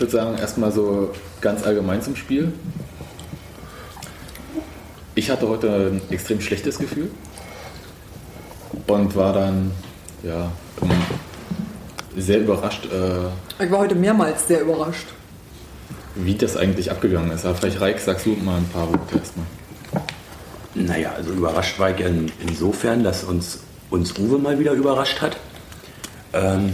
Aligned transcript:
ich 0.00 0.04
würde 0.04 0.12
sagen, 0.12 0.38
erstmal 0.38 0.72
so 0.72 1.10
ganz 1.42 1.62
allgemein 1.62 2.00
zum 2.00 2.16
Spiel. 2.16 2.54
Ich 5.14 5.30
hatte 5.30 5.46
heute 5.46 5.90
ein 5.92 6.00
extrem 6.10 6.40
schlechtes 6.40 6.78
Gefühl 6.78 7.10
und 8.86 9.14
war 9.14 9.34
dann 9.34 9.72
ja, 10.22 10.50
sehr 12.16 12.40
überrascht. 12.40 12.86
Äh, 12.86 13.62
ich 13.62 13.70
war 13.70 13.80
heute 13.80 13.94
mehrmals 13.94 14.48
sehr 14.48 14.62
überrascht. 14.62 15.08
Wie 16.14 16.34
das 16.34 16.56
eigentlich 16.56 16.90
abgegangen 16.90 17.30
ist. 17.32 17.44
Aber 17.44 17.56
vielleicht, 17.56 17.82
Reik, 17.82 18.00
sagst 18.00 18.24
du 18.24 18.30
mal 18.30 18.56
ein 18.56 18.68
paar 18.68 18.88
Worte 18.88 19.18
erstmal. 19.18 19.46
Naja, 20.74 21.12
also 21.14 21.32
überrascht 21.32 21.78
war 21.78 21.90
ich 21.90 22.00
in, 22.00 22.32
insofern, 22.48 23.04
dass 23.04 23.22
uns, 23.22 23.58
uns 23.90 24.18
Uwe 24.18 24.38
mal 24.38 24.58
wieder 24.58 24.72
überrascht 24.72 25.20
hat. 25.20 25.36
Ähm, 26.32 26.72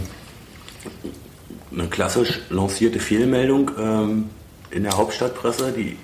eine 1.71 1.87
klassisch 1.87 2.41
lancierte 2.49 2.99
Fehlmeldung 2.99 3.71
ähm, 3.77 4.29
in 4.71 4.83
der 4.83 4.97
Hauptstadtpresse, 4.97 5.71
die 5.71 5.97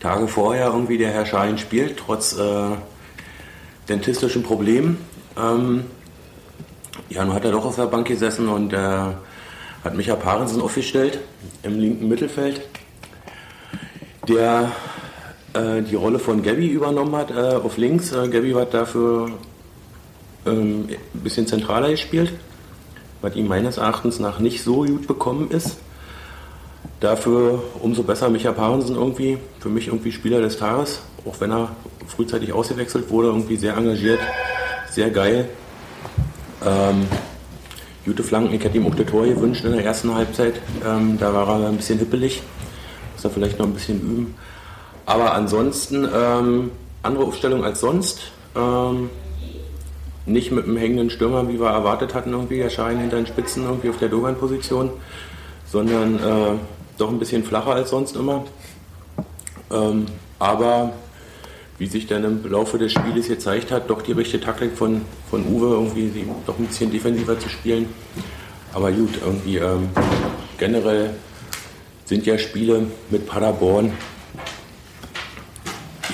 Tage 0.00 0.26
vorher 0.28 0.66
irgendwie 0.66 0.98
der 0.98 1.10
Herr 1.10 1.26
Schein 1.26 1.58
spielt, 1.58 1.96
trotz 1.96 2.36
äh, 2.36 2.76
dentistischen 3.88 4.42
Problemen. 4.42 4.98
Ähm, 5.36 5.84
ja, 7.08 7.24
nun 7.24 7.34
hat 7.34 7.44
er 7.44 7.52
doch 7.52 7.64
auf 7.64 7.76
der 7.76 7.86
Bank 7.86 8.06
gesessen 8.06 8.48
und 8.48 8.72
äh, 8.72 8.76
hat 8.76 9.94
Micha 9.94 10.16
Parensen 10.16 10.60
aufgestellt 10.60 11.18
im 11.62 11.78
linken 11.78 12.08
Mittelfeld, 12.08 12.62
der 14.28 14.72
äh, 15.54 15.82
die 15.82 15.94
Rolle 15.94 16.18
von 16.18 16.42
Gabby 16.42 16.68
übernommen 16.68 17.14
hat 17.16 17.30
äh, 17.30 17.56
auf 17.56 17.76
links. 17.76 18.12
Äh, 18.12 18.28
Gabby 18.28 18.52
hat 18.52 18.74
dafür 18.74 19.30
ähm, 20.46 20.88
ein 20.88 21.20
bisschen 21.20 21.46
zentraler 21.46 21.90
gespielt, 21.90 22.32
was 23.22 23.36
ihm 23.36 23.48
meines 23.48 23.78
Erachtens 23.78 24.20
nach 24.20 24.38
nicht 24.38 24.62
so 24.62 24.84
gut 24.84 25.06
bekommen 25.06 25.50
ist. 25.50 25.78
Dafür 27.00 27.62
umso 27.80 28.02
besser 28.02 28.28
Micha 28.28 28.52
Parensen 28.52 28.96
irgendwie, 28.96 29.38
für 29.60 29.68
mich 29.68 29.88
irgendwie 29.88 30.12
Spieler 30.12 30.40
des 30.40 30.58
Tages, 30.58 31.00
auch 31.24 31.40
wenn 31.40 31.50
er 31.50 31.70
frühzeitig 32.06 32.52
ausgewechselt 32.52 33.10
wurde, 33.10 33.28
irgendwie 33.28 33.56
sehr 33.56 33.76
engagiert, 33.76 34.20
sehr 34.90 35.10
geil. 35.10 35.48
Ähm, 36.64 37.06
gute 38.04 38.22
Flanken, 38.22 38.54
ich 38.54 38.62
hätte 38.62 38.76
ihm 38.76 38.86
auch 38.86 38.94
das 38.94 39.06
Tor 39.06 39.24
gewünscht 39.24 39.64
in 39.64 39.72
der 39.72 39.84
ersten 39.84 40.14
Halbzeit. 40.14 40.60
Ähm, 40.84 41.18
da 41.18 41.32
war 41.32 41.60
er 41.60 41.68
ein 41.68 41.76
bisschen 41.76 41.98
hippelig, 41.98 42.42
muss 43.14 43.24
er 43.24 43.30
vielleicht 43.30 43.58
noch 43.58 43.66
ein 43.66 43.74
bisschen 43.74 44.00
üben. 44.00 44.34
Aber 45.06 45.34
ansonsten 45.34 46.08
ähm, 46.14 46.70
andere 47.02 47.24
Aufstellung 47.24 47.64
als 47.64 47.80
sonst. 47.80 48.32
Ähm, 48.54 49.10
nicht 50.26 50.52
mit 50.52 50.64
einem 50.64 50.76
hängenden 50.76 51.10
Stürmer, 51.10 51.48
wie 51.48 51.60
wir 51.60 51.68
erwartet 51.68 52.14
hatten, 52.14 52.32
irgendwie 52.32 52.60
erscheinen 52.60 53.00
hinter 53.00 53.16
den 53.16 53.26
Spitzen 53.26 53.64
irgendwie 53.64 53.88
auf 53.90 53.98
der 53.98 54.08
Dogan-Position, 54.08 54.90
sondern 55.66 56.16
äh, 56.16 56.58
doch 56.98 57.10
ein 57.10 57.18
bisschen 57.18 57.44
flacher 57.44 57.72
als 57.72 57.90
sonst 57.90 58.16
immer. 58.16 58.44
Ähm, 59.70 60.06
aber 60.38 60.92
wie 61.78 61.86
sich 61.86 62.06
dann 62.06 62.24
im 62.24 62.50
Laufe 62.50 62.78
des 62.78 62.92
Spieles 62.92 63.28
gezeigt 63.28 63.72
hat, 63.72 63.90
doch 63.90 64.02
die 64.02 64.12
richtige 64.12 64.44
Taktik 64.44 64.76
von, 64.76 65.02
von 65.30 65.44
Uwe, 65.46 65.74
irgendwie 65.74 66.24
doch 66.46 66.58
ein 66.58 66.66
bisschen 66.66 66.92
defensiver 66.92 67.38
zu 67.38 67.48
spielen. 67.48 67.86
Aber 68.72 68.92
gut, 68.92 69.18
irgendwie 69.24 69.56
ähm, 69.56 69.88
generell 70.58 71.10
sind 72.04 72.24
ja 72.26 72.38
Spiele 72.38 72.86
mit 73.10 73.26
Paderborn 73.26 73.92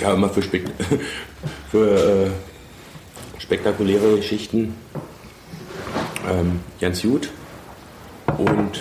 ja 0.00 0.15
immer 0.15 0.28
für, 0.28 0.43
Spek 0.43 0.65
für 1.70 2.27
äh, 2.27 2.31
spektakuläre 3.48 4.16
Geschichten 4.16 4.74
ähm, 6.30 6.60
ganz 6.78 7.00
gut. 7.00 7.30
Und 8.36 8.78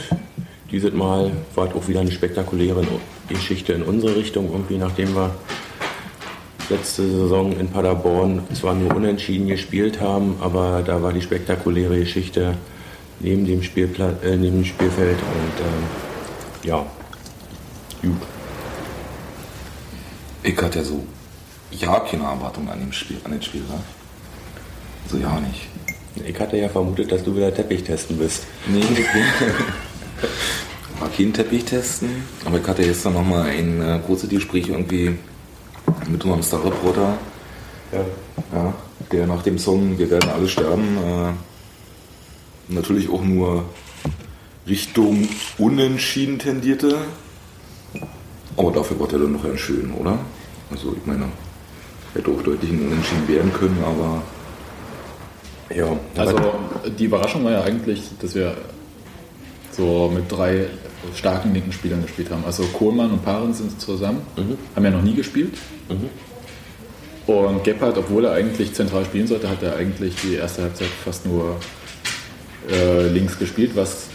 dieses 0.69 0.91
Mal 0.91 1.31
war 1.55 1.69
es 1.69 1.73
auch 1.73 1.87
wieder 1.87 2.01
eine 2.01 2.11
spektakuläre 2.11 2.85
Geschichte 3.29 3.71
in 3.71 3.83
unsere 3.83 4.17
Richtung, 4.17 4.51
irgendwie 4.51 4.77
nachdem 4.77 5.15
wir 5.15 5.33
letzte 6.69 7.09
Saison 7.09 7.57
in 7.57 7.69
Paderborn 7.69 8.43
zwar 8.53 8.73
nur 8.73 8.93
unentschieden 8.93 9.47
gespielt 9.47 10.01
haben, 10.01 10.35
aber 10.41 10.83
da 10.85 11.01
war 11.01 11.13
die 11.13 11.21
spektakuläre 11.21 11.99
Geschichte 11.99 12.57
neben 13.21 13.45
dem, 13.45 13.63
Spielpla 13.63 14.15
äh, 14.21 14.35
neben 14.35 14.57
dem 14.57 14.65
Spielfeld 14.65 15.17
und 15.17 15.61
ähm, 15.61 15.83
ja, 16.63 16.85
gut. 18.01 18.21
Ich 20.43 20.61
hatte 20.61 20.79
ja 20.79 20.83
so 20.83 21.05
ja 21.71 22.01
keine 22.01 22.23
Erwartung 22.23 22.69
an 22.69 22.81
dem 22.81 22.91
Spiel, 22.91 23.17
an 23.23 23.31
den 23.31 23.41
Spiel, 23.41 23.61
ne? 23.61 23.79
So 25.09 25.17
ja 25.17 25.39
nicht. 25.39 25.67
Ich 26.25 26.39
hatte 26.39 26.57
ja 26.57 26.67
vermutet, 26.67 27.11
dass 27.11 27.23
du 27.23 27.35
wieder 27.35 27.53
Teppich 27.53 27.83
testen 27.83 28.17
bist. 28.17 28.43
Nee, 28.67 28.81
war 30.99 31.09
kein 31.09 31.31
Teppich 31.31 31.63
testen, 31.63 32.23
aber 32.43 32.59
ich 32.59 32.67
hatte 32.67 32.83
gestern 32.83 33.13
nochmal 33.13 33.49
ein 33.49 33.81
äh, 33.81 33.99
großes 34.05 34.29
Gespräch 34.29 34.69
irgendwie 34.69 35.17
mit 36.09 36.23
unserem 36.23 36.43
Star-Reporter, 36.43 37.17
ja. 37.91 38.05
ja. 38.53 38.73
der 39.11 39.27
nach 39.27 39.43
dem 39.43 39.57
Song 39.57 39.97
Wir 39.97 40.09
werden 40.09 40.29
alle 40.29 40.47
sterben 40.47 40.97
äh, 40.97 42.73
natürlich 42.73 43.09
auch 43.09 43.23
nur 43.23 43.65
Richtung 44.67 45.27
Unentschieden 45.57 46.39
tendierte. 46.39 46.97
Aber 48.57 48.71
dafür 48.71 48.99
war 48.99 49.07
der 49.07 49.19
dann 49.19 49.33
noch 49.33 49.43
ganz 49.43 49.59
schön, 49.59 49.93
oder? 49.93 50.17
Also 50.71 50.95
ich 50.97 51.05
meine, 51.05 51.25
hätte 52.13 52.31
auch 52.31 52.41
deutlich 52.41 52.71
ein 52.71 52.87
Unentschieden 52.87 53.27
werden 53.27 53.53
können, 53.53 53.77
aber 53.85 54.23
ja. 55.75 55.97
Also 56.15 56.37
die 56.97 57.05
Überraschung 57.05 57.43
war 57.43 57.51
ja 57.51 57.63
eigentlich, 57.63 58.03
dass 58.21 58.35
wir 58.35 58.55
so 59.71 60.11
mit 60.13 60.31
drei 60.31 60.67
starken 61.15 61.53
linken 61.53 61.71
Spielern 61.71 62.01
gespielt 62.01 62.31
haben. 62.31 62.43
Also 62.45 62.63
Kohlmann 62.63 63.11
und 63.11 63.23
Paaren 63.23 63.53
sind 63.53 63.79
zusammen, 63.79 64.21
mhm. 64.35 64.57
haben 64.75 64.85
ja 64.85 64.91
noch 64.91 65.03
nie 65.03 65.13
gespielt. 65.13 65.53
Mhm. 65.89 66.09
Und 67.27 67.63
Gebhardt, 67.63 67.97
obwohl 67.97 68.25
er 68.25 68.33
eigentlich 68.33 68.73
zentral 68.73 69.03
spielen 69.05 69.27
sollte, 69.27 69.49
hat 69.49 69.61
er 69.61 69.75
eigentlich 69.75 70.15
die 70.23 70.35
erste 70.35 70.63
Halbzeit 70.63 70.87
fast 70.87 71.25
nur 71.25 71.57
äh, 72.71 73.07
links 73.09 73.37
gespielt, 73.37 73.71
was 73.75 74.07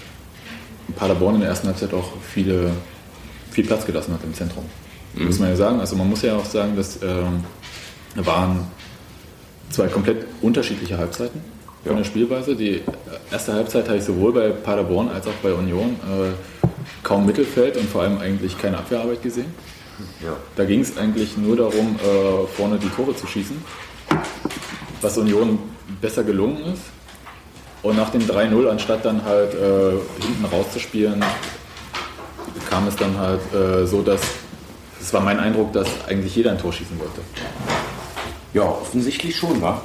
Paderborn 0.96 1.34
in 1.36 1.40
der 1.42 1.50
ersten 1.50 1.68
Halbzeit 1.68 1.92
auch 1.92 2.12
viele, 2.22 2.70
viel 3.50 3.64
Platz 3.66 3.84
gelassen 3.84 4.14
hat 4.14 4.24
im 4.24 4.34
Zentrum. 4.34 4.64
Mhm. 5.14 5.26
Muss 5.26 5.38
man 5.38 5.50
ja 5.50 5.56
sagen. 5.56 5.80
Also 5.80 5.94
man 5.96 6.08
muss 6.08 6.22
ja 6.22 6.36
auch 6.36 6.44
sagen, 6.44 6.74
dass 6.74 7.02
ähm, 7.02 7.44
waren 8.16 8.66
zwei 9.72 9.88
komplett 9.88 10.26
unterschiedliche 10.40 10.98
Halbzeiten 10.98 11.40
von 11.84 11.96
der 11.96 12.04
Spielweise. 12.04 12.54
Die 12.54 12.82
erste 13.30 13.54
Halbzeit 13.54 13.88
habe 13.88 13.98
ich 13.98 14.04
sowohl 14.04 14.32
bei 14.32 14.50
Paderborn 14.50 15.08
als 15.08 15.26
auch 15.26 15.34
bei 15.42 15.52
Union 15.52 15.96
äh, 16.04 16.32
kaum 17.02 17.26
Mittelfeld 17.26 17.76
und 17.76 17.88
vor 17.88 18.02
allem 18.02 18.18
eigentlich 18.18 18.56
keine 18.58 18.78
Abwehrarbeit 18.78 19.22
gesehen. 19.22 19.52
Ja. 20.22 20.36
Da 20.56 20.64
ging 20.64 20.80
es 20.80 20.96
eigentlich 20.96 21.36
nur 21.36 21.56
darum, 21.56 21.96
äh, 21.96 22.46
vorne 22.56 22.78
die 22.78 22.88
Tore 22.88 23.14
zu 23.16 23.26
schießen, 23.26 23.56
was 25.00 25.18
Union 25.18 25.58
besser 26.00 26.24
gelungen 26.24 26.64
ist. 26.72 26.82
Und 27.82 27.96
nach 27.96 28.10
dem 28.10 28.22
3-0, 28.22 28.68
anstatt 28.68 29.04
dann 29.04 29.24
halt 29.24 29.54
äh, 29.54 30.22
hinten 30.22 30.44
rauszuspielen, 30.44 31.24
kam 32.70 32.86
es 32.86 32.94
dann 32.94 33.18
halt 33.18 33.40
äh, 33.52 33.86
so, 33.86 34.02
dass 34.02 34.20
es 35.00 35.12
war 35.12 35.20
mein 35.20 35.40
Eindruck, 35.40 35.72
dass 35.72 35.88
eigentlich 36.06 36.36
jeder 36.36 36.52
ein 36.52 36.58
Tor 36.58 36.72
schießen 36.72 36.96
wollte. 36.98 37.20
Ja, 38.54 38.64
offensichtlich 38.64 39.36
schon, 39.36 39.60
wa? 39.62 39.82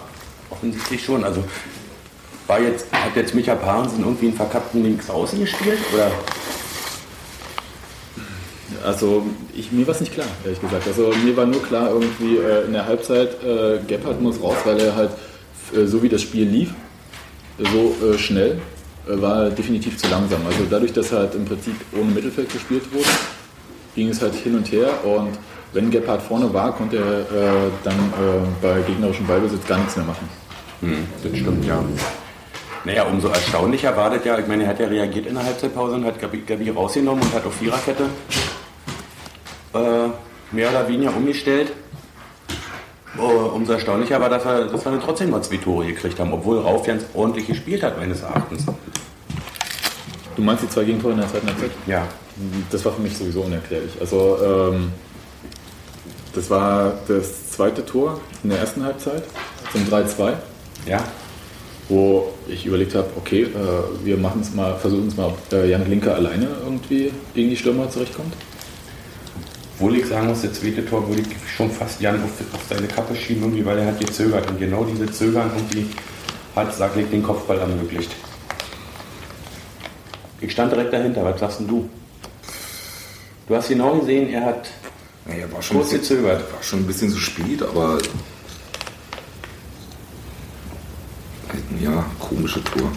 Offensichtlich 0.49 1.03
schon. 1.03 1.23
Also 1.23 1.43
war 2.47 2.59
jetzt, 2.61 2.87
hat 2.91 3.15
jetzt 3.15 3.33
Micha 3.35 3.55
Parensen 3.55 3.99
irgendwie 3.99 4.27
einen 4.27 4.35
verkappten 4.35 4.83
Linksaußen 4.83 5.39
gespielt? 5.39 5.79
Oder? 5.93 6.11
Also 8.85 9.25
ich, 9.53 9.71
mir 9.71 9.85
war 9.87 9.95
es 9.95 10.01
nicht 10.01 10.13
klar, 10.13 10.27
ehrlich 10.43 10.61
gesagt. 10.61 10.87
Also 10.87 11.13
mir 11.23 11.35
war 11.35 11.45
nur 11.45 11.61
klar 11.63 11.89
irgendwie 11.89 12.37
äh, 12.37 12.65
in 12.65 12.73
der 12.73 12.85
Halbzeit, 12.85 13.43
äh, 13.43 13.79
Gebhardt 13.85 14.21
muss 14.21 14.41
raus, 14.41 14.57
weil 14.65 14.79
er 14.79 14.95
halt, 14.95 15.11
äh, 15.75 15.85
so 15.85 16.01
wie 16.03 16.09
das 16.09 16.21
Spiel 16.21 16.47
lief, 16.47 16.73
so 17.57 17.95
äh, 18.05 18.17
schnell, 18.17 18.59
äh, 19.07 19.21
war 19.21 19.49
definitiv 19.49 19.97
zu 19.97 20.07
langsam. 20.09 20.45
Also 20.45 20.65
dadurch, 20.69 20.93
dass 20.93 21.11
halt 21.11 21.35
im 21.35 21.45
Prinzip 21.45 21.75
ohne 21.93 22.11
Mittelfeld 22.11 22.51
gespielt 22.51 22.83
wurde, 22.93 23.09
ging 23.95 24.09
es 24.09 24.21
halt 24.21 24.35
hin 24.35 24.55
und 24.55 24.71
her 24.71 24.89
und 25.03 25.37
wenn 25.73 25.91
Gebhardt 25.91 26.21
vorne 26.21 26.53
war, 26.53 26.71
konnte 26.73 26.97
er 26.97 27.19
äh, 27.21 27.69
dann 27.83 28.13
bei 28.61 28.81
gegnerischem 28.81 29.27
Ballbesitz 29.27 29.65
gar 29.67 29.77
nichts 29.77 29.95
mehr 29.95 30.05
machen. 30.05 30.29
Hm, 30.81 31.07
das 31.23 31.37
stimmt, 31.37 31.65
ja. 31.65 31.83
Naja, 32.85 33.03
umso 33.03 33.27
erstaunlicher 33.27 33.95
war 33.97 34.09
das 34.09 34.23
ja, 34.23 34.37
ich 34.39 34.47
meine, 34.47 34.63
er 34.63 34.69
hat 34.69 34.79
ja 34.79 34.87
reagiert 34.87 35.25
in 35.25 35.35
der 35.35 35.43
Halbzeitpause 35.43 35.95
und 35.95 36.05
hat 36.05 36.21
Gabi, 36.21 36.43
Gabi 36.47 36.69
rausgenommen 36.69 37.21
und 37.21 37.33
hat 37.33 37.45
auf 37.45 37.55
Viererkette 37.55 38.05
äh, 39.73 40.55
mehr 40.55 40.69
oder 40.69 40.87
weniger 40.87 41.15
umgestellt. 41.15 41.73
Uh, 43.17 43.49
umso 43.55 43.73
erstaunlicher 43.73 44.21
war, 44.21 44.29
dass 44.29 44.45
wir, 44.45 44.65
dass 44.65 44.85
wir 44.85 44.91
dann 44.91 45.01
trotzdem 45.01 45.31
noch 45.31 45.41
zwei 45.41 45.57
Tore 45.57 45.87
gekriegt 45.87 46.19
haben, 46.19 46.31
obwohl 46.31 46.59
Rauf 46.59 46.85
ganz 46.85 47.03
ordentlich 47.15 47.47
gespielt 47.47 47.81
hat, 47.81 47.97
meines 47.97 48.21
Erachtens. 48.21 48.65
Du 50.35 50.43
meinst 50.43 50.63
die 50.63 50.69
zwei 50.69 50.83
Gegentore 50.83 51.13
in 51.13 51.19
der 51.19 51.27
zweiten 51.27 51.47
Halbzeit? 51.47 51.71
Ja. 51.87 52.07
Das 52.69 52.85
war 52.85 52.91
für 52.93 53.01
mich 53.01 53.17
sowieso 53.17 53.41
unerklärlich. 53.41 53.93
Also, 53.99 54.37
ähm, 54.43 54.91
das 56.37 56.49
war 56.51 56.93
das 57.07 57.51
zweite 57.51 57.83
Tor 57.83 58.21
in 58.43 58.51
der 58.51 58.59
ersten 58.59 58.83
Halbzeit 58.83 59.23
zum 59.71 59.83
3-2. 59.85 60.33
Ja. 60.85 61.03
wo 61.89 62.33
ich 62.47 62.65
überlegt 62.65 62.95
habe, 62.95 63.07
okay, 63.17 63.43
äh, 63.43 64.05
wir 64.05 64.17
machen 64.17 64.41
es 64.41 64.53
mal, 64.53 64.75
versuchen 64.75 65.07
es 65.07 65.17
mal, 65.17 65.27
ob 65.27 65.53
äh, 65.53 65.69
Jan 65.69 65.89
Linker 65.89 66.15
alleine 66.15 66.47
irgendwie 66.63 67.11
gegen 67.33 67.49
die 67.49 67.57
Stürmer 67.57 67.89
zurechtkommt. 67.89 68.33
Obwohl 69.75 69.97
ich 69.97 70.05
sagen 70.05 70.27
muss, 70.27 70.41
der 70.41 70.53
zweite 70.53 70.85
Tor 70.85 71.07
würde 71.07 71.21
ich 71.21 71.27
schon 71.55 71.71
fast 71.71 72.01
Jan 72.01 72.21
auf, 72.23 72.31
auf 72.53 72.61
seine 72.69 72.87
Kappe 72.87 73.15
schieben, 73.15 73.43
irgendwie, 73.43 73.65
weil 73.65 73.79
er 73.79 73.87
hat 73.87 73.99
gezögert. 73.99 74.49
Und 74.49 74.59
genau 74.59 74.85
diese 74.85 75.11
Zögern 75.11 75.51
irgendwie 75.55 75.87
hat 76.55 76.73
Sacklig 76.73 77.09
den 77.09 77.23
Kopfball 77.23 77.59
ermöglicht. 77.59 78.11
Ich 80.39 80.51
stand 80.51 80.71
direkt 80.71 80.93
dahinter, 80.93 81.23
was 81.23 81.39
sagst 81.39 81.59
denn 81.59 81.67
du? 81.67 81.89
Du 83.47 83.55
hast 83.55 83.69
genau 83.69 83.95
gesehen, 83.95 84.29
er 84.29 84.45
hat 84.45 84.69
naja, 85.27 85.51
war 85.51 85.61
schon 85.61 85.77
kurz 85.77 85.91
bisschen, 85.91 86.17
gezögert. 86.17 86.53
War 86.53 86.63
schon 86.63 86.79
ein 86.79 86.87
bisschen 86.87 87.09
zu 87.09 87.19
spät, 87.19 87.61
aber 87.61 87.97
ja, 91.81 92.05
komische 92.19 92.63
Tour. 92.63 92.91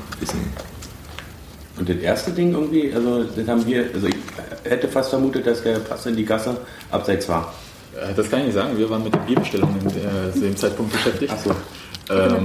Und 1.79 1.89
das 1.89 1.97
erste 1.97 2.31
Ding 2.31 2.53
irgendwie, 2.53 2.93
also 2.93 3.25
das 3.25 3.49
haben 3.49 3.67
wir, 3.67 3.91
also 3.95 4.07
ich 4.07 4.17
hätte 4.65 4.89
fast 4.89 5.11
vermutet, 5.11 5.47
dass 5.47 5.63
der 5.63 5.79
Pass 5.79 6.07
in 6.07 6.17
die 6.17 6.25
Gasse 6.25 6.57
abseits 6.91 7.29
war. 7.29 7.55
Äh, 7.95 8.15
das 8.15 8.29
kann 8.31 8.41
ich 8.41 8.47
nicht 8.47 8.55
sagen, 8.55 8.77
wir 8.77 8.89
waren 8.91 9.03
mit 9.03 9.15
den 9.15 9.25
Bierbestellungen 9.25 9.87
äh, 9.87 10.33
zu 10.33 10.41
dem 10.41 10.57
Zeitpunkt 10.57 10.93
beschäftigt. 10.93 11.33
Achso. 11.33 11.51
Ähm, 12.11 12.45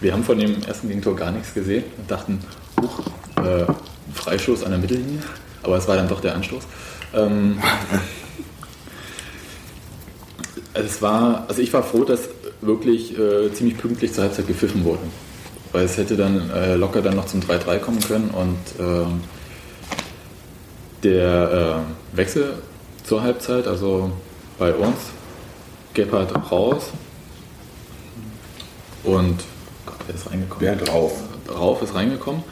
wir 0.00 0.12
haben 0.12 0.24
von 0.24 0.38
dem 0.38 0.62
ersten 0.62 0.88
Gegentor 0.88 1.16
gar 1.16 1.32
nichts 1.32 1.52
gesehen 1.52 1.84
und 1.96 2.10
dachten, 2.10 2.40
huch, 2.80 3.00
äh, 3.36 3.66
Freistoß 4.14 4.64
an 4.64 4.70
der 4.70 4.78
Mittellinie, 4.78 5.18
aber 5.62 5.76
es 5.76 5.88
war 5.88 5.96
dann 5.96 6.08
doch 6.08 6.20
der 6.20 6.34
Anstoß. 6.34 6.64
Ähm, 7.14 7.58
es 10.74 11.02
war, 11.02 11.46
also 11.48 11.62
ich 11.62 11.72
war 11.72 11.82
froh, 11.82 12.04
dass 12.04 12.28
wirklich 12.60 13.18
äh, 13.18 13.52
ziemlich 13.52 13.78
pünktlich 13.78 14.12
zur 14.12 14.24
Halbzeit 14.24 14.46
gepfiffen 14.46 14.84
wurde. 14.84 15.02
Weil 15.72 15.84
es 15.84 15.96
hätte 15.96 16.16
dann 16.16 16.50
äh, 16.50 16.74
locker 16.74 17.02
dann 17.02 17.16
noch 17.16 17.26
zum 17.26 17.40
3-3 17.40 17.78
kommen 17.78 18.00
können 18.00 18.30
und 18.30 18.56
äh, 18.78 19.06
der 21.02 21.84
Wechsel 22.12 22.54
zur 23.04 23.22
Halbzeit, 23.22 23.66
also 23.66 24.10
bei 24.58 24.74
uns, 24.74 24.96
Gebhardt 25.94 26.34
raus 26.50 26.90
und 29.04 29.44
Gott, 29.86 29.96
wer 30.06 30.14
ist 30.14 30.30
reingekommen? 30.30 30.60
Wer 30.60 30.76
drauf? 30.76 31.12
Drauf 31.46 31.82
ist 31.82 31.94
reingekommen, 31.94 32.42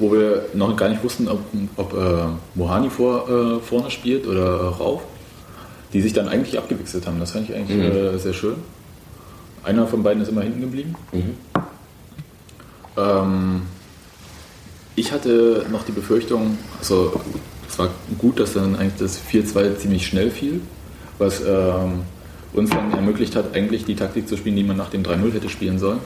wo 0.00 0.12
wir 0.12 0.46
noch 0.54 0.74
gar 0.76 0.88
nicht 0.88 1.04
wussten, 1.04 1.28
ob, 1.28 1.40
ob 1.76 1.92
äh, 1.92 2.24
Mohani 2.54 2.90
vor, 2.90 3.28
äh, 3.28 3.60
vorne 3.60 3.90
spielt 3.90 4.26
oder 4.26 4.56
Rauf, 4.68 5.02
die 5.92 6.00
sich 6.00 6.12
dann 6.12 6.28
eigentlich 6.28 6.58
abgewechselt 6.58 7.06
haben. 7.06 7.20
Das 7.20 7.32
fand 7.32 7.48
ich 7.48 7.54
eigentlich 7.54 7.78
mhm. 7.78 8.18
sehr 8.18 8.32
schön. 8.32 8.56
Einer 9.62 9.86
von 9.86 10.02
beiden 10.02 10.22
ist 10.22 10.28
immer 10.28 10.42
hinten 10.42 10.62
geblieben. 10.62 10.94
Mhm. 11.12 11.34
Ähm, 12.96 13.62
ich 14.96 15.12
hatte 15.12 15.66
noch 15.70 15.84
die 15.84 15.92
Befürchtung, 15.92 16.58
also 16.78 17.20
es 17.68 17.78
war 17.78 17.88
gut, 18.18 18.40
dass 18.40 18.54
dann 18.54 18.76
eigentlich 18.76 18.98
das 18.98 19.20
4-2 19.20 19.76
ziemlich 19.76 20.06
schnell 20.06 20.30
fiel, 20.30 20.60
was 21.18 21.40
ähm, 21.40 22.02
uns 22.52 22.70
dann 22.70 22.92
ermöglicht 22.92 23.36
hat, 23.36 23.54
eigentlich 23.54 23.84
die 23.84 23.94
Taktik 23.94 24.28
zu 24.28 24.36
spielen, 24.36 24.56
die 24.56 24.64
man 24.64 24.76
nach 24.76 24.90
dem 24.90 25.02
3-0 25.02 25.32
hätte 25.32 25.48
spielen 25.48 25.78
sollen. 25.78 26.00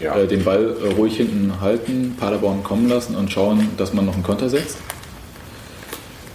Ja. 0.00 0.16
Äh, 0.16 0.26
den 0.26 0.44
Ball 0.44 0.76
äh, 0.82 0.92
ruhig 0.94 1.16
hinten 1.16 1.60
halten, 1.60 2.16
Paderborn 2.18 2.62
kommen 2.62 2.88
lassen 2.88 3.16
und 3.16 3.32
schauen, 3.32 3.70
dass 3.76 3.94
man 3.94 4.06
noch 4.06 4.14
einen 4.14 4.22
Konter 4.22 4.48
setzt. 4.48 4.78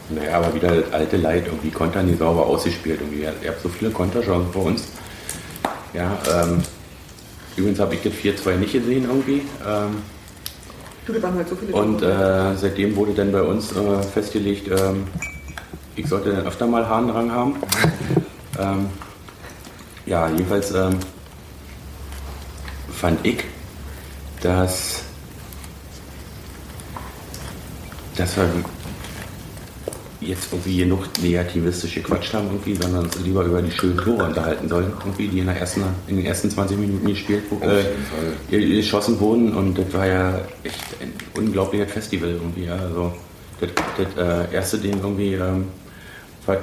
Naja, 0.10 0.38
aber 0.38 0.54
wieder 0.54 0.84
alte 0.92 1.18
Leid, 1.18 1.46
irgendwie 1.46 1.70
Konter 1.70 2.04
nie 2.04 2.16
sauber 2.16 2.46
ausgespielt. 2.46 3.00
Irgendwie. 3.00 3.22
Ihr 3.22 3.50
habt 3.50 3.62
so 3.62 3.70
viele 3.70 3.92
Konterchancen 3.92 4.52
vor 4.52 4.66
uns. 4.66 4.88
Ja, 5.94 6.18
ähm, 6.30 6.62
übrigens 7.56 7.80
habe 7.80 7.96
ich 7.96 8.02
das 8.02 8.14
4-2 8.14 8.58
nicht 8.58 8.74
gesehen 8.74 9.06
irgendwie. 9.06 9.44
Ähm, 9.66 10.02
du, 11.06 11.22
waren 11.22 11.36
halt 11.36 11.48
so 11.48 11.56
viele 11.56 11.74
und 11.74 12.02
äh, 12.02 12.56
seitdem 12.56 12.96
wurde 12.96 13.14
dann 13.14 13.32
bei 13.32 13.42
uns 13.42 13.72
äh, 13.74 14.04
festgelegt, 14.04 14.70
ähm, 14.70 15.08
ich 15.96 16.08
sollte 16.08 16.32
dann 16.32 16.46
öfter 16.46 16.68
mal 16.68 16.88
Harndrang 16.88 17.32
haben. 17.32 17.56
ähm, 18.60 18.88
ja, 20.06 20.30
jedenfalls 20.30 20.74
ähm, 20.74 20.98
fand 22.92 23.26
ich, 23.26 23.44
dass, 24.42 25.04
dass 28.18 28.38
wir 28.38 28.50
jetzt 30.22 30.48
irgendwie 30.52 30.78
genug 30.78 31.08
negativistisch 31.22 31.96
gequatscht 31.96 32.34
haben, 32.34 32.48
irgendwie, 32.48 32.76
sondern 32.76 33.06
uns 33.06 33.20
lieber 33.20 33.44
über 33.44 33.62
die 33.62 33.72
schönen 33.72 33.98
Tore 33.98 34.26
unterhalten 34.26 34.70
sollen, 34.70 34.94
irgendwie, 35.00 35.28
die 35.28 35.40
in, 35.40 35.48
der 35.48 35.58
ersten, 35.58 35.84
in 36.08 36.18
den 36.18 36.26
ersten 36.26 36.50
20 36.50 36.78
Minuten 36.78 37.08
gespielt, 37.08 37.44
äh, 37.62 38.76
geschossen 38.76 39.20
wurden. 39.20 39.56
Und 39.56 39.78
das 39.78 39.92
war 39.94 40.06
ja 40.06 40.42
echt 40.64 40.80
ein 41.02 41.14
unglaubliches 41.36 41.92
Festival 41.92 42.30
irgendwie. 42.30 42.66
Ja. 42.66 42.76
Also 42.76 43.14
das, 43.60 43.70
das 43.98 44.50
äh, 44.50 44.54
erste 44.54 44.78
Ding 44.78 44.98
irgendwie, 45.02 45.34
ähm, 45.34 45.66
was 46.46 46.60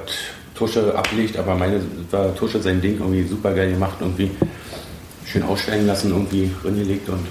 Tusche 0.55 0.93
ablegt, 0.97 1.37
aber 1.37 1.55
meine 1.55 1.81
war 2.11 2.35
Tusche 2.35 2.61
sein 2.61 2.81
Ding 2.81 2.99
irgendwie 2.99 3.23
super 3.23 3.53
geil 3.53 3.71
gemacht, 3.71 3.97
irgendwie 4.01 4.31
schön 5.25 5.43
aussteigen 5.43 5.87
lassen, 5.87 6.11
irgendwie 6.11 6.51
reingelegt 6.63 7.07
und 7.07 7.25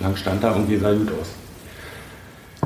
lang 0.00 0.16
stand 0.16 0.42
da 0.42 0.52
irgendwie 0.52 0.76
sah 0.76 0.92
gut 0.92 1.08
aus. 1.20 1.28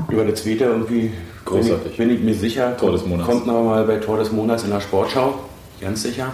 Über 0.09 0.25
das 0.25 0.41
zweite 0.43 0.65
irgendwie 0.65 1.11
Großartig. 1.49 1.97
Bin 1.97 2.09
ich, 2.09 2.17
bin 2.17 2.29
ich 2.29 2.35
mir 2.35 2.35
sicher. 2.35 2.77
Tor 2.77 2.91
des 2.91 3.05
Monats. 3.05 3.27
Kommt 3.27 3.47
noch 3.47 3.63
mal 3.63 3.83
bei 3.85 3.97
Tor 3.97 4.17
des 4.17 4.31
Monats 4.31 4.63
in 4.63 4.69
der 4.69 4.81
Sportschau. 4.81 5.39
Ganz 5.81 6.03
sicher. 6.03 6.33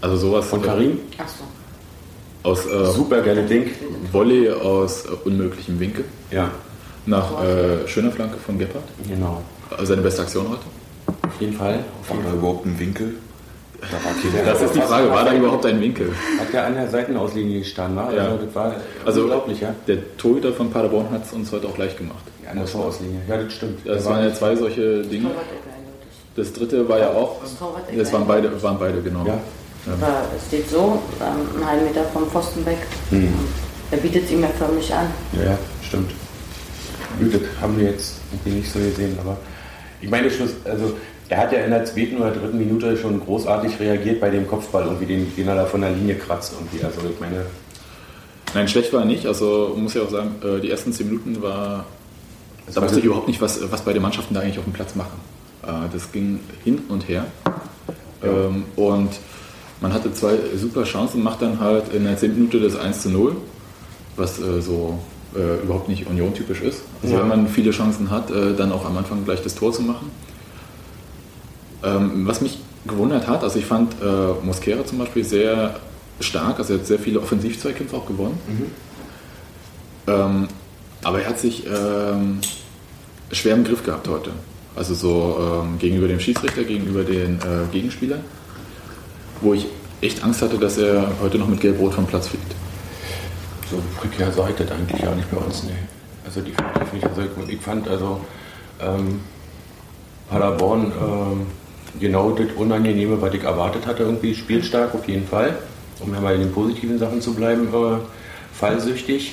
Also 0.00 0.16
sowas. 0.16 0.46
Von 0.46 0.62
Karim. 0.62 0.98
Ach 1.18 1.28
so. 1.28 1.44
Aus, 2.48 2.66
äh, 2.66 2.86
Super 2.92 3.22
geile 3.22 3.44
Ding. 3.44 3.70
Volley 4.12 4.50
aus 4.50 5.06
äh, 5.06 5.08
unmöglichem 5.24 5.78
Winkel. 5.80 6.04
Ja. 6.30 6.50
Nach 7.06 7.42
äh, 7.42 7.86
schöner 7.88 8.10
Flanke 8.10 8.36
von 8.38 8.58
Gebhardt. 8.58 8.84
Genau. 9.08 9.42
Seine 9.82 10.02
beste 10.02 10.22
Aktion 10.22 10.48
heute? 10.50 10.62
Auf 11.26 11.40
jeden 11.40 11.54
Fall. 11.54 11.84
War 12.08 12.16
da 12.24 12.32
überhaupt 12.34 12.66
ein 12.66 12.78
Winkel? 12.78 13.14
Da 13.80 14.52
das 14.52 14.62
ist 14.62 14.74
die 14.74 14.80
Frage, 14.80 15.10
war 15.10 15.24
da 15.24 15.34
überhaupt 15.34 15.64
ein 15.66 15.80
Winkel? 15.80 16.12
Hat 16.38 16.52
der 16.52 16.66
an 16.66 16.74
der 16.74 16.88
Seitenauslinie 16.88 17.60
gestanden? 17.60 17.96
War? 17.96 18.12
Ja. 18.12 18.24
Also, 18.24 18.44
das 18.44 18.54
war 18.54 18.74
also, 19.04 19.20
unglaublich, 19.22 19.60
ja. 19.60 19.74
Der 19.86 20.16
Torhüter 20.16 20.52
von 20.52 20.70
Paderborn 20.70 21.10
hat 21.10 21.24
es 21.24 21.32
uns 21.32 21.50
heute 21.50 21.66
auch 21.66 21.78
leicht 21.78 21.96
gemacht. 21.96 22.22
Ja, 22.44 22.50
an 22.50 22.58
der 22.58 22.66
Torauslinie. 22.66 23.20
Ja, 23.28 23.36
das 23.38 23.52
stimmt. 23.52 23.86
Das 23.86 24.04
waren 24.04 24.22
ja 24.22 24.34
zwei 24.34 24.54
solche 24.54 25.02
Dinge. 25.02 25.30
Das 26.36 26.52
dritte 26.52 26.88
war 26.88 26.98
ja 26.98 27.10
auch. 27.10 27.40
Das 27.96 28.12
waren 28.12 28.26
beide, 28.26 28.62
waren 28.62 28.78
beide 28.78 29.00
genau. 29.00 29.24
Ja. 29.26 29.38
Ja. 29.86 30.22
Es 30.36 30.46
steht 30.46 30.68
so, 30.68 31.00
ähm, 31.20 31.56
einen 31.56 31.66
halben 31.66 31.84
Meter 31.86 32.04
vom 32.12 32.28
Pfosten 32.30 32.64
weg. 32.66 32.78
Mhm. 33.10 33.32
Er 33.90 33.98
bietet 33.98 34.24
es 34.24 34.30
ihm 34.30 34.42
ja 34.42 34.48
förmlich 34.48 34.92
an. 34.94 35.06
Ja, 35.32 35.58
stimmt. 35.82 36.10
Das 37.18 37.40
haben 37.60 37.78
wir 37.78 37.90
jetzt 37.90 38.16
nicht 38.44 38.72
so 38.72 38.78
gesehen, 38.78 39.18
aber 39.20 39.36
ich 40.00 40.08
meine, 40.08 40.30
Schluss, 40.30 40.50
also 40.64 40.94
er 41.30 41.38
hat 41.38 41.52
ja 41.52 41.60
in 41.60 41.70
der 41.70 41.84
zweiten 41.84 42.16
oder 42.16 42.32
dritten 42.32 42.58
Minute 42.58 42.96
schon 42.96 43.20
großartig 43.20 43.78
reagiert 43.78 44.20
bei 44.20 44.30
dem 44.30 44.48
Kopfball, 44.48 44.84
irgendwie 44.84 45.06
den, 45.06 45.32
den 45.36 45.46
er 45.46 45.54
da 45.54 45.64
von 45.64 45.80
der 45.80 45.92
Linie 45.92 46.16
kratzt. 46.16 46.54
Irgendwie. 46.58 46.84
Also 46.84 47.00
ich 47.08 47.20
meine. 47.20 47.46
Nein, 48.52 48.66
schlecht 48.66 48.92
war 48.92 49.00
er 49.00 49.06
nicht. 49.06 49.26
Also 49.26 49.76
muss 49.76 49.94
ich 49.94 50.02
auch 50.02 50.10
sagen, 50.10 50.34
äh, 50.42 50.60
die 50.60 50.70
ersten 50.70 50.92
zehn 50.92 51.06
Minuten 51.06 51.40
war. 51.40 51.86
Da 52.74 52.82
wusste 52.82 52.98
ich 52.98 53.04
überhaupt 53.04 53.28
nicht, 53.28 53.40
was, 53.40 53.70
was 53.70 53.82
beide 53.82 54.00
Mannschaften 54.00 54.34
da 54.34 54.40
eigentlich 54.40 54.58
auf 54.58 54.64
dem 54.64 54.72
Platz 54.72 54.96
machen. 54.96 55.20
Äh, 55.62 55.88
das 55.92 56.10
ging 56.10 56.40
hin 56.64 56.82
und 56.88 57.08
her. 57.08 57.26
Ja. 58.22 58.28
Ähm, 58.28 58.64
und 58.74 59.10
man 59.80 59.92
hatte 59.92 60.12
zwei 60.12 60.36
super 60.56 60.82
Chancen, 60.82 61.22
macht 61.22 61.42
dann 61.42 61.60
halt 61.60 61.94
in 61.94 62.04
der 62.04 62.16
10. 62.16 62.34
Minute 62.34 62.58
das 62.58 62.76
1 62.76 63.02
zu 63.02 63.10
0, 63.10 63.36
was 64.16 64.40
äh, 64.40 64.60
so 64.60 64.98
überhaupt 65.62 65.88
nicht 65.88 66.08
Union-typisch 66.08 66.60
ist. 66.60 66.82
Also 67.04 67.14
ja. 67.14 67.20
wenn 67.20 67.28
man 67.28 67.46
viele 67.46 67.70
Chancen 67.70 68.10
hat, 68.10 68.30
dann 68.30 68.72
auch 68.72 68.84
am 68.84 68.96
Anfang 68.96 69.24
gleich 69.24 69.40
das 69.44 69.54
Tor 69.54 69.72
zu 69.72 69.80
machen. 69.82 70.10
Ähm, 71.82 72.26
was 72.26 72.40
mich 72.40 72.58
gewundert 72.86 73.26
hat, 73.26 73.42
also 73.42 73.58
ich 73.58 73.66
fand 73.66 73.94
äh, 74.02 74.44
Mosquera 74.44 74.84
zum 74.84 74.98
Beispiel 74.98 75.24
sehr 75.24 75.76
stark, 76.20 76.58
also 76.58 76.74
er 76.74 76.80
hat 76.80 76.86
sehr 76.86 76.98
viele 76.98 77.20
Offensivzweikämpfe 77.20 77.96
auch 77.96 78.06
gewonnen. 78.06 78.38
Mhm. 78.46 78.66
Ähm, 80.06 80.48
aber 81.02 81.22
er 81.22 81.28
hat 81.28 81.38
sich 81.38 81.64
ähm, 81.66 82.40
schwer 83.32 83.54
im 83.54 83.64
Griff 83.64 83.82
gehabt 83.84 84.08
heute. 84.08 84.30
Also 84.76 84.94
so 84.94 85.62
ähm, 85.64 85.78
gegenüber 85.78 86.08
dem 86.08 86.20
Schiedsrichter, 86.20 86.64
gegenüber 86.64 87.02
den 87.02 87.38
äh, 87.38 87.72
Gegenspielern, 87.72 88.20
wo 89.40 89.54
ich 89.54 89.66
echt 90.00 90.22
Angst 90.22 90.42
hatte, 90.42 90.58
dass 90.58 90.78
er 90.78 91.10
heute 91.20 91.38
noch 91.38 91.48
mit 91.48 91.60
Gelb-Rot 91.60 91.94
vom 91.94 92.06
Platz 92.06 92.28
fliegt. 92.28 92.54
So 93.70 93.82
prekär 93.98 94.32
seid 94.32 94.60
eigentlich 94.72 95.00
ja 95.00 95.14
nicht 95.14 95.30
bei 95.30 95.36
uns, 95.38 95.64
nee. 95.64 95.70
Also 96.24 96.40
definitiv 96.40 96.92
nicht. 96.92 97.06
Also 97.06 97.22
ich, 97.22 97.54
ich 97.54 97.60
fand 97.60 97.88
also 97.88 98.20
ähm, 98.80 99.20
Paderborn 100.28 100.92
ähm, 101.00 101.46
genau 101.98 102.30
das 102.30 102.48
Unangenehme, 102.56 103.20
was 103.20 103.34
ich 103.34 103.42
erwartet 103.42 103.86
hatte, 103.86 104.04
irgendwie 104.04 104.34
spielstark 104.34 104.94
auf 104.94 105.06
jeden 105.08 105.26
Fall, 105.26 105.56
um 106.00 106.14
ja 106.14 106.20
mal 106.20 106.34
in 106.34 106.40
den 106.40 106.52
positiven 106.52 106.98
Sachen 106.98 107.20
zu 107.20 107.34
bleiben, 107.34 107.68
äh, 107.72 107.98
fallsüchtig 108.52 109.32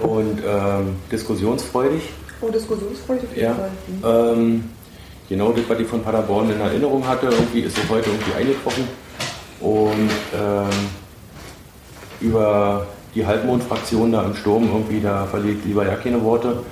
und 0.00 0.38
ähm, 0.46 0.96
diskussionsfreudig. 1.10 2.02
Oh, 2.40 2.48
diskussionsfreudig 2.48 3.24
auf 3.24 3.36
jeden 3.36 3.46
ja. 3.46 3.54
Fall. 3.54 4.34
Mhm. 4.34 4.40
Ähm, 4.40 4.64
genau 5.28 5.52
das, 5.52 5.68
was 5.68 5.78
ich 5.78 5.86
von 5.86 6.02
Paderborn 6.02 6.50
in 6.50 6.60
Erinnerung 6.60 7.06
hatte, 7.06 7.26
irgendwie 7.26 7.60
ist 7.60 7.78
es 7.78 7.88
heute 7.88 8.10
irgendwie 8.10 8.32
eingetroffen 8.32 8.84
und 9.60 10.10
ähm, 10.34 10.68
über 12.20 12.86
die 13.14 13.24
Halbmondfraktion 13.24 14.12
da 14.12 14.24
im 14.24 14.34
Sturm 14.34 14.64
irgendwie, 14.64 15.00
da 15.00 15.26
verliert 15.26 15.64
lieber 15.64 15.86
ja 15.86 15.96
keine 15.96 16.22
Worte. 16.22 16.62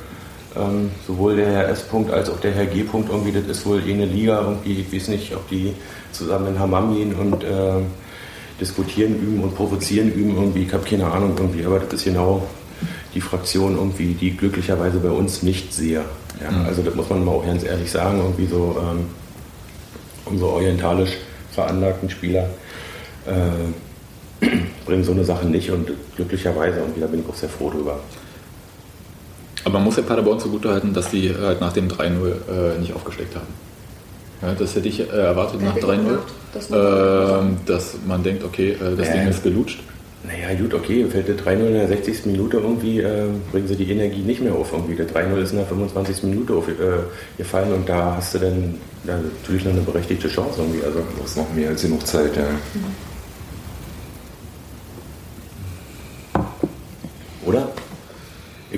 Ähm, 0.56 0.90
sowohl 1.06 1.36
der 1.36 1.46
Herr 1.46 1.68
S. 1.68 1.84
-Punkt 1.88 2.10
als 2.10 2.28
auch 2.28 2.40
der 2.40 2.52
Herr 2.52 2.66
G. 2.66 2.82
-Punkt 2.82 3.08
irgendwie, 3.08 3.32
das 3.32 3.44
ist 3.44 3.66
wohl 3.66 3.86
eh 3.86 3.92
eine 3.92 4.06
Liga 4.06 4.40
irgendwie, 4.40 4.80
ich 4.80 4.92
weiß 4.92 5.08
nicht, 5.08 5.34
ob 5.34 5.48
die 5.48 5.72
zusammen 6.10 6.48
in 6.48 6.58
Hammam 6.58 6.94
gehen 6.94 7.14
und 7.14 7.44
äh, 7.44 7.74
diskutieren 8.60 9.14
üben 9.14 9.42
und 9.42 9.54
provozieren 9.54 10.12
üben 10.12 10.34
irgendwie, 10.34 10.64
ich 10.64 10.72
habe 10.72 10.84
keine 10.84 11.06
Ahnung 11.06 11.34
irgendwie, 11.36 11.64
aber 11.64 11.78
das 11.78 11.92
ist 11.94 12.04
genau 12.04 12.42
die 13.14 13.20
Fraktion 13.20 13.76
irgendwie, 13.76 14.14
die 14.14 14.36
glücklicherweise 14.36 14.98
bei 14.98 15.10
uns 15.10 15.42
nicht 15.42 15.72
sehe. 15.72 16.04
Ja, 16.42 16.50
mhm. 16.50 16.66
Also 16.66 16.82
das 16.82 16.94
muss 16.94 17.08
man 17.10 17.24
mal 17.24 17.32
auch 17.32 17.46
ganz 17.46 17.64
ehrlich 17.64 17.90
sagen, 17.90 18.18
irgendwie 18.18 18.46
so 18.46 18.76
ähm, 18.80 19.06
unsere 20.24 20.50
orientalisch 20.50 21.16
veranlagten 21.52 22.10
Spieler 22.10 22.48
äh, 23.26 24.46
bringen 24.86 25.04
so 25.04 25.12
eine 25.12 25.24
Sache 25.24 25.46
nicht 25.46 25.70
und 25.70 25.90
glücklicherweise 26.16 26.82
und 26.82 27.00
da 27.00 27.06
bin 27.06 27.20
ich 27.20 27.28
auch 27.28 27.34
sehr 27.34 27.48
froh 27.48 27.70
drüber. 27.70 28.00
Aber 29.64 29.74
man 29.74 29.84
muss 29.84 29.96
ja 29.96 30.02
Paderborn 30.02 30.40
zugutehalten, 30.40 30.94
dass 30.94 31.10
die 31.10 31.34
halt 31.34 31.60
nach 31.60 31.72
dem 31.72 31.88
3-0 31.88 32.06
äh, 32.06 32.78
nicht 32.78 32.94
aufgesteckt 32.94 33.34
haben. 33.34 33.46
Ja, 34.42 34.54
das 34.54 34.74
hätte 34.74 34.88
ich 34.88 35.00
äh, 35.00 35.04
erwartet 35.04 35.60
nach 35.62 35.76
3-0, 35.76 36.14
äh, 36.70 37.56
dass 37.66 37.96
man 38.06 38.22
denkt, 38.22 38.42
okay, 38.44 38.72
äh, 38.72 38.96
das 38.96 39.12
Ding 39.12 39.28
ist 39.28 39.42
gelutscht. 39.42 39.80
Naja, 40.22 40.54
gut, 40.58 40.74
okay, 40.74 41.06
fällt 41.06 41.28
der 41.28 41.36
3-0 41.36 41.66
in 41.66 41.72
der 41.72 41.88
60. 41.88 42.26
Minute 42.26 42.58
irgendwie, 42.58 43.00
äh, 43.00 43.28
bringen 43.52 43.66
sie 43.66 43.76
die 43.76 43.90
Energie 43.90 44.20
nicht 44.20 44.42
mehr 44.42 44.54
auf 44.54 44.72
irgendwie. 44.72 44.94
Der 44.94 45.08
3-0 45.08 45.42
ist 45.42 45.52
in 45.52 45.58
der 45.58 45.66
25. 45.66 46.22
Minute 46.24 46.54
auf, 46.54 46.68
äh, 46.68 46.72
gefallen 47.38 47.72
und 47.72 47.88
da 47.88 48.16
hast 48.16 48.34
du 48.34 48.38
dann 48.38 48.74
ja, 49.06 49.16
natürlich 49.16 49.64
noch 49.64 49.72
eine 49.72 49.80
berechtigte 49.80 50.28
Chance 50.28 50.60
irgendwie. 50.60 50.84
Also 50.84 50.98
du 50.98 51.22
hast 51.22 51.36
noch 51.38 51.52
mehr 51.54 51.70
als 51.70 51.82
genug 51.82 52.06
Zeit, 52.06 52.36
ja. 52.36 52.42
Oder? 52.42 52.50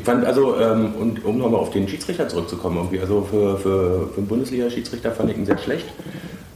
Ich 0.03 0.07
fand 0.07 0.25
also, 0.25 0.57
ähm, 0.57 0.97
und 0.99 1.25
um 1.25 1.39
nochmal 1.39 1.61
auf 1.61 1.71
den 1.71 1.87
Schiedsrichter 1.87 2.29
zurückzukommen, 2.29 2.77
irgendwie, 2.77 2.99
also 2.99 3.23
für, 3.23 3.57
für, 3.57 4.09
für 4.09 4.17
einen 4.17 4.27
Bundesliga-Schiedsrichter 4.27 5.13
fand 5.13 5.31
ich 5.31 5.37
ihn 5.37 5.47
sehr 5.47 5.59
schlecht. 5.59 5.87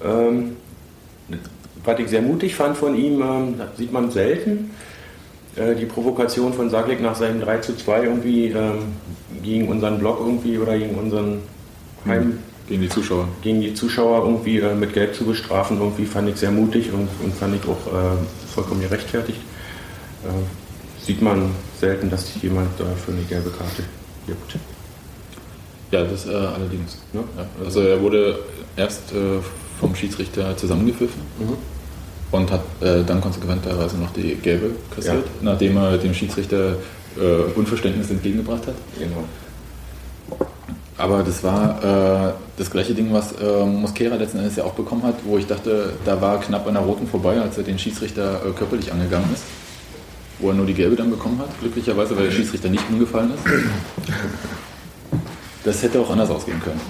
Ähm, 0.05 0.57
was 1.85 2.01
ich 2.01 2.09
sehr 2.09 2.23
mutig 2.23 2.57
fand 2.57 2.77
von 2.77 2.97
ihm, 2.97 3.23
ähm, 3.23 3.55
sieht 3.77 3.93
man 3.93 4.11
selten. 4.11 4.73
Äh, 5.55 5.77
die 5.77 5.87
Provokation 5.87 6.55
von 6.55 6.71
Saglik 6.71 7.01
nach 7.01 7.15
seinem 7.15 7.41
3 7.41 7.59
zu 7.59 7.77
2 7.77 8.03
irgendwie 8.03 8.47
ähm, 8.47 8.79
gegen 9.45 9.69
unseren 9.69 10.01
Block 10.01 10.19
irgendwie 10.19 10.59
oder 10.59 10.77
gegen 10.77 10.97
unseren 10.97 11.39
Heim. 12.05 12.23
Hm, 12.23 12.39
gegen 12.67 12.83
die 12.83 12.89
Zuschauer. 12.89 13.29
Gegen 13.43 13.61
die 13.61 13.75
Zuschauer 13.75 14.25
irgendwie 14.25 14.59
äh, 14.59 14.75
mit 14.75 14.93
Geld 14.93 15.15
zu 15.15 15.25
bestrafen, 15.25 15.79
irgendwie 15.79 16.07
fand 16.07 16.29
ich 16.29 16.35
sehr 16.35 16.51
mutig 16.51 16.93
und, 16.93 17.09
und 17.23 17.33
fand 17.33 17.55
ich 17.55 17.63
auch 17.63 17.87
äh, 17.95 18.17
vollkommen 18.53 18.81
gerechtfertigt. 18.81 19.39
Äh, 20.25 21.05
sieht 21.07 21.23
man 21.23 21.53
selten, 21.81 22.11
dass 22.11 22.27
sich 22.27 22.43
jemand 22.43 22.69
dafür 22.79 23.15
eine 23.15 23.23
gelbe 23.25 23.51
Karte 23.51 23.83
gibt. 24.27 24.57
Ja, 25.91 26.05
das 26.05 26.27
äh, 26.27 26.31
allerdings. 26.31 26.99
Ne? 27.13 27.23
Ja, 27.37 27.47
also 27.65 27.81
er 27.81 28.01
wurde 28.01 28.39
erst 28.77 29.13
äh, 29.13 29.41
vom 29.81 29.95
Schiedsrichter 29.95 30.57
zusammengepfiffen. 30.57 31.21
Mhm 31.39 31.57
und 32.31 32.51
hat 32.51 32.63
äh, 32.81 33.03
dann 33.05 33.21
konsequenterweise 33.21 33.97
noch 33.99 34.13
die 34.13 34.35
gelbe 34.37 34.71
kassiert, 34.95 35.25
ja. 35.25 35.31
nachdem 35.43 35.77
er 35.77 35.99
dem 35.99 36.15
Schiedsrichter 36.15 36.77
äh, 37.17 37.53
Unverständnis 37.55 38.11
entgegengebracht 38.11 38.67
hat. 38.67 38.75
Genau. 38.99 39.25
Aber 40.99 41.23
das 41.23 41.45
war 41.45 42.31
äh, 42.31 42.33
das 42.57 42.71
gleiche 42.71 42.95
Ding, 42.95 43.13
was 43.13 43.33
äh, 43.33 43.67
Mosquera 43.67 44.17
letzten 44.17 44.39
Endes 44.39 44.57
ja 44.57 44.65
auch 44.65 44.73
bekommen 44.73 45.03
hat, 45.03 45.17
wo 45.25 45.37
ich 45.37 45.47
dachte, 45.47 45.93
da 46.05 46.21
war 46.21 46.41
knapp 46.41 46.67
an 46.67 46.75
der 46.75 46.83
Roten 46.83 47.07
vorbei, 47.07 47.39
als 47.41 47.59
er 47.59 47.65
den 47.65 47.79
Schiedsrichter 47.79 48.41
äh, 48.47 48.51
körperlich 48.53 48.91
angegangen 48.93 49.29
ist. 49.33 49.45
Wo 50.39 50.51
er 50.51 50.55
nur 50.55 50.67
die 50.67 50.75
gelbe 50.75 50.97
dann 50.97 51.11
bekommen 51.11 51.39
hat, 51.39 51.49
glücklicherweise, 51.61 52.17
weil 52.17 52.27
der 52.27 52.33
Schiedsrichter 52.33 52.69
nicht 52.69 52.85
umgefallen 52.91 53.33
ist. 53.33 53.43
Das 55.65 55.83
hätte 55.83 56.01
auch 56.01 56.11
anders 56.11 56.31
ausgehen 56.31 56.61
können. 56.61 56.81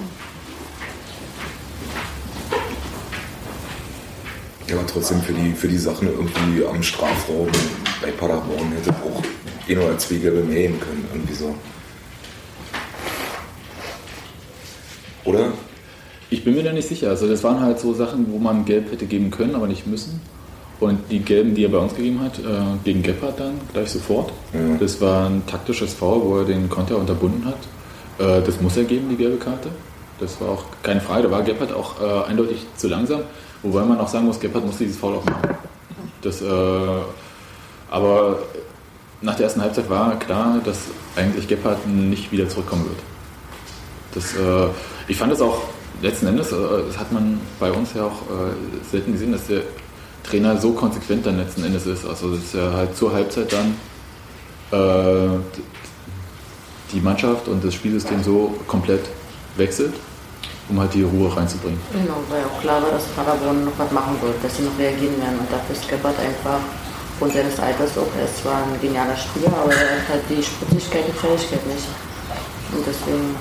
Ja, 4.68 4.76
aber 4.76 4.86
trotzdem 4.86 5.22
für 5.22 5.32
die, 5.32 5.52
für 5.52 5.68
die 5.68 5.78
Sachen 5.78 6.08
irgendwie 6.08 6.64
am 6.66 6.82
Strafraum 6.82 7.48
bei 8.02 8.10
Paderborn 8.10 8.72
hätte 8.72 8.90
auch 8.90 9.22
eh 9.68 9.74
nur 9.76 9.86
als 9.86 10.10
Wege 10.10 10.30
bemähen 10.32 10.80
können, 10.80 11.06
irgendwie 11.12 11.34
so. 11.34 11.54
Oder? 15.24 15.52
Ich 16.30 16.44
bin 16.44 16.54
mir 16.54 16.64
da 16.64 16.72
nicht 16.72 16.88
sicher. 16.88 17.10
Also 17.10 17.28
das 17.28 17.44
waren 17.44 17.60
halt 17.60 17.78
so 17.78 17.94
Sachen, 17.94 18.32
wo 18.32 18.38
man 18.38 18.64
Gelb 18.64 18.90
hätte 18.90 19.06
geben 19.06 19.30
können, 19.30 19.54
aber 19.54 19.68
nicht 19.68 19.86
müssen. 19.86 20.20
Und 20.78 21.11
die 21.11 21.21
Gelben, 21.21 21.54
die 21.54 21.64
er 21.64 21.71
bei 21.71 21.78
uns 21.78 21.95
gegeben 21.95 22.21
hat, 22.21 22.38
äh, 22.38 22.42
gegen 22.85 23.02
Gebhardt 23.02 23.40
dann 23.40 23.54
gleich 23.73 23.90
sofort. 23.90 24.30
Ja. 24.52 24.76
Das 24.78 25.00
war 25.00 25.26
ein 25.26 25.42
taktisches 25.47 25.95
Foul, 25.95 26.23
wo 26.23 26.38
er 26.38 26.45
den 26.45 26.68
Konter 26.68 26.99
unterbunden 26.99 27.47
hat. 27.47 27.56
Äh, 28.18 28.42
das 28.45 28.61
muss 28.61 28.76
er 28.76 28.85
geben, 28.85 29.09
die 29.09 29.16
gelbe 29.16 29.38
Karte. 29.38 29.71
Das 30.21 30.38
war 30.40 30.50
auch 30.50 30.64
keine 30.83 31.00
Frage. 31.00 31.25
Da 31.25 31.30
war 31.30 31.42
Gebhardt 31.42 31.73
auch 31.73 32.00
äh, 32.00 32.28
eindeutig 32.28 32.66
zu 32.76 32.88
langsam. 32.88 33.23
Wobei 33.62 33.85
man 33.85 33.99
auch 33.99 34.09
sagen 34.09 34.26
muss, 34.26 34.38
Gebhardt 34.38 34.66
muss 34.66 34.76
dieses 34.76 34.99
Foul 34.99 35.14
auch 35.14 35.25
machen. 35.25 35.56
Das, 36.23 36.42
aber 37.90 38.38
nach 39.21 39.37
der 39.37 39.45
ersten 39.45 39.61
Halbzeit 39.61 39.88
war 39.88 40.18
klar, 40.18 40.61
dass 40.64 40.78
eigentlich 41.14 41.47
Gebhardt 41.47 41.87
nicht 41.87 42.33
wieder 42.33 42.49
zurückkommen 42.49 42.85
wird. 42.85 42.99
Das, 44.14 44.35
ich 45.09 45.16
fand 45.16 45.33
es 45.33 45.40
auch 45.40 45.62
letzten 46.02 46.26
Endes, 46.26 46.50
das 46.50 46.99
hat 46.99 47.12
man 47.12 47.40
bei 47.61 47.71
uns 47.71 47.95
ja 47.95 48.06
auch 48.06 48.23
selten 48.90 49.12
gesehen, 49.12 49.33
dass 49.33 49.47
der 49.47 49.62
Trainer 50.28 50.56
so 50.59 50.73
konsequent 50.73 51.26
dann 51.26 51.38
letzten 51.38 51.64
Endes 51.64 51.87
ist. 51.87 52.06
Also 52.06 52.37
dass 52.37 52.54
er 52.54 52.73
halt 52.73 52.97
zur 52.97 53.12
Halbzeit 53.12 53.52
dann 53.52 53.76
äh, 54.73 55.38
die 56.92 57.00
Mannschaft 57.00 57.49
und 57.49 57.64
das 57.64 57.75
Spielsystem 57.75 58.23
so 58.23 58.54
komplett 58.66 59.04
wechselt 59.56 59.95
um 60.68 60.80
halt 60.80 60.92
die 60.95 61.02
Ruhe 61.02 61.35
reinzubringen. 61.35 61.80
Genau, 61.92 62.18
weil 62.28 62.42
auch 62.45 62.61
klar 62.61 62.83
war, 62.83 62.90
dass 62.90 63.04
Paderborn 63.14 63.64
noch 63.64 63.78
was 63.78 63.90
machen 63.92 64.21
wird, 64.21 64.42
dass 64.42 64.56
sie 64.56 64.62
noch 64.62 64.76
reagieren 64.78 65.21
werden. 65.21 65.38
Und 65.38 65.50
dafür 65.50 65.76
ist 65.76 65.88
Gebhardt 65.88 66.18
einfach 66.18 66.59
von 67.18 67.30
seines 67.30 67.59
Alters 67.59 67.97
auch, 67.97 68.11
er 68.18 68.25
ist 68.25 68.42
zwar 68.42 68.62
ein 68.62 68.80
genialer 68.80 69.16
Spieler, 69.16 69.49
aber 69.49 69.73
er 69.73 70.02
hat 70.02 70.09
halt 70.09 70.23
die 70.28 70.42
Spritzigkeit 70.42 71.06
und 71.06 71.16
Fähigkeit 71.16 71.66
nicht. 71.66 71.87
Und 72.75 72.85
deswegen 72.87 73.37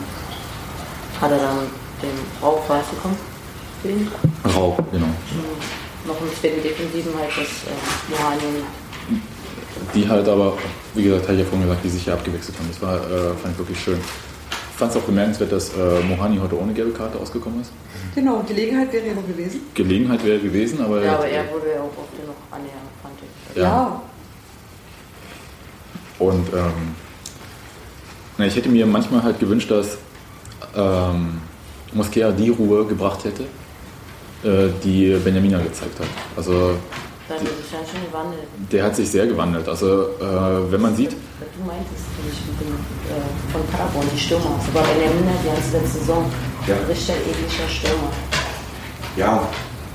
hat 1.19 1.31
er 1.31 1.39
dann 1.39 1.57
den 2.01 2.15
Rauch 2.41 2.61
rausgekommen 2.69 3.17
für 3.81 3.89
ihn. 3.89 4.11
Rauch, 4.55 4.77
genau. 4.91 5.07
Und 5.07 5.84
noch 6.07 6.19
einen 6.19 6.33
zweiten 6.39 6.61
Defensiven 6.61 7.13
halt, 7.17 7.31
das 7.31 7.65
äh, 7.65 8.11
Mohani. 8.11 8.63
Die 9.93 10.07
halt 10.07 10.27
aber, 10.27 10.57
wie 10.93 11.03
gesagt, 11.03 11.23
hatte 11.23 11.33
ich 11.33 11.39
ja 11.39 11.45
vorhin 11.45 11.67
gesagt, 11.67 11.83
die 11.83 11.89
sich 11.89 12.05
ja 12.05 12.13
abgewechselt 12.13 12.57
haben. 12.57 12.69
Das 12.69 12.81
war, 12.81 12.95
äh, 12.95 13.33
fand 13.35 13.53
ich 13.53 13.57
wirklich 13.57 13.79
schön 13.79 13.99
fand 14.75 14.91
es 14.91 14.97
auch 14.97 15.03
bemerkenswert, 15.03 15.51
dass 15.51 15.69
äh, 15.69 16.01
Mohani 16.07 16.37
heute 16.37 16.59
ohne 16.59 16.73
gelbe 16.73 16.91
Karte 16.91 17.17
ausgekommen 17.17 17.61
ist. 17.61 17.71
Genau, 18.13 18.43
Gelegenheit 18.47 18.91
wäre 18.91 19.07
ja 19.07 19.13
noch 19.13 19.27
gewesen. 19.27 19.61
Gelegenheit 19.73 20.23
wäre 20.25 20.39
gewesen, 20.39 20.81
aber. 20.81 21.03
Ja, 21.03 21.15
aber 21.15 21.27
er 21.27 21.49
wurde 21.51 21.71
ja 21.73 21.81
auch 21.81 21.97
oft 21.97 22.27
noch 22.27 22.35
annähernd, 22.51 22.89
fand 23.01 23.13
ich. 23.21 23.57
Ja. 23.57 23.63
ja. 23.63 24.01
Und 26.19 26.53
ähm, 26.53 26.95
na, 28.37 28.45
ich 28.45 28.55
hätte 28.55 28.69
mir 28.69 28.85
manchmal 28.85 29.23
halt 29.23 29.39
gewünscht, 29.39 29.71
dass 29.71 29.97
ähm, 30.75 31.41
Mosquera 31.93 32.31
die 32.31 32.49
Ruhe 32.49 32.85
gebracht 32.85 33.23
hätte, 33.23 33.45
die 34.83 35.19
Benjamina 35.23 35.57
gezeigt 35.59 35.99
hat. 35.99 36.07
Also 36.37 36.77
ja 37.29 37.79
schon 37.91 38.05
gewandelt. 38.05 38.47
Der 38.71 38.83
hat 38.83 38.95
sich 38.95 39.09
sehr 39.09 39.27
gewandelt. 39.27 39.67
Also 39.67 40.09
äh, 40.19 40.71
wenn 40.71 40.81
man 40.81 40.95
sieht. 40.95 41.11
Du 41.11 41.63
meintest 41.65 42.05
nicht 42.23 42.47
mit 42.47 42.61
dem, 42.61 42.73
äh, 42.75 43.51
von 43.51 43.65
Paderborn, 43.67 44.07
die 44.13 44.19
Stürmer. 44.19 44.59
Sogar 44.65 44.83
Benjamin 44.83 45.29
hat 45.29 45.43
die 45.43 45.47
ganze 45.47 45.77
letzte 45.77 45.99
Saison. 45.99 46.25
Ja. 46.67 46.75
Ein 46.75 46.85
richtiger 46.85 47.17
ähnlicher 47.17 47.67
Stürmer. 47.67 48.11
Ja, 49.17 49.47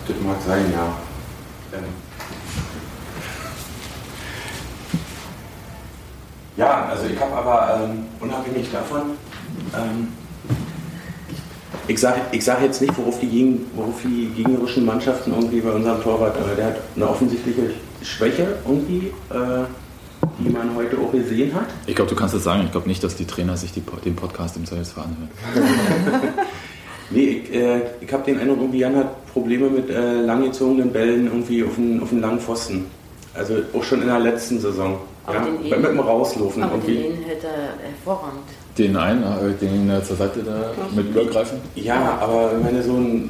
das 0.07 0.17
mag 0.25 0.37
sein, 0.47 0.73
ja. 0.73 0.97
Ähm. 1.73 1.85
Ja, 6.57 6.89
also 6.91 7.07
ich 7.07 7.19
habe 7.21 7.33
aber 7.33 7.81
ähm, 7.85 8.07
unabhängig 8.21 8.71
davon 8.73 9.13
ähm, 9.75 10.09
ich 11.89 12.01
sage 12.01 12.21
ich 12.33 12.45
sag 12.45 12.63
jetzt 12.63 12.81
nicht, 12.81 12.97
worauf 12.97 13.19
die, 13.21 13.61
worauf 13.75 14.01
die 14.03 14.27
gegnerischen 14.37 14.85
Mannschaften 14.85 15.33
irgendwie 15.33 15.61
bei 15.61 15.73
unserem 15.73 16.03
Torwart, 16.03 16.37
äh, 16.37 16.57
der 16.57 16.67
hat 16.67 16.77
eine 16.97 17.09
offensichtliche 17.09 17.71
Schwäche 18.03 18.59
irgendwie, 18.67 19.13
äh, 19.31 19.65
die 20.39 20.51
man 20.51 20.75
heute 20.75 20.99
auch 20.99 21.13
gesehen 21.13 21.55
hat. 21.55 21.67
Ich 21.87 21.95
glaube, 21.95 22.11
du 22.11 22.17
kannst 22.17 22.35
es 22.35 22.45
sagen. 22.45 22.63
Ich 22.65 22.73
glaube 22.73 22.89
nicht, 22.89 23.03
dass 23.03 23.17
die 23.17 23.27
Trainer 23.27 23.57
sich 23.57 23.73
die, 23.73 23.83
den 24.05 24.17
Podcast 24.17 24.57
im 24.57 24.65
Zweifelsfall 24.65 25.05
anhören. 25.05 26.35
nee, 27.11 27.43
ich, 27.45 27.55
äh, 27.55 27.83
ich 28.01 28.13
habe 28.13 28.25
den 28.25 28.39
Eindruck, 28.39 28.59
irgendwie 28.59 28.79
Jan 28.79 28.97
hat 28.97 29.27
Probleme 29.33 29.69
mit 29.71 29.91
äh, 29.91 30.21
langgezogenen 30.23 30.93
Bällen 30.93 31.27
irgendwie 31.27 31.65
auf 31.65 31.75
den, 31.77 32.03
auf 32.03 32.11
den 32.11 32.21
langen 32.21 32.41
Pfosten. 32.41 32.87
Also 33.35 33.55
auch 33.73 33.85
schon 33.85 34.03
in 34.03 34.09
der 34.09 34.19
letzten 34.19 34.59
Saison. 34.59 34.99
ja, 35.33 35.77
mit 35.77 35.89
dem 35.89 36.01
Rauslaufen. 36.01 36.63
Aber 36.63 36.75
irgendwie. 36.75 36.97
den 36.97 37.23
hätte 37.23 37.47
er 37.47 37.89
hervorragend 37.89 38.43
den 38.79 38.97
einen, 38.97 39.23
äh, 39.23 39.53
den 39.61 39.91
zur 40.05 40.17
Seite 40.17 40.41
da 40.43 40.73
mit 40.95 41.11
übergreifen? 41.11 41.59
Ja, 41.75 42.19
aber 42.21 42.53
wenn 42.53 42.63
meine 42.63 42.83
so 42.83 42.95
ein 42.95 43.29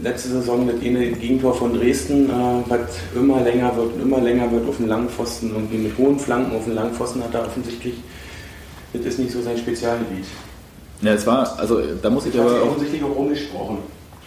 letzte 0.00 0.30
Saison 0.30 0.66
das 0.66 0.76
eine 0.82 1.12
Gegentor 1.12 1.54
von 1.54 1.74
Dresden, 1.74 2.28
äh, 2.28 2.32
was 2.68 2.80
immer 3.14 3.40
länger 3.40 3.74
wird 3.76 3.94
und 3.94 4.02
immer 4.02 4.20
länger 4.20 4.50
wird 4.50 4.68
auf 4.68 4.76
den 4.78 4.88
Langpfosten, 4.88 5.50
irgendwie 5.50 5.78
mit 5.78 5.98
hohen 5.98 6.18
Flanken 6.18 6.56
auf 6.56 6.64
den 6.64 6.74
Langpfosten 6.74 7.22
hat 7.22 7.34
er 7.34 7.46
offensichtlich, 7.46 7.94
das 8.92 9.02
ist 9.02 9.18
nicht 9.18 9.32
so 9.32 9.42
sein 9.42 9.56
Spezialgebiet. 9.56 10.24
Ja, 11.02 11.14
es 11.14 11.26
war, 11.26 11.58
also 11.58 11.80
da 12.00 12.10
muss 12.10 12.26
ich 12.26 12.34
hat 12.34 12.46
aber 12.46 12.62
auch, 12.62 12.66
offensichtlich 12.68 13.02
auch 13.02 13.16
umgesprochen. 13.16 13.78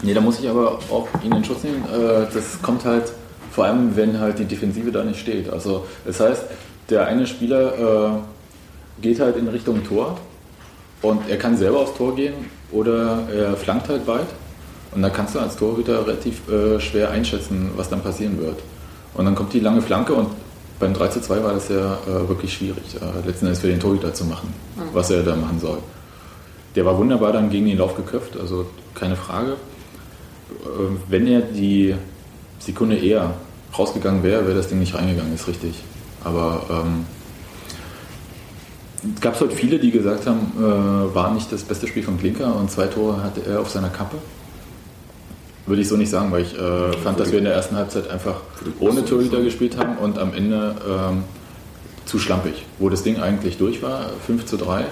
nee, 0.03 0.13
da 0.13 0.21
muss 0.21 0.39
ich 0.39 0.49
aber 0.49 0.79
auch 0.91 1.07
ihn 1.23 1.31
in 1.31 1.43
Schutz 1.43 1.63
nehmen. 1.63 1.83
Äh, 1.85 2.27
das 2.33 2.61
kommt 2.61 2.85
halt 2.85 3.11
vor 3.51 3.65
allem, 3.65 3.95
wenn 3.95 4.19
halt 4.19 4.39
die 4.39 4.45
Defensive 4.45 4.91
da 4.91 5.03
nicht 5.03 5.19
steht. 5.19 5.49
Also 5.49 5.85
das 6.05 6.19
heißt, 6.19 6.43
der 6.89 7.07
eine 7.07 7.25
Spieler 7.25 8.17
äh, 8.17 9.01
geht 9.01 9.19
halt 9.19 9.37
in 9.37 9.47
Richtung 9.47 9.83
Tor 9.83 10.17
und 11.01 11.29
er 11.29 11.37
kann 11.37 11.57
selber 11.57 11.79
aufs 11.79 11.95
Tor 11.95 12.15
gehen 12.15 12.33
oder 12.71 13.27
er 13.33 13.55
flankt 13.55 13.89
halt 13.89 14.07
weit. 14.07 14.27
Und 14.93 15.01
da 15.01 15.09
kannst 15.09 15.35
du 15.35 15.39
als 15.39 15.57
Torhüter 15.57 16.07
relativ 16.07 16.47
äh, 16.49 16.79
schwer 16.79 17.11
einschätzen, 17.11 17.71
was 17.75 17.89
dann 17.89 18.01
passieren 18.01 18.39
wird. 18.39 18.59
Und 19.13 19.25
dann 19.25 19.35
kommt 19.35 19.51
die 19.53 19.59
lange 19.59 19.81
Flanke 19.81 20.13
und 20.13 20.29
beim 20.79 20.93
3 20.93 21.07
zu 21.07 21.21
2 21.21 21.43
war 21.43 21.53
das 21.53 21.69
ja 21.69 21.97
äh, 22.07 22.27
wirklich 22.27 22.53
schwierig, 22.53 22.83
äh, 22.95 23.27
letzten 23.27 23.45
Endes 23.45 23.61
für 23.61 23.67
den 23.67 23.79
Torhüter 23.79 24.13
zu 24.13 24.25
machen, 24.25 24.53
was 24.93 25.09
er 25.09 25.23
da 25.23 25.35
machen 25.35 25.59
soll. 25.59 25.79
Der 26.75 26.85
war 26.85 26.97
wunderbar 26.97 27.31
dann 27.31 27.49
gegen 27.49 27.65
den 27.65 27.77
Lauf 27.77 27.95
geköpft, 27.95 28.37
also 28.37 28.65
keine 28.93 29.15
Frage. 29.15 29.53
Äh, 29.53 30.95
wenn 31.07 31.27
er 31.27 31.41
die 31.41 31.95
Sekunde 32.59 32.97
eher 32.97 33.33
rausgegangen 33.77 34.23
wäre, 34.23 34.45
wäre 34.45 34.57
das 34.57 34.67
Ding 34.67 34.79
nicht 34.79 34.95
reingegangen, 34.95 35.33
ist 35.33 35.47
richtig. 35.47 35.83
Aber 36.23 36.65
ähm, 36.69 37.05
es 39.13 39.21
gab 39.21 39.39
halt 39.39 39.53
viele, 39.53 39.79
die 39.79 39.91
gesagt 39.91 40.25
haben, 40.25 40.51
äh, 40.57 41.15
war 41.15 41.33
nicht 41.33 41.51
das 41.51 41.63
beste 41.63 41.87
Spiel 41.87 42.03
von 42.03 42.17
Klinker 42.17 42.55
und 42.55 42.71
zwei 42.71 42.87
Tore 42.87 43.23
hatte 43.23 43.41
er 43.45 43.59
auf 43.61 43.69
seiner 43.69 43.89
Kappe. 43.89 44.17
Würde 45.65 45.81
ich 45.81 45.87
so 45.87 45.97
nicht 45.97 46.09
sagen, 46.09 46.31
weil 46.31 46.43
ich 46.43 46.57
äh, 46.57 46.93
fand, 47.03 47.19
dass 47.19 47.31
wir 47.31 47.39
in 47.39 47.45
der 47.45 47.53
ersten 47.53 47.75
Halbzeit 47.75 48.09
einfach 48.09 48.35
ohne 48.79 49.03
Torhüter 49.03 49.41
gespielt 49.41 49.77
haben 49.77 49.97
und 49.97 50.17
am 50.17 50.33
Ende 50.33 50.75
ähm, 50.87 51.23
zu 52.05 52.19
schlampig. 52.19 52.65
Wo 52.77 52.89
das 52.89 53.03
Ding 53.03 53.19
eigentlich 53.19 53.57
durch 53.57 53.81
war, 53.81 54.11
5 54.25 54.45
zu 54.45 54.57
3, 54.57 54.85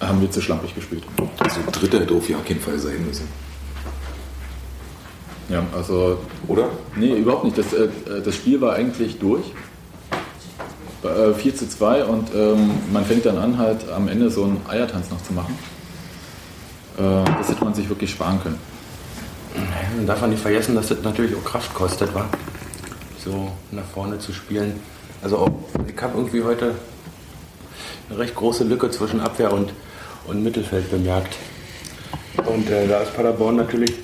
haben 0.00 0.20
wir 0.22 0.30
zu 0.30 0.40
schlampig 0.40 0.74
gespielt. 0.74 1.04
Also 1.38 1.60
Dritter 1.70 2.00
hätte 2.00 2.14
auf 2.14 2.28
ja 2.28 2.38
keinen 2.38 2.60
Fall 2.60 2.78
sein 2.78 3.04
müssen. 3.06 3.28
Ja, 5.50 5.64
also 5.76 6.18
Oder? 6.48 6.70
Nee, 6.96 7.14
überhaupt 7.16 7.44
nicht. 7.44 7.58
Das, 7.58 7.72
äh, 7.72 7.88
das 8.24 8.34
Spiel 8.34 8.60
war 8.60 8.74
eigentlich 8.74 9.18
durch. 9.18 9.44
Äh, 11.02 11.32
4 11.32 11.56
zu 11.56 11.68
2 11.68 12.04
und 12.04 12.34
ähm, 12.34 12.72
man 12.92 13.04
fängt 13.06 13.24
dann 13.24 13.38
an, 13.38 13.56
halt 13.56 13.90
am 13.90 14.08
Ende 14.08 14.30
so 14.30 14.44
einen 14.44 14.60
Eiertanz 14.68 15.10
noch 15.10 15.22
zu 15.22 15.32
machen. 15.32 15.58
Äh, 16.98 17.24
das 17.38 17.48
hätte 17.48 17.64
man 17.64 17.72
sich 17.72 17.88
wirklich 17.88 18.10
sparen 18.10 18.38
können. 18.42 18.58
Man 19.96 20.06
darf 20.06 20.20
man 20.20 20.30
nicht 20.30 20.42
vergessen, 20.42 20.74
dass 20.74 20.88
das 20.88 21.02
natürlich 21.02 21.34
auch 21.34 21.44
Kraft 21.44 21.72
kostet, 21.72 22.14
war 22.14 22.28
so 23.24 23.50
nach 23.70 23.84
vorne 23.84 24.18
zu 24.18 24.32
spielen. 24.32 24.78
Also 25.22 25.38
auch, 25.38 25.50
ich 25.86 26.02
habe 26.02 26.18
irgendwie 26.18 26.42
heute 26.42 26.74
eine 28.08 28.18
recht 28.18 28.34
große 28.34 28.64
Lücke 28.64 28.90
zwischen 28.90 29.20
Abwehr 29.20 29.52
und, 29.52 29.72
und 30.26 30.42
Mittelfeld 30.42 30.90
bemerkt. 30.90 31.36
Und 32.44 32.68
äh, 32.68 32.86
da 32.86 33.00
ist 33.00 33.16
Paderborn 33.16 33.56
natürlich 33.56 33.94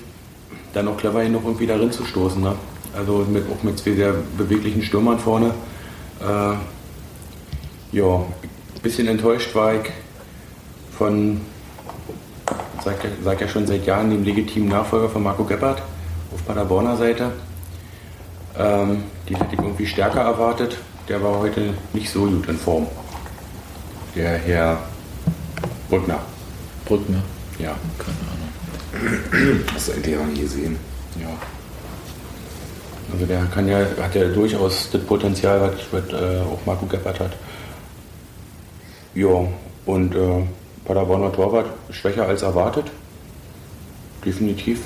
dann 0.73 0.85
noch 0.85 0.97
clever 0.97 1.23
genug, 1.23 1.43
irgendwie 1.45 1.67
darin 1.67 1.91
zu 1.91 2.05
stoßen. 2.05 2.41
Ne? 2.41 2.55
Also 2.95 3.25
mit, 3.29 3.43
auch 3.51 3.63
mit 3.63 3.77
zwei 3.77 3.93
sehr 3.93 4.15
beweglichen 4.37 4.81
Stürmern 4.81 5.19
vorne. 5.19 5.53
Äh, 6.19 6.55
ja, 7.91 8.15
ein 8.15 8.81
bisschen 8.83 9.07
enttäuscht 9.07 9.53
war 9.55 9.73
ich 9.75 9.91
von, 10.97 11.41
sag, 12.83 13.03
ja- 13.03 13.09
sag 13.23 13.41
ja 13.41 13.47
schon 13.47 13.67
seit 13.67 13.85
Jahren, 13.85 14.09
dem 14.11 14.23
legitimen 14.23 14.69
Nachfolger 14.69 15.09
von 15.09 15.23
Marco 15.23 15.43
Gebhardt 15.43 15.81
auf 16.33 16.45
Paderborner 16.45 16.97
Seite. 16.97 17.31
Ähm, 18.57 19.03
die 19.29 19.35
hätte 19.35 19.53
ich 19.53 19.59
irgendwie 19.59 19.85
stärker 19.85 20.21
erwartet. 20.21 20.77
Der 21.07 21.21
war 21.23 21.39
heute 21.39 21.73
nicht 21.93 22.09
so 22.09 22.21
gut 22.25 22.47
in 22.49 22.57
Form. 22.57 22.87
Der 24.15 24.37
Herr 24.39 24.79
Brückner. 25.89 26.19
Brückner, 26.85 27.21
Ja, 27.59 27.75
keine 27.99 28.17
Ahnung. 28.31 29.59
Hast 29.73 29.87
du 29.89 29.91
eigentlich 29.93 30.15
ja 30.15 30.23
nie 30.25 30.39
gesehen. 30.41 30.77
ja. 31.19 31.27
Also 33.13 33.25
der 33.25 33.45
kann 33.45 33.67
ja, 33.69 33.79
hat 34.01 34.15
ja 34.15 34.27
durchaus 34.27 34.89
das 34.91 35.01
Potenzial, 35.03 35.61
was, 35.61 35.73
was 35.91 36.13
äh, 36.21 36.39
auch 36.41 36.59
Marco 36.65 36.85
Gebhardt 36.87 37.19
hat. 37.21 37.31
Ja, 39.17 39.47
und 39.87 40.13
äh, 40.15 40.43
Paderborner 40.85 41.31
Torwart 41.31 41.65
schwächer 41.89 42.27
als 42.27 42.43
erwartet. 42.43 42.85
Definitiv. 44.23 44.81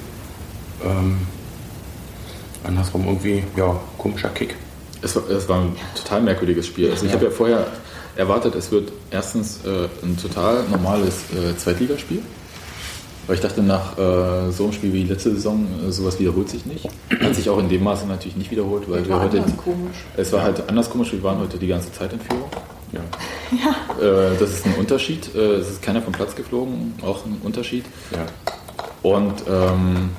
Ähm, 0.86 1.18
andersrum 2.64 3.06
irgendwie, 3.08 3.44
ja, 3.58 3.78
komischer 3.98 4.30
Kick. 4.30 4.56
Es 5.02 5.16
war, 5.18 5.30
es 5.30 5.50
war 5.50 5.60
ein 5.60 5.76
total 5.96 6.22
merkwürdiges 6.22 6.66
Spiel. 6.68 6.90
Also 6.92 7.06
ich 7.06 7.12
Ja. 7.12 7.18
habe 7.18 7.26
ja 7.26 7.32
vorher 7.32 7.68
erwartet, 8.16 8.56
es 8.56 8.72
wird 8.72 8.94
erstens 9.10 9.60
äh, 9.66 9.90
ein 10.02 10.16
total 10.16 10.64
normales 10.70 11.24
äh, 11.34 11.58
Zweitligaspiel. 11.58 12.22
Weil 13.28 13.36
ich 13.36 13.42
dachte, 13.42 13.62
nach 13.62 13.98
äh, 13.98 14.52
so 14.52 14.64
einem 14.64 14.74
Spiel 14.74 14.94
wie 14.94 15.04
letzte 15.04 15.34
Saison, 15.36 15.68
äh, 15.88 15.92
sowas 15.92 16.20
wiederholt 16.20 16.48
sich 16.50 16.66
nicht. 16.66 16.88
Hat 17.22 17.36
sich 17.36 17.50
auch 17.50 17.60
in 17.60 17.68
dem 17.68 17.84
Maße 17.84 18.06
natürlich 18.08 18.38
nicht 18.38 18.50
wiederholt, 18.52 18.90
weil 18.90 19.04
wir 19.06 19.14
War 19.16 19.24
heute. 19.24 19.40
anders 19.42 19.58
komisch. 19.58 19.98
Es 20.16 20.32
war 20.32 20.42
halt 20.44 20.64
anders 20.70 20.90
komisch, 20.90 21.12
wir 21.12 21.22
waren 21.22 21.40
heute 21.40 21.58
die 21.58 21.68
ganze 21.68 21.92
Zeit 21.92 22.14
in 22.14 22.20
Führung. 22.22 22.50
Ja. 23.52 24.02
Äh, 24.02 24.38
das 24.40 24.50
ist 24.52 24.66
ein 24.66 24.76
Unterschied. 24.76 25.34
Äh, 25.36 25.56
es 25.56 25.70
ist 25.70 25.82
keiner 25.82 26.02
vom 26.02 26.14
Platz 26.14 26.36
geflogen, 26.36 26.94
auch 27.06 27.26
ein 27.26 27.40
Unterschied. 27.44 27.86
ja. 28.12 28.26
Und 29.04 29.44
ähm, 29.50 30.12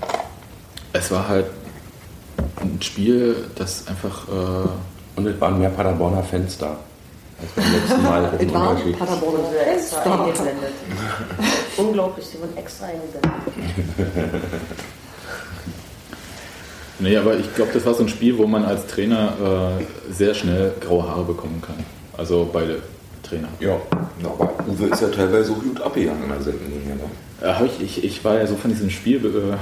es 0.92 1.10
war 1.10 1.28
halt 1.28 1.46
ein 2.60 2.80
Spiel, 2.82 3.36
das 3.54 3.86
einfach. 3.86 4.28
Äh, 4.28 4.68
Und 5.18 5.26
es 5.26 5.40
waren 5.40 5.58
mehr 5.58 5.70
Paderborner 5.70 6.22
Fans 6.22 6.58
da. 6.58 6.76
Als 7.40 7.50
beim 7.56 7.72
letzten 7.72 8.02
Mal. 8.02 8.32
Es 8.40 8.52
waren. 8.52 8.92
Paderborner 8.98 9.38
Fans 9.64 9.90
da. 9.90 10.12
eingeblendet. 10.24 10.72
Unglaublich, 11.76 12.26
die 12.32 12.38
wurden 12.40 12.56
extra 12.56 12.86
eingeblendet. 12.86 14.42
Nee, 16.98 17.16
aber 17.16 17.36
ich 17.36 17.52
glaube, 17.54 17.70
das 17.72 17.84
war 17.86 17.94
so 17.94 18.02
ein 18.04 18.08
Spiel, 18.08 18.36
wo 18.38 18.46
man 18.46 18.64
als 18.64 18.86
Trainer 18.86 19.78
äh, 19.80 20.12
sehr 20.12 20.34
schnell 20.34 20.72
graue 20.80 21.08
Haare 21.08 21.24
bekommen 21.24 21.60
kann. 21.64 21.76
Also 22.16 22.48
beide 22.52 22.82
Trainer. 23.22 23.48
Ja. 23.60 23.76
Aber 24.24 24.52
Uwe 24.68 24.86
ist 24.86 25.00
ja 25.00 25.08
teilweise 25.08 25.44
so 25.44 25.54
gut 25.54 25.80
abgegangen 25.80 26.22
in 26.24 26.28
der 26.28 26.42
Seitenlinie. 26.42 26.96
Ne? 26.96 27.46
Äh, 27.46 27.52
hab 27.54 27.64
ich, 27.66 27.80
ich, 27.80 28.04
ich 28.04 28.24
war 28.24 28.36
ja 28.36 28.46
so 28.46 28.56
von 28.56 28.70
diesem 28.70 28.90
Spiel 28.90 29.24
äh, 29.24 29.56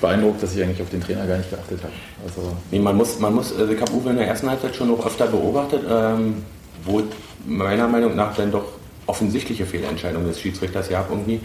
beeindruckt, 0.00 0.42
dass 0.42 0.54
ich 0.54 0.62
eigentlich 0.62 0.80
auf 0.82 0.90
den 0.90 1.02
Trainer 1.02 1.26
gar 1.26 1.38
nicht 1.38 1.50
geachtet 1.50 1.80
habe. 1.82 1.92
Also, 2.26 2.52
Nee, 2.70 2.78
man 2.78 2.96
muss, 2.96 3.18
man 3.18 3.34
muss, 3.34 3.56
also 3.56 3.72
ich 3.72 3.80
habe 3.80 3.92
Uwe 3.92 4.10
in 4.10 4.16
der 4.16 4.26
ersten 4.26 4.48
Halbzeit 4.48 4.74
schon 4.74 4.92
auch 4.92 5.04
öfter 5.06 5.26
beobachtet, 5.26 5.82
ähm, 5.88 6.42
wo 6.84 7.02
meiner 7.46 7.88
Meinung 7.88 8.16
nach 8.16 8.34
dann 8.36 8.50
doch 8.50 8.64
offensichtliche 9.06 9.66
Fehlentscheidungen 9.66 10.26
des 10.28 10.40
Schiedsrichters 10.40 10.88
gab 10.88 11.10
irgendwie. 11.10 11.40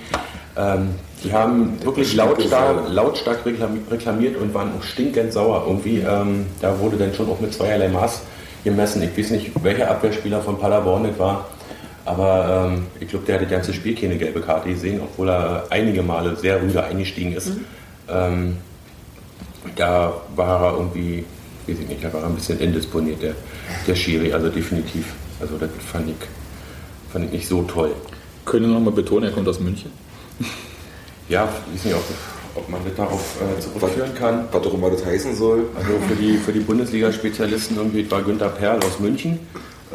Ähm, 0.55 0.89
die 1.23 1.33
haben 1.33 1.83
wirklich 1.83 2.15
lautstark, 2.15 2.87
lautstark 2.89 3.39
reklami- 3.45 3.91
reklamiert 3.91 4.37
und 4.39 4.53
waren 4.53 4.71
auch 4.77 4.83
stinkend 4.83 5.33
sauer 5.33 5.63
irgendwie. 5.67 5.99
Ähm, 5.99 6.45
da 6.61 6.79
wurde 6.79 6.97
dann 6.97 7.13
schon 7.13 7.29
auch 7.29 7.39
mit 7.39 7.53
zweierlei 7.53 7.89
Maß 7.89 8.21
gemessen. 8.67 9.01
Ich 9.01 9.17
weiß 9.17 9.31
nicht, 9.31 9.51
welcher 9.63 9.89
Abwehrspieler 9.89 10.41
von 10.41 10.59
Paderborn 10.59 11.03
das 11.05 11.17
war, 11.17 11.47
aber 12.05 12.69
ähm, 12.69 12.85
ich 12.99 13.07
glaube, 13.07 13.25
der 13.25 13.35
hat 13.35 13.43
das 13.43 13.49
ganze 13.49 13.73
Spiel 13.73 13.95
keine 13.95 14.17
gelbe 14.17 14.41
Karte 14.41 14.69
gesehen, 14.69 14.99
obwohl 15.01 15.29
er 15.29 15.65
einige 15.69 16.03
Male 16.03 16.35
sehr 16.35 16.61
rüde 16.61 16.83
eingestiegen 16.83 17.33
ist. 17.33 17.51
Ähm, 18.09 18.57
da 19.75 20.13
war 20.35 20.63
er 20.63 20.73
irgendwie, 20.77 21.25
weiß 21.65 21.79
ich 21.79 21.87
nicht, 21.87 22.03
da 22.03 22.11
war 22.11 22.21
er 22.21 22.27
ein 22.27 22.35
bisschen 22.35 22.59
indisponiert, 22.59 23.21
der, 23.21 23.35
der 23.87 23.95
Schiri, 23.95 24.33
also 24.33 24.49
definitiv. 24.49 25.13
Also 25.39 25.57
das 25.57 25.69
fand 25.91 26.09
ich, 26.09 26.15
fand 27.11 27.25
ich 27.25 27.31
nicht 27.31 27.47
so 27.47 27.63
toll. 27.63 27.91
können 28.45 28.67
wir 28.67 28.73
nochmal 28.73 28.93
betonen, 28.93 29.25
er 29.25 29.31
kommt 29.31 29.47
aus 29.47 29.59
München. 29.59 29.91
Ja, 31.29 31.49
ich 31.73 31.79
weiß 31.79 31.85
nicht, 31.85 31.95
ob, 31.95 32.03
ob 32.57 32.69
man 32.69 32.83
das 32.83 32.95
darauf 32.95 33.37
äh, 33.41 33.59
zurückführen 33.59 34.13
kann. 34.15 34.45
Was 34.51 34.65
auch 34.65 34.73
immer 34.73 34.89
das 34.89 35.05
heißen 35.05 35.35
soll. 35.35 35.67
Also 35.75 35.91
für 36.07 36.15
die, 36.15 36.37
für 36.37 36.51
die 36.51 36.59
Bundesliga-Spezialisten 36.59 37.77
irgendwie 37.77 38.09
war 38.09 38.21
Günther 38.23 38.49
Perl 38.49 38.79
aus 38.83 38.99
München. 38.99 39.39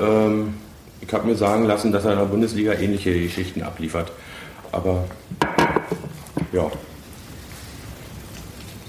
Ähm, 0.01 0.55
ich 1.01 1.13
habe 1.13 1.27
mir 1.27 1.35
sagen 1.35 1.65
lassen, 1.65 1.93
dass 1.93 2.05
er 2.05 2.13
in 2.13 2.19
der 2.19 2.27
Bundesliga 2.27 2.75
ähnliche 2.75 3.13
Geschichten 3.21 3.63
abliefert. 3.63 4.13
Aber 4.71 5.05
ja, 6.53 6.71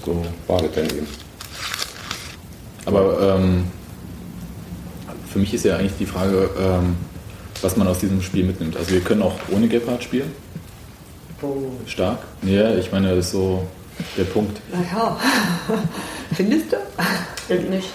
so 0.04 0.24
war 0.46 0.62
das 0.62 0.72
dann 0.72 0.84
eben. 0.84 1.06
Aber 2.86 3.36
ähm, 3.36 3.64
für 5.30 5.38
mich 5.38 5.52
ist 5.52 5.64
ja 5.64 5.76
eigentlich 5.76 5.96
die 5.98 6.06
Frage, 6.06 6.50
ähm, 6.58 6.96
was 7.62 7.76
man 7.76 7.88
aus 7.88 7.98
diesem 7.98 8.22
Spiel 8.22 8.44
mitnimmt. 8.44 8.76
Also 8.76 8.92
wir 8.92 9.00
können 9.00 9.22
auch 9.22 9.34
ohne 9.50 9.68
Gebhardt 9.68 10.04
spielen. 10.04 10.30
Stark. 11.86 12.18
Ja, 12.42 12.74
ich 12.74 12.90
meine, 12.92 13.10
das 13.16 13.26
ist 13.26 13.32
so 13.32 13.62
der 14.16 14.24
Punkt. 14.24 14.60
Naja, 14.72 15.16
findest 16.34 16.72
du? 16.72 16.76
Stimmt 17.44 17.70
nicht. 17.70 17.88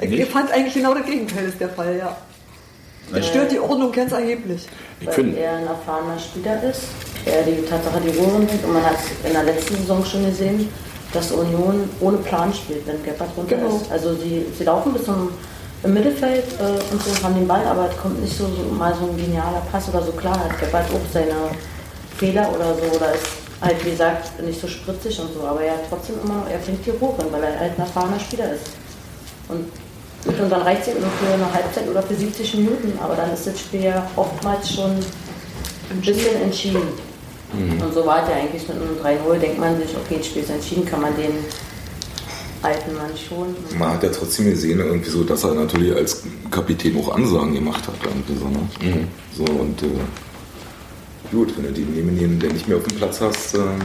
Ich 0.00 0.10
Nicht? 0.10 0.30
fand 0.32 0.50
eigentlich 0.52 0.74
genau 0.74 0.94
das 0.94 1.04
Gegenteil 1.04 1.44
ist 1.46 1.60
der 1.60 1.68
Fall, 1.68 1.96
ja. 1.98 2.16
Das 3.12 3.26
stört 3.26 3.50
die 3.50 3.58
Ordnung 3.58 3.90
ganz 3.92 4.12
erheblich. 4.12 4.66
Ich 5.00 5.06
Weil 5.06 5.14
finde, 5.14 5.38
er 5.38 5.56
ein 5.56 5.66
erfahrener 5.66 6.18
Spieler 6.18 6.62
ist. 6.62 6.82
eher 7.26 7.42
die 7.42 7.62
Tatsache 7.66 8.00
die 8.00 8.16
Ruhe 8.16 8.38
nimmt. 8.38 8.64
Und 8.64 8.72
man 8.72 8.84
hat 8.84 8.96
in 9.26 9.32
der 9.32 9.42
letzten 9.42 9.76
Saison 9.76 10.04
schon 10.04 10.24
gesehen, 10.26 10.68
dass 11.12 11.32
Union 11.32 11.90
ohne 12.00 12.18
Plan 12.18 12.54
spielt, 12.54 12.86
wenn 12.86 13.02
Gebhardt 13.02 13.30
runter 13.36 13.56
Genau. 13.56 13.76
ist. 13.76 13.90
Also 13.90 14.14
sie, 14.14 14.46
sie 14.56 14.64
laufen 14.64 14.92
bis 14.92 15.04
zum 15.04 15.30
im 15.82 15.94
Mittelfeld 15.94 16.44
äh, 16.60 16.92
und 16.92 17.02
so 17.02 17.22
haben 17.24 17.34
den 17.34 17.48
Ball, 17.48 17.64
aber 17.66 17.88
es 17.90 17.96
kommt 17.96 18.20
nicht 18.22 18.36
so, 18.36 18.44
so 18.46 18.62
mal 18.74 18.94
so 18.94 19.06
ein 19.10 19.16
genialer 19.16 19.62
Pass 19.72 19.88
oder 19.88 20.02
so 20.02 20.12
klar. 20.12 20.38
Hat 20.38 20.60
Gebhardt 20.60 20.86
auch 20.92 21.12
seine 21.12 21.32
Fehler 22.20 22.52
oder 22.54 22.74
so 22.74 22.96
oder 22.96 23.14
ist 23.14 23.26
halt 23.62 23.84
wie 23.84 23.90
gesagt 23.90 24.42
nicht 24.42 24.60
so 24.60 24.68
spritzig 24.68 25.18
und 25.20 25.32
so, 25.32 25.46
aber 25.46 25.62
er 25.62 25.72
hat 25.72 25.88
trotzdem 25.88 26.16
immer, 26.22 26.44
er 26.50 26.58
bringt 26.58 26.84
die 26.84 26.90
Ruhe, 26.90 27.14
weil 27.30 27.42
er 27.42 27.58
halt 27.58 27.72
ein 27.72 27.80
erfahrener 27.80 28.20
Spieler 28.20 28.52
ist. 28.52 28.66
Und, 29.48 29.64
und 30.26 30.50
dann 30.50 30.62
reicht 30.62 30.82
es 30.82 30.88
eben 30.88 31.00
nur 31.00 31.10
für 31.10 31.32
eine 31.32 31.52
Halbzeit 31.52 31.88
oder 31.88 32.02
für 32.02 32.14
70 32.14 32.54
Minuten, 32.54 32.92
aber 33.02 33.16
dann 33.16 33.32
ist 33.32 33.46
das 33.46 33.58
Spiel 33.58 33.84
ja 33.84 34.06
oftmals 34.16 34.74
schon 34.74 34.90
ein 34.90 36.00
bisschen 36.00 36.42
entschieden. 36.42 36.82
Und 37.52 37.92
so 37.92 38.06
war 38.06 38.22
es 38.22 38.28
ja 38.28 38.36
eigentlich 38.36 38.68
mit 38.68 38.76
einem 38.76 38.96
3-0, 39.02 39.38
denkt 39.38 39.58
man 39.58 39.76
sich, 39.76 39.90
okay, 39.96 40.18
das 40.18 40.26
Spiel 40.26 40.42
ist 40.42 40.50
entschieden, 40.50 40.86
kann 40.86 41.00
man 41.00 41.16
den 41.16 41.32
alten 42.62 42.94
Mann 42.94 43.10
schon. 43.16 43.56
Man 43.76 43.94
hat 43.94 44.02
ja 44.04 44.10
trotzdem 44.10 44.44
gesehen, 44.46 44.78
irgendwie 44.78 45.10
so, 45.10 45.24
dass 45.24 45.42
er 45.42 45.54
natürlich 45.54 45.94
als 45.96 46.22
Kapitän 46.50 46.96
auch 47.00 47.14
Ansagen 47.14 47.54
gemacht 47.54 47.82
hat. 47.88 47.94
Irgendwie 48.04 48.34
so, 48.38 48.48
ne? 48.48 49.08
so 49.36 49.44
und 49.44 49.82
äh, 49.82 49.86
gut, 51.30 51.56
wenn 51.56 51.66
du 51.66 51.72
den 51.72 51.94
neben 51.94 52.18
den, 52.18 52.38
der 52.38 52.52
nicht 52.52 52.68
mehr 52.68 52.76
auf 52.76 52.84
dem 52.84 52.96
Platz 52.96 53.20
hast, 53.20 53.54
ähm, 53.54 53.80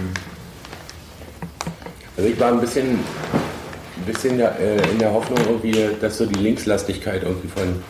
Also 2.18 2.30
ich 2.30 2.40
war 2.40 2.52
ein 2.52 2.62
bisschen, 2.62 2.92
ein 2.92 4.06
bisschen 4.06 4.40
ja, 4.40 4.50
äh, 4.50 4.78
in 4.92 5.00
der 5.00 5.12
Hoffnung 5.12 5.40
irgendwie, 5.46 5.90
dass 6.00 6.18
so 6.18 6.26
die 6.26 6.40
Linkslastigkeit 6.40 7.24
irgendwie 7.24 7.50
von, 7.50 7.84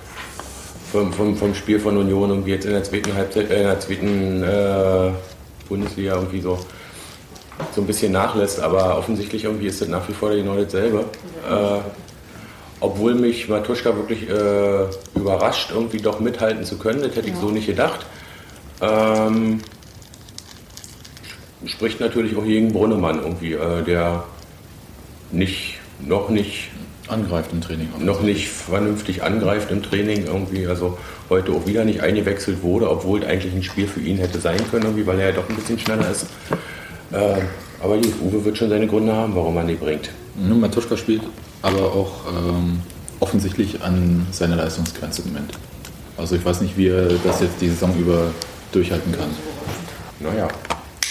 vom, 0.91 1.13
vom, 1.13 1.37
vom 1.37 1.53
Spiel 1.53 1.79
von 1.79 1.95
Union 1.97 2.29
irgendwie 2.29 2.51
jetzt 2.51 2.65
in 2.65 2.71
der 2.71 2.83
zweiten 2.83 3.13
Halbzeit, 3.13 3.49
äh, 3.51 3.61
in 3.61 3.67
der 3.67 3.79
zweiten 3.79 4.43
äh, 4.43 5.11
Bundesliga 5.69 6.15
irgendwie 6.15 6.41
so 6.41 6.59
so 7.73 7.81
ein 7.81 7.87
bisschen 7.87 8.11
nachlässt, 8.11 8.59
aber 8.59 8.97
offensichtlich 8.97 9.45
irgendwie 9.45 9.67
ist 9.67 9.79
das 9.81 9.87
nach 9.87 10.07
wie 10.09 10.13
vor 10.13 10.31
genau 10.31 10.55
dasselbe. 10.55 11.05
Äh, 11.49 11.79
obwohl 12.81 13.15
mich 13.15 13.47
Matuschka 13.47 13.95
wirklich 13.95 14.29
äh, 14.29 14.85
überrascht, 15.15 15.71
irgendwie 15.71 15.97
doch 15.97 16.19
mithalten 16.19 16.65
zu 16.65 16.77
können, 16.77 17.01
das 17.01 17.15
hätte 17.15 17.29
ich 17.29 17.35
so 17.37 17.49
nicht 17.49 17.67
gedacht. 17.67 18.05
Ähm, 18.81 19.61
spricht 21.65 21.99
natürlich 21.99 22.35
auch 22.35 22.43
gegen 22.43 22.73
Brunnemann 22.73 23.19
irgendwie, 23.19 23.53
äh, 23.53 23.83
der 23.83 24.23
nicht, 25.31 25.75
noch 25.99 26.29
nicht, 26.29 26.69
Angreift 27.07 27.51
im 27.53 27.61
Training. 27.61 27.89
noch 27.99 28.21
nicht 28.21 28.47
vernünftig 28.47 29.21
angreift 29.21 29.69
im 29.69 29.83
Training 29.83 30.25
irgendwie, 30.25 30.65
also 30.65 30.97
heute 31.29 31.51
auch 31.51 31.67
wieder 31.67 31.85
nicht 31.85 32.01
eingewechselt 32.01 32.63
wurde, 32.63 32.89
obwohl 32.89 33.21
es 33.21 33.27
eigentlich 33.27 33.53
ein 33.53 33.61
Spiel 33.61 33.87
für 33.87 33.99
ihn 33.99 34.17
hätte 34.17 34.39
sein 34.39 34.59
können, 34.71 34.85
irgendwie, 34.85 35.05
weil 35.05 35.19
er 35.19 35.29
ja 35.29 35.35
doch 35.35 35.47
ein 35.47 35.55
bisschen 35.55 35.77
schneller 35.77 36.09
ist. 36.09 36.25
Äh, 37.11 37.41
aber 37.79 37.97
gut, 37.97 38.13
Uwe 38.23 38.43
wird 38.43 38.57
schon 38.57 38.69
seine 38.69 38.87
Gründe 38.87 39.13
haben, 39.13 39.35
warum 39.35 39.53
man 39.53 39.67
die 39.67 39.75
bringt. 39.75 40.09
Nun, 40.35 40.59
Matuschka 40.59 40.97
spielt 40.97 41.21
aber 41.61 41.93
auch 41.93 42.11
ähm, 42.27 42.79
offensichtlich 43.19 43.81
an 43.81 44.27
seiner 44.31 44.55
Leistungsgrenze 44.55 45.23
im 45.23 45.29
Moment. 45.29 45.51
Also 46.17 46.35
ich 46.35 46.45
weiß 46.45 46.61
nicht, 46.61 46.77
wie 46.77 46.87
er 46.87 47.09
das 47.23 47.41
jetzt 47.41 47.59
die 47.59 47.69
Saison 47.69 47.95
über 47.97 48.31
durchhalten 48.75 49.11
kann. 49.11 49.29
Naja, 50.19 50.47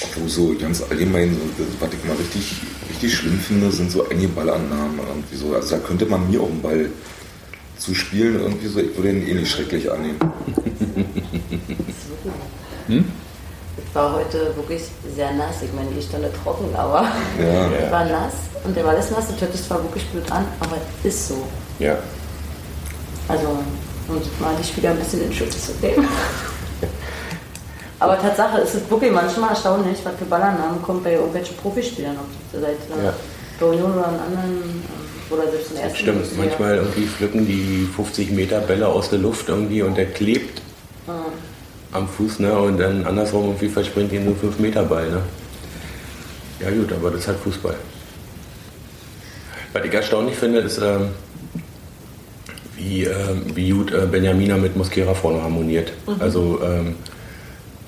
obwohl 0.02 0.28
so 0.28 0.54
ganz 0.60 0.82
allgemein, 0.90 1.36
so, 1.56 1.64
was 1.80 1.90
ich 1.92 2.04
mal 2.04 2.16
richtig, 2.16 2.56
richtig 2.90 3.14
schlimm 3.14 3.38
finde, 3.38 3.70
sind 3.70 3.90
so 3.90 4.08
einige 4.08 4.28
Ballannahmen 4.28 4.98
irgendwie 4.98 5.36
so. 5.36 5.54
Also 5.54 5.76
da 5.76 5.82
könnte 5.82 6.06
man 6.06 6.28
mir 6.30 6.40
auch 6.40 6.48
einen 6.48 6.62
Ball 6.62 6.90
zu 7.78 7.94
spielen, 7.94 8.40
irgendwie 8.40 8.68
so, 8.68 8.80
ich 8.80 8.96
würde 8.96 9.10
ihn 9.10 9.28
eh 9.28 9.34
nicht 9.34 9.50
schrecklich 9.50 9.90
annehmen. 9.90 10.18
Es 13.76 13.94
war 13.94 14.12
heute 14.12 14.54
wirklich 14.56 14.82
sehr 15.16 15.32
nass. 15.32 15.56
Ich 15.62 15.72
meine, 15.72 15.90
die 15.90 16.02
Stelle 16.02 16.30
trocken, 16.42 16.74
aber 16.74 17.02
Ja. 17.40 17.70
es 17.84 17.90
war 17.90 18.04
nass 18.04 18.32
und 18.64 18.76
der 18.76 18.84
war 18.84 18.92
alles 18.92 19.10
nass. 19.10 19.28
Das 19.28 19.40
hört 19.40 19.52
sich 19.52 19.66
zwar 19.66 19.82
wirklich 19.82 20.04
blöd 20.06 20.30
an, 20.30 20.44
aber 20.60 20.76
es 21.02 21.14
ist 21.14 21.28
so. 21.28 21.46
ja. 21.78 21.96
Also, 23.26 23.48
um 24.08 24.16
mal 24.38 24.54
die 24.60 24.64
Spieler 24.66 24.90
ein 24.90 24.98
bisschen 24.98 25.24
in 25.24 25.32
Schutz 25.32 25.66
zu 25.66 25.72
nehmen. 25.80 26.06
Aber 28.00 28.18
Tatsache 28.20 28.58
ist 28.60 28.74
es 28.74 28.90
wirklich 28.90 29.12
manchmal 29.12 29.50
erstaunlich, 29.50 29.98
was 30.04 30.14
für 30.18 30.24
Ballernamen 30.24 30.82
kommt 30.82 31.04
bei 31.04 31.12
irgendwelchen 31.14 31.56
Profispielern. 31.56 32.16
Ob 32.16 32.26
das 32.52 32.60
seit 32.60 32.98
äh, 32.98 33.04
Ja. 33.06 33.14
der 33.60 33.66
Union 33.68 33.92
oder 33.92 34.08
an 34.08 34.18
anderen 34.26 34.82
äh, 35.30 35.32
oder 35.32 35.50
selbst 35.50 35.70
im 35.70 35.76
ersten 35.78 35.96
Stimmt, 35.96 36.18
Bundesliga. 36.18 36.44
manchmal 36.44 36.74
irgendwie 36.76 37.06
pflücken 37.06 37.46
die 37.46 37.88
50 37.96 38.30
Meter 38.32 38.60
Bälle 38.60 38.88
aus 38.88 39.10
der 39.10 39.20
Luft 39.20 39.48
irgendwie 39.48 39.82
und 39.82 39.96
der 39.96 40.06
klebt 40.06 40.60
am 41.92 42.08
Fuß, 42.08 42.40
ne? 42.40 42.52
Und 42.58 42.78
dann 42.78 43.04
andersrum 43.06 43.44
irgendwie 43.44 43.68
verspringt 43.68 44.12
ihm 44.12 44.24
nur 44.24 44.36
5 44.36 44.58
Meter 44.58 44.82
Ball, 44.82 45.08
ne? 45.10 45.20
Ja 46.60 46.70
gut, 46.70 46.92
aber 46.92 47.10
das 47.10 47.20
ist 47.20 47.28
halt 47.28 47.38
Fußball. 47.38 47.74
Was 49.72 49.84
ich 49.84 49.92
erstaunlich 49.92 50.36
finde, 50.36 50.60
ist, 50.60 50.78
ähm, 50.78 51.08
wie, 52.76 53.04
ähm, 53.04 53.44
wie 53.54 53.70
gut 53.70 53.92
äh, 53.92 54.06
Benjamina 54.10 54.56
mit 54.56 54.76
Mosquera 54.76 55.14
vorne 55.14 55.42
harmoniert. 55.42 55.92
Also 56.20 56.60
ähm, 56.62 56.96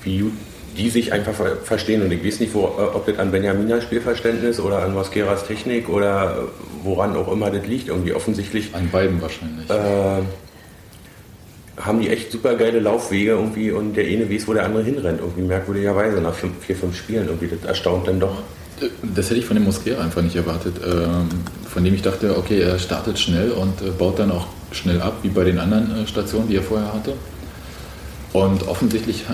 gut 0.07 0.33
die 0.77 0.89
sich 0.89 1.11
einfach 1.11 1.33
ver 1.33 1.57
verstehen 1.57 2.03
und 2.03 2.11
ich 2.11 2.23
weiß 2.23 2.39
nicht, 2.39 2.53
wo, 2.53 2.65
äh, 2.65 2.95
ob 2.95 3.05
das 3.05 3.17
an 3.19 3.31
Benjaminas 3.31 3.83
Spielverständnis 3.83 4.59
oder 4.59 4.83
an 4.83 4.93
Mosqueras 4.93 5.45
Technik 5.45 5.89
oder 5.89 6.37
äh, 6.37 6.83
woran 6.83 7.15
auch 7.15 7.31
immer 7.31 7.49
das 7.49 7.65
liegt. 7.65 7.87
Irgendwie 7.87 8.13
offensichtlich 8.13 8.73
An 8.73 8.89
beiden 8.89 9.21
wahrscheinlich. 9.21 9.69
äh, 9.69 10.21
haben 11.81 11.99
die 11.99 12.09
echt 12.09 12.31
super 12.31 12.55
geile 12.55 12.79
Laufwege 12.79 13.31
irgendwie 13.31 13.71
und 13.71 13.95
der 13.95 14.05
eine 14.05 14.29
weiß, 14.29 14.47
wo 14.47 14.53
der 14.53 14.65
andere 14.65 14.83
hinrennt. 14.83 15.19
Irgendwie 15.19 15.41
merkwürdigerweise 15.41 16.21
nach 16.21 16.33
fünf, 16.33 16.53
vier, 16.65 16.75
fünf 16.75 16.97
Spielen. 16.97 17.27
Irgendwie 17.27 17.47
das 17.47 17.67
erstaunt 17.67 18.07
dann 18.07 18.19
doch. 18.19 18.37
Das 19.15 19.29
hätte 19.29 19.39
ich 19.39 19.45
von 19.45 19.55
dem 19.55 19.63
Mosquera 19.63 20.03
einfach 20.03 20.21
nicht 20.21 20.35
erwartet. 20.35 20.75
Ähm, 20.85 21.29
von 21.67 21.83
dem 21.83 21.93
ich 21.93 22.01
dachte, 22.01 22.37
okay, 22.37 22.61
er 22.61 22.77
startet 22.77 23.19
schnell 23.19 23.51
und 23.51 23.81
äh, 23.81 23.89
baut 23.91 24.19
dann 24.19 24.31
auch 24.31 24.47
schnell 24.71 25.01
ab, 25.01 25.17
wie 25.23 25.29
bei 25.29 25.43
den 25.43 25.57
anderen 25.59 26.05
Stationen, 26.07 26.47
die 26.47 26.55
er 26.55 26.63
vorher 26.63 26.93
hatte. 26.93 27.13
Und 28.33 28.67
offensichtlich 28.67 29.25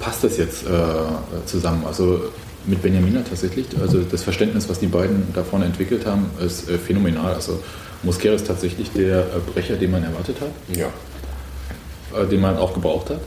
passt 0.00 0.24
das 0.24 0.36
jetzt 0.36 0.64
äh, 0.66 1.46
zusammen. 1.46 1.84
Also 1.86 2.20
mit 2.66 2.82
Benjamina 2.82 3.22
tatsächlich. 3.22 3.66
Also 3.80 4.00
das 4.02 4.22
Verständnis, 4.22 4.68
was 4.68 4.78
die 4.80 4.86
beiden 4.88 5.32
da 5.34 5.44
vorne 5.44 5.66
entwickelt 5.66 6.04
haben, 6.06 6.30
ist 6.44 6.68
äh, 6.68 6.78
phänomenal. 6.78 7.34
Also 7.34 7.60
Mosquera 8.02 8.34
ist 8.34 8.46
tatsächlich 8.46 8.90
der 8.92 9.20
äh, 9.20 9.24
Brecher, 9.52 9.76
den 9.76 9.90
man 9.92 10.02
erwartet 10.04 10.36
hat, 10.40 10.76
Ja. 10.76 10.88
äh, 12.20 12.26
den 12.26 12.40
man 12.40 12.56
auch 12.56 12.74
gebraucht 12.74 13.10
hat. 13.10 13.20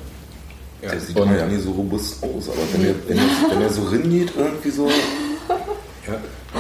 Der 0.82 1.00
sieht 1.00 1.17
Und- 1.19 1.36
ja 1.36 1.45
nicht 1.45 1.63
so 1.63 1.72
robust 1.72 2.24
aus, 2.24 2.48
aber 2.50 2.58
wenn 2.74 2.86
er, 2.86 2.95
wenn 3.08 3.17
er, 3.17 3.24
wenn 3.52 3.62
er 3.62 3.69
so 3.69 3.84
ringeht, 3.84 4.32
irgendwie 4.38 4.69
so. 4.72 4.88
ja. 6.08 6.17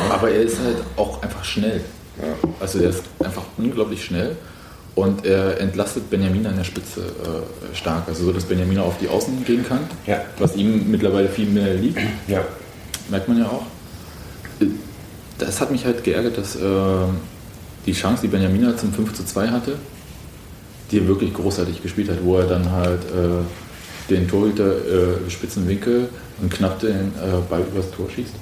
Aber 0.09 0.29
er 0.29 0.41
ist 0.41 0.57
halt 0.59 0.77
auch 0.97 1.21
einfach 1.21 1.43
schnell. 1.43 1.81
Ja. 2.21 2.49
Also 2.59 2.79
er 2.79 2.89
ist 2.89 3.03
einfach 3.23 3.43
unglaublich 3.57 4.03
schnell 4.03 4.35
und 4.95 5.25
er 5.25 5.59
entlastet 5.61 6.09
Benjamin 6.09 6.45
an 6.47 6.57
der 6.57 6.63
Spitze 6.63 7.01
äh, 7.01 7.75
stark. 7.75 8.03
Also 8.07 8.25
so, 8.25 8.31
dass 8.33 8.43
Benjamin 8.43 8.79
auf 8.79 8.97
die 8.99 9.07
Außen 9.07 9.45
gehen 9.45 9.65
kann, 9.67 9.79
Ja. 10.05 10.21
was 10.39 10.55
ihm 10.55 10.89
mittlerweile 10.91 11.29
viel 11.29 11.47
mehr 11.47 11.73
liegt, 11.75 11.99
Ja. 12.27 12.41
merkt 13.09 13.27
man 13.27 13.37
ja 13.39 13.45
auch. 13.45 13.63
Das 15.37 15.61
hat 15.61 15.71
mich 15.71 15.85
halt 15.85 16.03
geärgert, 16.03 16.37
dass 16.37 16.55
äh, 16.55 16.59
die 17.85 17.93
Chance, 17.93 18.23
die 18.23 18.27
Benjamin 18.27 18.77
zum 18.77 18.91
5 18.93 19.13
zu 19.13 19.23
2 19.23 19.47
hatte, 19.47 19.75
die 20.91 20.97
er 20.99 21.07
wirklich 21.07 21.33
großartig 21.33 21.81
gespielt 21.81 22.09
hat, 22.09 22.17
wo 22.23 22.37
er 22.37 22.45
dann 22.47 22.69
halt 22.71 23.01
äh, 23.05 24.09
den 24.09 24.27
Torhüter 24.27 24.65
äh, 25.25 25.29
spitzen 25.29 25.67
Winkel 25.67 26.09
und 26.41 26.51
knapp 26.51 26.79
den 26.79 26.91
äh, 26.91 27.39
Ball 27.49 27.61
übers 27.71 27.89
Tor 27.91 28.07
schießt. 28.13 28.33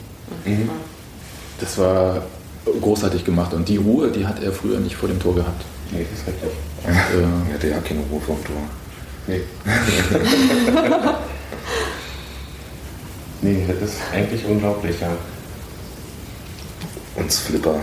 Das 1.60 1.78
war 1.78 2.24
großartig 2.82 3.24
gemacht 3.26 3.54
und 3.54 3.68
die 3.70 3.78
Ruhe, 3.78 4.10
die 4.10 4.26
hat 4.26 4.42
er 4.44 4.52
früher 4.52 4.80
nicht 4.80 4.96
vor 4.96 5.08
dem 5.10 5.20
Tor 5.20 5.36
gehabt. 5.36 5.64
Nee, 5.92 6.06
das 6.10 6.20
ist 6.20 6.28
richtig. 6.28 6.50
Und, 6.84 6.94
äh, 6.94 7.22
Er 7.50 7.54
hatte 7.54 7.68
ja 7.70 7.80
keine 7.80 8.02
Ruhe 8.02 8.20
vom 8.22 8.44
Tor. 8.44 8.58
Nee. 9.28 9.42
nee, 13.42 13.66
das 13.68 13.82
ist 13.90 13.98
eigentlich 14.14 14.46
unglaublich, 14.46 15.00
ja. 15.00 15.16
Und 17.16 17.34
Flipper. 17.34 17.80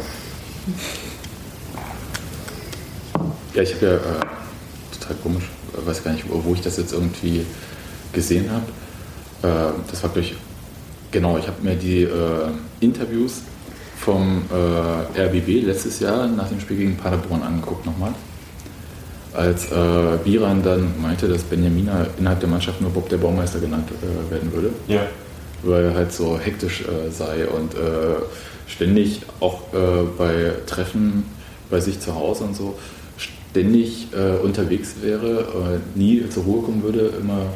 ja, 3.54 3.62
ich 3.62 3.74
habe 3.74 3.86
ja 3.86 3.94
äh, 3.94 4.20
total 4.98 5.16
komisch, 5.22 5.44
äh, 5.74 5.86
weiß 5.86 6.02
gar 6.02 6.12
nicht, 6.12 6.28
wo, 6.28 6.42
wo 6.44 6.54
ich 6.54 6.60
das 6.60 6.76
jetzt 6.76 6.92
irgendwie 6.92 7.46
gesehen 8.12 8.50
habe. 8.50 8.66
Äh, 9.42 9.72
das 9.90 10.02
war 10.02 10.10
durch, 10.10 10.34
genau, 11.10 11.38
ich 11.38 11.46
habe 11.46 11.62
mir 11.62 11.76
die 11.76 12.02
äh, 12.02 12.50
Interviews 12.80 13.42
vom 14.04 14.42
äh, 14.52 15.20
RBB 15.20 15.64
letztes 15.64 16.00
Jahr 16.00 16.26
nach 16.26 16.48
dem 16.48 16.60
Spiel 16.60 16.76
gegen 16.76 16.96
Paderborn 16.96 17.42
angeguckt 17.42 17.86
nochmal. 17.86 18.12
Als 19.32 19.72
äh, 19.72 20.18
Biran 20.22 20.62
dann 20.62 20.92
meinte, 21.00 21.26
dass 21.26 21.42
Benjamina 21.42 22.06
innerhalb 22.18 22.40
der 22.40 22.48
Mannschaft 22.48 22.80
nur 22.80 22.90
Bob 22.90 23.08
der 23.08 23.16
Baumeister 23.16 23.58
genannt 23.58 23.88
äh, 23.90 24.30
werden 24.32 24.52
würde. 24.52 24.70
Ja. 24.86 25.00
weil 25.62 25.84
er 25.84 25.94
halt 25.94 26.12
so 26.12 26.38
hektisch 26.38 26.82
äh, 26.82 27.10
sei 27.10 27.46
und 27.48 27.74
äh, 27.74 27.78
ständig 28.66 29.22
auch 29.40 29.72
äh, 29.72 30.04
bei 30.18 30.52
Treffen 30.66 31.24
bei 31.70 31.80
sich 31.80 31.98
zu 31.98 32.14
Hause 32.14 32.44
und 32.44 32.54
so 32.54 32.78
ständig 33.16 34.08
unterwegs 34.42 34.96
wäre, 35.00 35.80
nie 35.94 36.28
zur 36.28 36.42
Ruhe 36.42 36.62
kommen 36.62 36.82
würde, 36.82 37.12
immer 37.20 37.46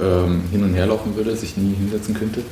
ähm, 0.00 0.42
hin 0.52 0.62
und 0.62 0.74
her 0.74 0.86
laufen 0.86 1.16
würde, 1.16 1.34
sich 1.36 1.56
nie 1.56 1.74
hinsetzen 1.74 2.14
könnte. 2.14 2.42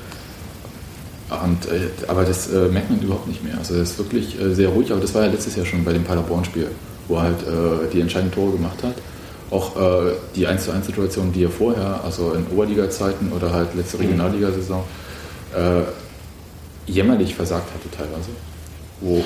Und, 1.30 1.66
äh, 1.66 1.88
aber 2.06 2.24
das 2.24 2.52
äh, 2.52 2.68
merkt 2.68 2.90
man 2.90 3.00
überhaupt 3.00 3.26
nicht 3.26 3.42
mehr. 3.42 3.56
Also 3.56 3.76
das 3.76 3.92
ist 3.92 3.98
wirklich 3.98 4.38
äh, 4.38 4.54
sehr 4.54 4.68
ruhig, 4.68 4.92
aber 4.92 5.00
das 5.00 5.14
war 5.14 5.24
ja 5.24 5.30
letztes 5.30 5.56
Jahr 5.56 5.64
schon 5.64 5.82
bei 5.82 5.92
dem 5.92 6.04
Paderborn-Spiel, 6.04 6.68
wo 7.08 7.16
er 7.16 7.22
halt 7.22 7.42
äh, 7.42 7.90
die 7.92 8.00
entscheidenden 8.00 8.34
Tore 8.34 8.52
gemacht 8.52 8.82
hat. 8.82 8.94
Auch 9.50 9.76
äh, 9.76 10.12
die 10.36 10.46
1 10.46 10.64
zu 10.64 10.72
1 10.72 10.86
Situation, 10.86 11.32
die 11.32 11.44
er 11.44 11.50
vorher, 11.50 12.02
also 12.04 12.32
in 12.32 12.46
Oberliga-Zeiten 12.48 13.32
oder 13.32 13.52
halt 13.52 13.74
letzte 13.74 14.00
Regionalligasaison, 14.00 14.82
äh, 15.54 16.90
jämmerlich 16.90 17.34
versagt 17.34 17.72
hatte 17.72 17.90
teilweise. 17.90 18.30
Wo, 19.00 19.22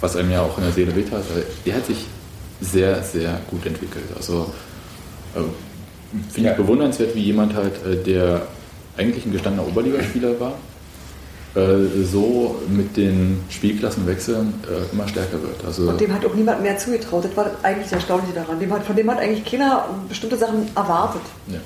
was 0.00 0.16
einem 0.16 0.30
ja 0.30 0.40
auch 0.40 0.56
in 0.56 0.64
der 0.64 0.72
Seele 0.72 0.96
weht 0.96 1.12
hat. 1.12 1.22
Der 1.64 1.74
hat 1.74 1.86
sich 1.86 2.06
sehr, 2.60 3.02
sehr 3.02 3.38
gut 3.50 3.64
entwickelt. 3.66 4.06
Also 4.16 4.50
finde 6.32 6.50
ich 6.50 6.56
bewundernswert, 6.56 7.14
wie 7.14 7.20
jemand 7.20 7.54
halt, 7.54 8.06
der 8.06 8.46
eigentlich 8.96 9.26
ein 9.26 9.32
gestandener 9.32 9.68
Oberligaspieler 9.68 10.40
war, 10.40 10.54
so 12.04 12.56
mit 12.68 12.96
den 12.96 13.42
Spielklassenwechseln 13.48 14.54
äh, 14.64 14.92
immer 14.92 15.08
stärker 15.08 15.40
wird. 15.42 15.64
Also 15.64 15.88
und 15.88 16.00
dem 16.00 16.12
hat 16.12 16.24
auch 16.26 16.34
niemand 16.34 16.62
mehr 16.62 16.76
zugetraut. 16.76 17.24
Das 17.24 17.36
war 17.36 17.50
eigentlich 17.62 17.84
das 17.84 17.94
Erstaunliche 17.94 18.34
daran. 18.34 18.60
Dem 18.60 18.72
hat, 18.72 18.84
von 18.84 18.94
dem 18.94 19.10
hat 19.10 19.20
eigentlich 19.20 19.44
keiner 19.44 19.86
bestimmte 20.08 20.36
Sachen 20.36 20.68
erwartet. 20.74 21.22
Ja. 21.48 21.58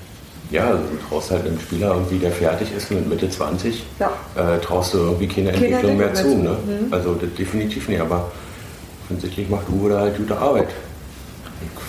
Ja, 0.50 0.66
also 0.66 0.82
du 0.82 1.08
traust 1.08 1.30
halt 1.30 1.46
einem 1.46 1.60
Spieler 1.60 1.94
irgendwie, 1.94 2.18
der 2.18 2.32
fertig 2.32 2.74
ist 2.76 2.90
mit 2.90 3.08
Mitte 3.08 3.30
20, 3.30 3.84
ja. 4.00 4.10
äh, 4.34 4.58
traust 4.58 4.94
du 4.94 4.98
irgendwie 4.98 5.28
keine, 5.28 5.52
keine 5.52 5.66
Entwicklung 5.66 5.96
mehr 5.96 6.12
zu. 6.12 6.38
Ne? 6.38 6.56
Mhm. 6.66 6.92
Also 6.92 7.14
definitiv 7.14 7.88
nicht, 7.88 8.00
aber 8.00 8.32
offensichtlich 9.04 9.48
macht 9.48 9.68
Uwe 9.68 9.90
da 9.90 10.00
halt 10.00 10.16
gute 10.16 10.36
Arbeit. 10.36 10.68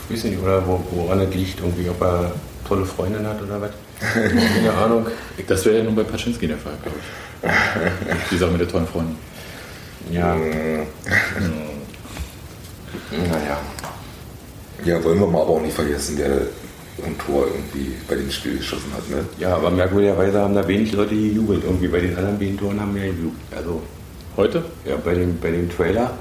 Ich 0.09 0.15
weiß 0.15 0.25
nicht, 0.25 0.39
oder 0.41 0.63
woran 0.91 1.21
es 1.21 1.33
liegt, 1.33 1.59
irgendwie, 1.59 1.89
ob 1.89 2.01
er 2.01 2.31
tolle 2.67 2.85
Freundin 2.85 3.25
hat 3.25 3.41
oder 3.41 3.61
was. 3.61 3.71
Keine 4.01 4.73
Ahnung. 4.73 5.07
Das 5.47 5.65
wäre 5.65 5.77
ja 5.77 5.83
nun 5.83 5.95
bei 5.95 6.03
Paczynski 6.03 6.47
der 6.47 6.57
Fall, 6.57 6.73
glaube 6.81 6.97
ich. 6.99 8.29
Die 8.31 8.37
Sache 8.37 8.51
mit 8.51 8.61
der 8.61 8.67
tollen 8.67 8.87
Freundin. 8.87 9.15
Ja. 10.11 10.35
Naja. 13.11 13.59
Ja, 14.83 15.03
wollen 15.03 15.19
wir 15.19 15.27
mal 15.27 15.41
aber 15.41 15.51
auch 15.51 15.61
nicht 15.61 15.75
vergessen, 15.75 16.17
der 16.17 16.41
ein 17.05 17.17
Tor 17.25 17.45
irgendwie 17.47 17.93
bei 18.07 18.15
dem 18.15 18.29
Spiel 18.31 18.57
geschossen 18.57 18.91
hat. 18.95 19.09
Ne? 19.09 19.25
Ja, 19.37 19.55
aber 19.55 19.69
merkwürdigerweise 19.71 20.39
haben 20.39 20.55
da 20.55 20.67
wenig 20.67 20.91
Leute 20.91 21.15
gejubelt. 21.15 21.63
Irgendwie 21.63 21.87
bei 21.87 21.99
den 21.99 22.17
anderen 22.17 22.37
beiden 22.39 22.57
Toren 22.57 22.79
haben 22.79 22.95
wir 22.95 23.03
gejubelt. 23.03 23.35
Also, 23.55 23.81
Heute? 24.37 24.63
Ja, 24.85 24.95
bei 24.95 25.13
dem, 25.13 25.37
bei 25.39 25.51
dem 25.51 25.69
Trailer 25.69 26.13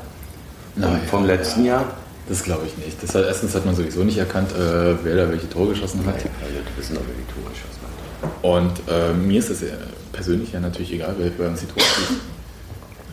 Nein, 0.74 1.00
vom 1.08 1.24
letzten 1.26 1.64
ja. 1.64 1.74
Jahr. 1.74 1.96
Das 2.30 2.44
glaube 2.44 2.62
ich 2.64 2.86
nicht. 2.86 3.02
Das 3.02 3.12
hat, 3.12 3.24
erstens 3.24 3.56
hat 3.56 3.66
man 3.66 3.74
sowieso 3.74 4.04
nicht 4.04 4.16
erkannt, 4.16 4.52
äh, 4.52 4.94
wer 5.02 5.16
da 5.16 5.28
welche 5.28 5.50
Tore 5.50 5.70
geschossen 5.70 6.06
hat. 6.06 6.14
Ja, 6.22 6.30
also, 6.40 6.58
wissen 6.76 6.96
aber, 6.96 7.06
wer 7.08 7.16
die 7.16 7.32
Tore 7.32 7.50
geschossen 7.50 7.80
hat. 7.82 8.44
Und 8.44 8.72
äh, 8.88 9.12
mir 9.12 9.40
ist 9.40 9.50
es 9.50 9.64
persönlich 10.12 10.52
ja 10.52 10.60
natürlich 10.60 10.92
egal, 10.92 11.16
wer 11.18 11.28
bei 11.30 11.48
uns 11.48 11.58
die 11.58 11.66
Tore 11.66 11.80
schießt. 11.80 12.20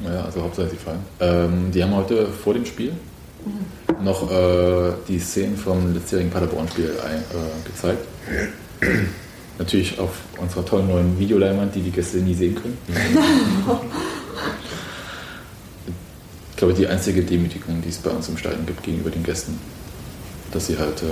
Ja, 0.06 0.24
also 0.24 0.44
Hauptsache 0.44 0.70
sie 0.70 0.76
fallen. 0.76 1.00
Ähm, 1.20 1.72
die 1.72 1.84
haben 1.84 1.96
heute 1.96 2.28
vor 2.28 2.54
dem 2.54 2.64
Spiel 2.68 2.94
noch 4.04 4.30
äh, 4.30 4.94
die 5.08 5.18
Szenen 5.18 5.58
vom 5.58 5.96
letztjährigen 5.96 6.32
Paderborn-Spiel 6.32 6.86
äh, 6.86 7.68
gezeigt. 7.68 8.06
Natürlich 9.58 9.98
auf 9.98 10.12
unserer 10.38 10.64
tollen 10.64 10.90
neuen 10.90 11.18
Videoleinwand, 11.18 11.74
die 11.74 11.82
die 11.82 11.92
Gäste 11.92 12.18
nie 12.18 12.36
sehen 12.36 12.54
können. 12.54 12.78
ich 16.58 16.60
glaube, 16.60 16.74
die 16.74 16.88
einzige 16.88 17.22
Demütigung, 17.22 17.84
die 17.84 17.90
es 17.90 18.00
bei 18.00 18.10
uns 18.10 18.28
im 18.30 18.36
Stadion 18.36 18.66
gibt 18.66 18.82
gegenüber 18.82 19.12
den 19.12 19.22
Gästen, 19.22 19.60
dass 20.52 20.66
sie 20.66 20.76
halt 20.76 21.04
äh, 21.04 21.06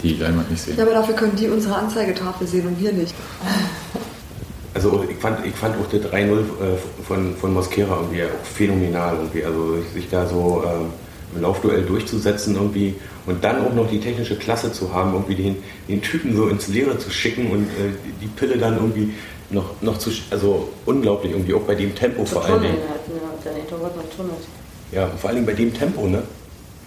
die 0.00 0.14
Leinwand 0.14 0.48
nicht 0.48 0.62
sehen. 0.62 0.76
Ja, 0.76 0.84
aber 0.84 0.92
dafür 0.92 1.16
können 1.16 1.34
die 1.34 1.48
unsere 1.48 1.74
Anzeigetafel 1.74 2.46
sehen 2.46 2.68
und 2.68 2.80
wir 2.80 2.92
nicht. 2.92 3.14
Also 4.74 5.04
ich 5.08 5.16
fand, 5.18 5.46
ich 5.46 5.54
fand 5.54 5.76
auch 5.76 5.88
das 5.88 6.00
3-0 6.00 6.32
äh, 6.32 6.44
von, 7.06 7.36
von 7.36 7.54
Mosquera 7.54 7.96
irgendwie 8.00 8.24
auch 8.24 8.44
phänomenal 8.44 9.14
irgendwie. 9.18 9.44
Also 9.44 9.78
sich 9.94 10.10
da 10.10 10.26
so 10.26 10.64
äh, 10.66 11.36
im 11.36 11.42
Laufduell 11.42 11.82
durchzusetzen 11.82 12.56
irgendwie 12.56 12.96
und 13.26 13.42
dann 13.42 13.64
auch 13.64 13.74
noch 13.74 13.88
die 13.88 14.00
technische 14.00 14.36
Klasse 14.36 14.72
zu 14.72 14.92
haben, 14.92 15.12
irgendwie 15.12 15.34
den, 15.34 15.56
den 15.88 16.02
Typen 16.02 16.36
so 16.36 16.48
ins 16.48 16.68
Leere 16.68 16.98
zu 16.98 17.10
schicken 17.10 17.50
und 17.50 17.64
äh, 17.64 17.92
die 18.20 18.26
Pille 18.26 18.58
dann 18.58 18.74
irgendwie 18.74 19.14
noch, 19.50 19.80
noch 19.80 19.98
zu, 19.98 20.10
also 20.30 20.68
unglaublich 20.84 21.32
irgendwie, 21.32 21.54
auch 21.54 21.62
bei 21.62 21.74
dem 21.74 21.94
Tempo 21.94 22.24
zu 22.24 22.34
vor 22.34 22.44
allem. 22.44 22.62
Ja, 24.92 25.08
vor 25.08 25.30
allem 25.30 25.46
bei 25.46 25.54
dem 25.54 25.72
Tempo, 25.72 26.06
ne? 26.06 26.22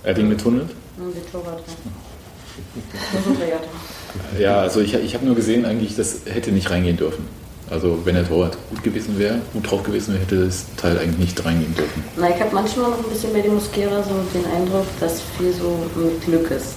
Er 0.03 0.11
hat 0.11 0.19
ihn 0.19 0.29
getunnelt? 0.29 0.69
Ja, 0.97 1.03
die 1.13 1.31
Torwart, 1.31 1.59
ja, 4.39 4.61
also 4.61 4.81
ich, 4.81 4.93
ich 4.95 5.13
habe 5.13 5.25
nur 5.25 5.35
gesehen, 5.35 5.65
eigentlich, 5.65 5.95
das 5.95 6.21
hätte 6.25 6.51
nicht 6.51 6.69
reingehen 6.69 6.97
dürfen. 6.97 7.25
Also 7.69 7.99
wenn 8.05 8.15
der 8.15 8.27
Torwart 8.27 8.57
gut 8.69 8.83
gewesen 8.83 9.19
wäre, 9.19 9.39
gut 9.53 9.69
drauf 9.69 9.83
gewesen 9.83 10.13
wäre, 10.13 10.23
hätte 10.23 10.45
das 10.45 10.65
Teil 10.77 10.97
eigentlich 10.97 11.17
nicht 11.17 11.45
reingehen 11.45 11.75
dürfen. 11.75 12.03
Na, 12.15 12.29
ich 12.29 12.39
habe 12.39 12.53
manchmal 12.53 12.91
noch 12.91 12.99
ein 12.99 13.09
bisschen 13.09 13.33
bei 13.33 13.41
dem 13.41 13.55
Muskera 13.55 14.01
so 14.03 14.13
den 14.33 14.45
Eindruck, 14.55 14.85
dass 14.99 15.21
viel 15.37 15.53
so 15.53 15.77
mit 15.95 16.23
Glück 16.25 16.49
ist. 16.51 16.75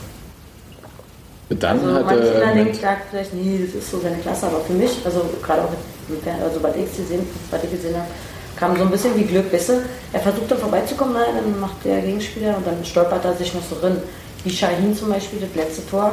Dann 1.50 1.80
also 1.80 2.06
hat 2.06 2.16
er 2.16 2.54
denkt, 2.54 2.76
sagt 2.76 3.10
vielleicht, 3.10 3.34
nee, 3.34 3.60
das 3.64 3.74
ist 3.74 3.90
so 3.90 4.00
seine 4.00 4.18
Klasse, 4.18 4.46
aber 4.46 4.60
für 4.60 4.72
mich, 4.72 4.90
also 5.04 5.24
gerade 5.42 5.62
auch 5.62 5.70
mit, 6.08 6.20
also 6.42 6.62
was 6.62 6.76
ich 6.76 6.96
gesehen, 6.96 7.26
was 7.50 7.64
ich 7.64 7.70
gesehen 7.70 7.96
habe, 7.96 8.06
kam 8.56 8.76
so 8.76 8.82
ein 8.84 8.90
bisschen 8.90 9.16
wie 9.16 9.24
Glück, 9.24 9.52
weißt 9.52 9.70
du? 9.70 9.82
Er 10.12 10.20
versucht 10.20 10.50
dann 10.50 10.58
vorbeizukommen, 10.58 11.14
nein, 11.14 11.34
dann 11.34 11.60
macht 11.60 11.84
der 11.84 12.02
Gegenspieler 12.02 12.56
und 12.56 12.66
dann 12.66 12.84
stolpert 12.84 13.24
er 13.24 13.34
sich 13.34 13.52
noch 13.54 13.62
so 13.68 13.76
drin 13.80 13.96
wie 14.44 14.50
Shahin 14.50 14.96
zum 14.96 15.10
Beispiel, 15.10 15.40
das 15.40 15.54
letzte 15.54 15.86
Tor, 15.88 16.12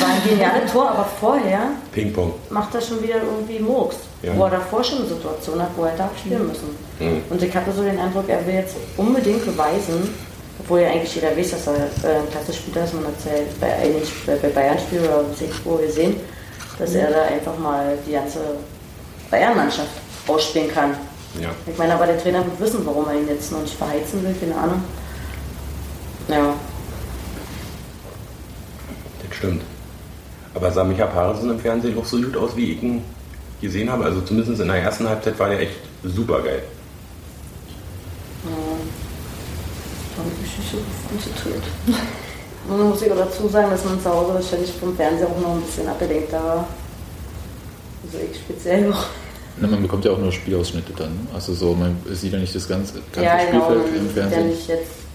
war 0.00 0.08
ein 0.08 0.22
geniales 0.22 0.70
Tor, 0.70 0.90
aber 0.90 1.08
vorher 1.20 1.70
Ping-Pong. 1.92 2.34
macht 2.50 2.74
er 2.74 2.80
schon 2.80 3.02
wieder 3.02 3.16
irgendwie 3.16 3.58
Murks, 3.58 3.96
ja. 4.22 4.36
wo 4.36 4.44
er 4.44 4.50
davor 4.50 4.84
schon 4.84 4.98
eine 4.98 5.08
Situation 5.08 5.62
hat, 5.62 5.70
wo 5.76 5.84
er 5.84 5.96
da 5.96 6.10
spielen 6.18 6.46
müssen. 6.46 6.76
Mhm. 6.98 7.22
Und 7.30 7.42
ich 7.42 7.54
hatte 7.54 7.72
so 7.72 7.82
den 7.82 7.98
Eindruck, 7.98 8.28
er 8.28 8.46
will 8.46 8.54
jetzt 8.54 8.76
unbedingt 8.96 9.44
beweisen, 9.46 10.14
obwohl 10.60 10.80
ja 10.80 10.88
eigentlich 10.90 11.14
jeder 11.14 11.36
weiß, 11.36 11.50
dass 11.52 11.66
er 11.68 11.74
äh, 11.74 12.16
ein 12.18 12.30
klasse 12.30 12.52
Spieler 12.52 12.84
ist, 12.84 12.94
man 12.94 13.06
hat 13.06 13.14
es 13.18 13.24
ja 13.24 13.32
bei, 13.60 14.36
bei 14.42 14.48
Bayern 14.48 14.78
spielt 14.78 15.04
oder 15.04 15.24
wo 15.64 15.76
gesehen, 15.76 16.16
dass 16.78 16.94
er 16.94 17.10
da 17.10 17.22
einfach 17.22 17.56
mal 17.58 17.96
die 18.06 18.12
ganze 18.12 18.40
Bayern-Mannschaft 19.30 19.88
ausspielen 20.26 20.70
kann. 20.70 20.94
Ja. 21.40 21.50
Ich 21.66 21.78
meine, 21.78 21.94
aber 21.94 22.06
der 22.06 22.20
Trainer 22.20 22.44
wird 22.44 22.60
wissen, 22.60 22.84
warum 22.84 23.06
er 23.08 23.14
ihn 23.14 23.28
jetzt 23.28 23.52
noch 23.52 23.62
nicht 23.62 23.74
verheizen 23.74 24.22
will, 24.22 24.34
keine 24.38 24.56
Ahnung. 24.56 24.82
Ja, 26.28 26.54
Stimmt. 29.38 29.62
Aber 30.58 30.72
sah 30.72 30.82
Micha 30.82 31.06
Parensen 31.06 31.50
im 31.50 31.60
Fernsehen 31.60 31.96
auch 31.96 32.04
so 32.04 32.16
gut 32.16 32.36
aus, 32.36 32.56
wie 32.56 32.72
ich 32.72 32.82
ihn 32.82 33.04
gesehen 33.60 33.88
habe? 33.88 34.04
Also 34.04 34.20
zumindest 34.22 34.60
in 34.60 34.66
der 34.66 34.78
ersten 34.78 35.08
Halbzeit 35.08 35.38
war 35.38 35.48
der 35.50 35.60
echt 35.60 35.76
super 36.02 36.40
geil. 36.40 36.64
Ja. 38.44 38.50
Da 40.16 40.22
habe 40.22 40.32
ich 40.34 40.58
mich 40.58 40.68
so 40.68 40.78
konzentriert. 41.08 41.62
Nun 42.68 42.90
muss 42.90 43.02
ich 43.02 43.12
auch 43.12 43.16
dazu 43.16 43.46
sagen, 43.46 43.70
dass 43.70 43.84
man 43.84 44.02
zu 44.02 44.10
Hause 44.10 44.34
wahrscheinlich 44.34 44.72
vom 44.72 44.96
Fernseher 44.96 45.28
auch 45.28 45.40
noch 45.40 45.54
ein 45.54 45.62
bisschen 45.62 45.86
abgelenkt 45.86 46.32
war. 46.32 46.66
Also 48.04 48.18
ich 48.18 48.40
speziell 48.40 48.88
noch. 48.88 49.06
Na, 49.58 49.68
man 49.68 49.82
bekommt 49.82 50.04
ja 50.04 50.10
auch 50.10 50.18
nur 50.18 50.32
Spielausschnitte 50.32 50.92
dann. 50.92 51.28
Also 51.32 51.54
so, 51.54 51.72
man 51.72 51.96
sieht 52.12 52.32
ja 52.32 52.38
nicht 52.40 52.54
das 52.54 52.66
ganze, 52.66 52.94
ganze 53.12 53.22
ja, 53.22 53.44
genau, 53.44 53.70
Spielfeld 53.70 53.96
im 53.96 54.10
Fernsehen. 54.10 54.40
Ja, 54.40 54.46
nicht 54.48 54.68
jetzt 54.68 55.07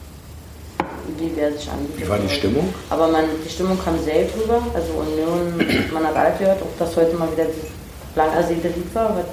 wie 1.17 1.31
wer 1.35 1.51
sich 1.51 1.69
anbietet. 1.69 2.01
Wie 2.01 2.09
war 2.09 2.19
die 2.19 2.29
Stimmung? 2.29 2.73
Aber 2.89 3.07
man, 3.07 3.25
die 3.45 3.49
Stimmung 3.49 3.77
kam 3.83 4.01
sehr 4.03 4.25
drüber. 4.25 4.61
Also 4.73 4.93
Union, 4.93 5.57
man 5.93 6.05
hat 6.07 6.15
alt 6.15 6.39
gehört, 6.39 6.61
ob 6.61 6.77
das 6.79 6.95
heute 6.95 7.15
mal 7.15 7.31
wieder 7.31 7.45
dieses 7.45 7.69
lang 8.15 8.33
ersehnte 8.33 8.67
Lied 8.69 8.93
war, 8.93 9.15
was 9.15 9.25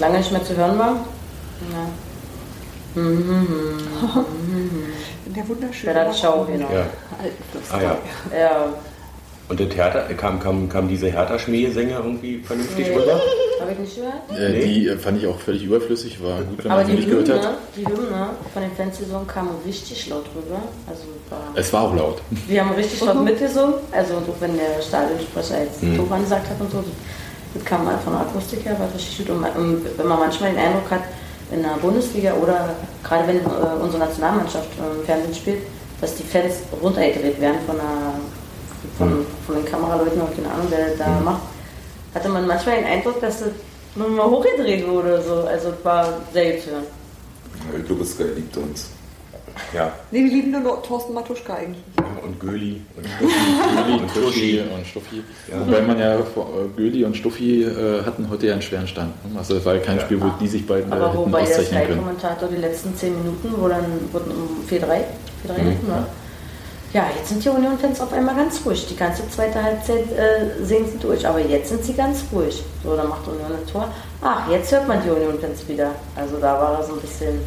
lange 0.00 0.18
nicht 0.18 0.32
mehr 0.32 0.44
zu 0.44 0.56
hören 0.56 0.78
war. 0.78 0.96
Ja. 1.72 3.00
Mhm. 3.00 3.78
Der 5.34 5.48
wunderschöne. 5.48 5.94
Der 5.94 6.12
Schau, 6.12 6.44
genau. 6.44 6.68
Ja. 6.72 6.86
Ah, 7.72 7.80
ja. 7.80 7.98
ja. 8.38 8.66
Und 9.48 9.60
der 9.60 9.68
Theater, 9.68 10.02
kam, 10.14 10.40
kam, 10.40 10.68
kam 10.68 10.88
diese 10.88 11.08
Hertha-Schmähsänger 11.08 11.98
irgendwie 11.98 12.38
vernünftig 12.38 12.88
nee. 12.88 12.96
rüber? 12.96 13.20
Habe 13.60 13.72
ich 13.72 13.78
nicht 13.78 13.96
gehört? 13.96 14.14
Äh, 14.30 14.48
nee. 14.50 14.64
Die 14.64 14.88
äh, 14.88 14.96
fand 14.96 15.18
ich 15.18 15.26
auch 15.26 15.38
völlig 15.38 15.64
überflüssig, 15.64 16.22
war 16.22 16.42
gut, 16.42 16.64
wenn 16.64 16.70
Aber 16.70 16.80
man 16.80 16.90
sie 16.90 16.96
nicht 16.96 17.08
Hymne, 17.08 17.24
gehört 17.24 17.46
hat. 17.46 17.56
Die 17.76 17.86
Hymne 17.86 18.30
von 18.52 18.62
den 18.62 18.72
Fansaison 18.72 19.26
kam 19.26 19.50
richtig 19.66 20.08
laut 20.08 20.24
rüber. 20.34 20.62
Also 20.86 21.02
war, 21.28 21.40
es 21.54 21.72
war 21.72 21.82
auch 21.82 21.94
laut. 21.94 22.22
Wir 22.48 22.64
haben 22.64 22.74
richtig 22.74 23.00
laut 23.02 23.22
mitgesungen, 23.22 23.74
also 23.92 24.14
auch 24.14 24.40
wenn 24.40 24.56
der 24.56 24.82
Stadionsprecher 24.82 25.62
jetzt 25.62 25.82
mhm. 25.82 25.96
Toban 25.96 26.22
gesagt 26.22 26.48
hat 26.48 26.60
und 26.60 26.70
so, 26.70 26.84
das 27.54 27.64
kam 27.64 27.84
mal 27.84 27.98
von 27.98 28.14
der 28.14 28.22
Akustik 28.22 28.64
her, 28.64 28.78
war 28.78 28.88
richtig 28.94 29.26
gut. 29.26 29.36
Und, 29.36 29.80
wenn 29.96 30.06
man 30.06 30.18
manchmal 30.18 30.50
den 30.50 30.58
Eindruck 30.58 30.90
hat, 30.90 31.02
in 31.52 31.62
der 31.62 31.76
Bundesliga 31.80 32.32
oder 32.34 32.74
gerade 33.02 33.28
wenn 33.28 33.36
äh, 33.36 33.82
unsere 33.82 33.98
Nationalmannschaft 33.98 34.68
im 34.78 35.04
Fernsehen 35.04 35.34
spielt, 35.34 35.58
dass 36.00 36.16
die 36.16 36.22
Fans 36.22 36.56
runtergedreht 36.82 37.40
werden 37.40 37.58
von 37.66 37.76
der 37.76 38.14
von, 38.98 39.26
von 39.46 39.54
den 39.56 39.64
Kameraleuten 39.64 40.20
und 40.20 40.34
keine 40.34 40.50
Ahnung, 40.50 40.68
der 40.70 40.96
da 40.96 41.08
mhm. 41.08 41.24
macht, 41.24 41.42
hatte 42.14 42.28
man 42.28 42.46
manchmal 42.46 42.76
den 42.76 42.86
Eindruck, 42.86 43.20
dass 43.20 43.40
das 43.40 43.48
nur 43.96 44.08
mal 44.08 44.26
hochgedreht 44.26 44.86
wurde. 44.86 45.22
So. 45.22 45.46
Also 45.46 45.70
es 45.70 45.84
war 45.84 46.04
hören. 46.66 46.84
Ja, 47.72 47.78
ich 47.78 47.86
glaube, 47.86 48.04
Sky 48.04 48.24
liebt 48.36 48.56
uns. 48.56 48.90
Ja. 49.72 49.92
Nee, 50.10 50.24
die 50.28 50.34
lieben 50.34 50.50
nur 50.62 50.82
Thorsten 50.82 51.14
Matuschka 51.14 51.54
eigentlich. 51.54 51.82
ja 51.96 52.14
und 52.24 52.40
Göli 52.40 52.80
und 52.96 53.04
Göli, 53.04 53.92
und 54.00 54.08
Tuschi 54.14 54.22
Tuschi. 54.24 54.60
und 54.74 54.86
Stuffi. 54.86 55.22
Wobei 55.52 55.80
man 55.82 55.98
ja, 55.98 56.18
vor- 56.22 56.48
äh, 56.48 56.76
Göli 56.76 57.04
und 57.04 57.16
Stuffi 57.16 57.62
äh, 57.62 58.02
hatten 58.04 58.28
heute 58.28 58.46
ja 58.48 58.54
einen 58.54 58.62
schweren 58.62 58.88
Stand. 58.88 59.12
ne? 59.32 59.38
Also 59.38 59.56
es 59.56 59.64
war 59.64 59.74
ja 59.74 59.80
kein 59.80 60.00
Spiel, 60.00 60.20
wo 60.20 60.26
die 60.40 60.48
sich 60.48 60.66
beiden 60.66 60.92
Aber 60.92 61.08
hätten 61.08 61.18
wobei 61.18 61.42
der 61.44 61.48
auszeichnen 61.50 61.80
können. 61.82 61.92
Sky-Kommentator 61.92 62.48
die 62.48 62.56
letzten 62.56 62.96
10 62.96 63.16
Minuten, 63.18 63.52
wo 63.58 63.68
dann 63.68 63.84
wurden 64.12 64.30
um 64.32 64.64
4-3, 64.68 64.80
4-3 64.80 65.62
Mhm. 65.62 65.88
ne? 65.88 66.06
Ja, 66.94 67.10
jetzt 67.16 67.28
sind 67.28 67.44
die 67.44 67.48
Union-Fans 67.48 68.00
auf 68.00 68.12
einmal 68.12 68.36
ganz 68.36 68.60
ruhig. 68.64 68.86
Die 68.88 68.94
ganze 68.94 69.28
zweite 69.28 69.60
Halbzeit 69.60 70.12
äh, 70.12 70.64
sehen 70.64 70.86
sie 70.88 70.96
durch. 70.98 71.26
Aber 71.26 71.40
jetzt 71.40 71.70
sind 71.70 71.84
sie 71.84 71.92
ganz 71.92 72.22
ruhig. 72.32 72.62
So, 72.84 72.94
dann 72.94 73.08
macht 73.08 73.26
Union 73.26 73.50
ein 73.50 73.66
Tor. 73.66 73.92
Ach, 74.22 74.48
jetzt 74.48 74.70
hört 74.70 74.86
man 74.86 75.02
die 75.02 75.10
Union-Fans 75.10 75.66
wieder. 75.66 75.90
Also 76.14 76.36
da 76.36 76.52
war 76.52 76.78
das 76.78 76.88
ein 76.88 77.00
bisschen. 77.00 77.40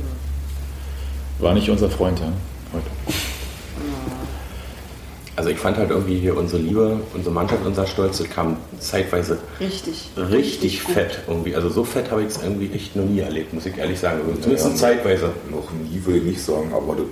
War 1.39 1.53
nicht 1.53 1.69
unser 1.69 1.89
Freund, 1.89 2.19
ja, 2.19 2.25
heute. 2.73 2.87
Also 5.37 5.49
ich 5.49 5.59
fand 5.59 5.77
halt 5.77 5.91
irgendwie 5.91 6.17
hier 6.17 6.35
unsere 6.35 6.61
Liebe, 6.61 6.99
unsere 7.13 7.33
Mannschaft, 7.33 7.63
unser 7.65 7.85
Stolz, 7.85 8.17
das 8.17 8.29
kam 8.29 8.57
zeitweise 8.79 9.37
Richtig. 9.61 10.09
richtig 10.17 10.81
fett 10.81 11.19
irgendwie. 11.27 11.55
Also 11.55 11.69
so 11.69 11.85
fett 11.85 12.11
habe 12.11 12.23
ich 12.23 12.29
es 12.29 12.43
irgendwie 12.43 12.73
echt 12.73 12.95
noch 12.97 13.05
nie 13.05 13.19
erlebt, 13.19 13.53
muss 13.53 13.65
ich 13.67 13.77
ehrlich 13.77 13.99
sagen. 13.99 14.19
Also 14.27 14.41
Zumindest 14.41 14.77
zeitweise. 14.77 15.29
Noch 15.49 15.71
nie 15.71 16.03
will 16.05 16.17
ich 16.17 16.23
nicht 16.23 16.41
sagen, 16.41 16.73
aber 16.75 16.95
das. 16.95 17.05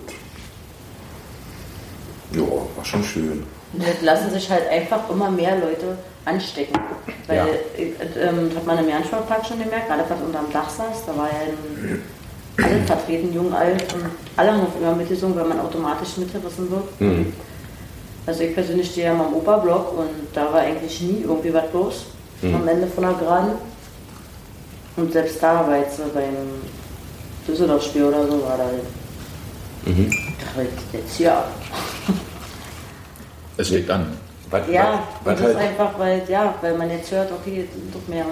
Ja, 2.31 2.41
war 2.75 2.83
schon 2.85 3.03
schön. 3.03 3.43
Jetzt 3.73 4.01
lassen 4.01 4.29
sich 4.31 4.49
halt 4.49 4.67
einfach 4.69 5.09
immer 5.09 5.29
mehr 5.29 5.55
Leute 5.57 5.97
anstecken. 6.25 6.79
Weil, 7.27 7.38
Ja. 7.38 7.45
äh, 7.45 8.27
ähm, 8.27 8.49
das 8.49 8.57
hat 8.57 8.65
man 8.65 8.79
im 8.79 8.89
Jahrensportpark 8.89 9.45
schon 9.45 9.59
gemerkt, 9.59 9.88
gerade 9.88 10.03
was 10.07 10.19
unterm 10.21 10.51
Dach 10.51 10.69
saß, 10.69 11.05
da 11.05 11.15
war 11.17 11.27
ja 11.27 11.39
ein, 11.45 12.01
alle 12.63 12.81
vertreten, 12.85 13.33
jung, 13.33 13.53
alt 13.53 13.93
und 13.93 14.05
alle 14.38 14.51
haben 14.53 14.61
auf 14.61 14.79
immer 14.79 14.95
mitgesungen, 14.95 15.35
weil 15.38 15.45
man 15.45 15.59
automatisch 15.59 16.17
mitgerissen 16.17 16.71
wird. 16.71 17.01
Mhm. 17.01 17.33
Also 18.25 18.41
ich 18.43 18.55
persönlich 18.55 18.89
stehe 18.89 19.07
ja 19.07 19.13
mal 19.13 19.27
im 19.27 19.35
Operblock 19.35 19.97
und 19.99 20.09
da 20.33 20.51
war 20.51 20.61
eigentlich 20.61 20.99
nie 21.01 21.21
irgendwie 21.23 21.53
was 21.53 21.65
los 21.73 22.05
am 22.41 22.67
Ende 22.67 22.88
von 22.88 23.03
der 23.03 23.13
Geraden. 23.13 23.51
Und 24.97 25.11
selbst 25.11 25.41
da 25.41 25.67
war 25.67 25.77
jetzt 25.77 25.97
so 25.97 26.03
beim 26.13 26.35
Düsseldorf-Spiel 27.47 28.05
oder 28.05 28.25
so, 28.25 28.41
war 28.43 28.57
da 28.57 28.69
Mhm. 29.85 30.11
jetzt 30.93 31.27
ab. 31.27 31.51
Es 33.57 33.67
schlägt 33.67 33.89
an. 33.89 34.07
Was, 34.49 34.67
Ja, 34.69 35.03
was, 35.23 35.33
was 35.33 35.41
das 35.41 35.49
ist 35.51 35.57
halt, 35.57 35.69
einfach, 35.69 35.99
weil, 35.99 36.23
ja, 36.27 36.53
weil 36.61 36.77
man 36.77 36.89
jetzt 36.89 37.11
hört, 37.11 37.31
okay, 37.31 37.61
jetzt 37.61 37.73
sind 37.73 37.93
doch 37.93 38.07
mehr. 38.07 38.25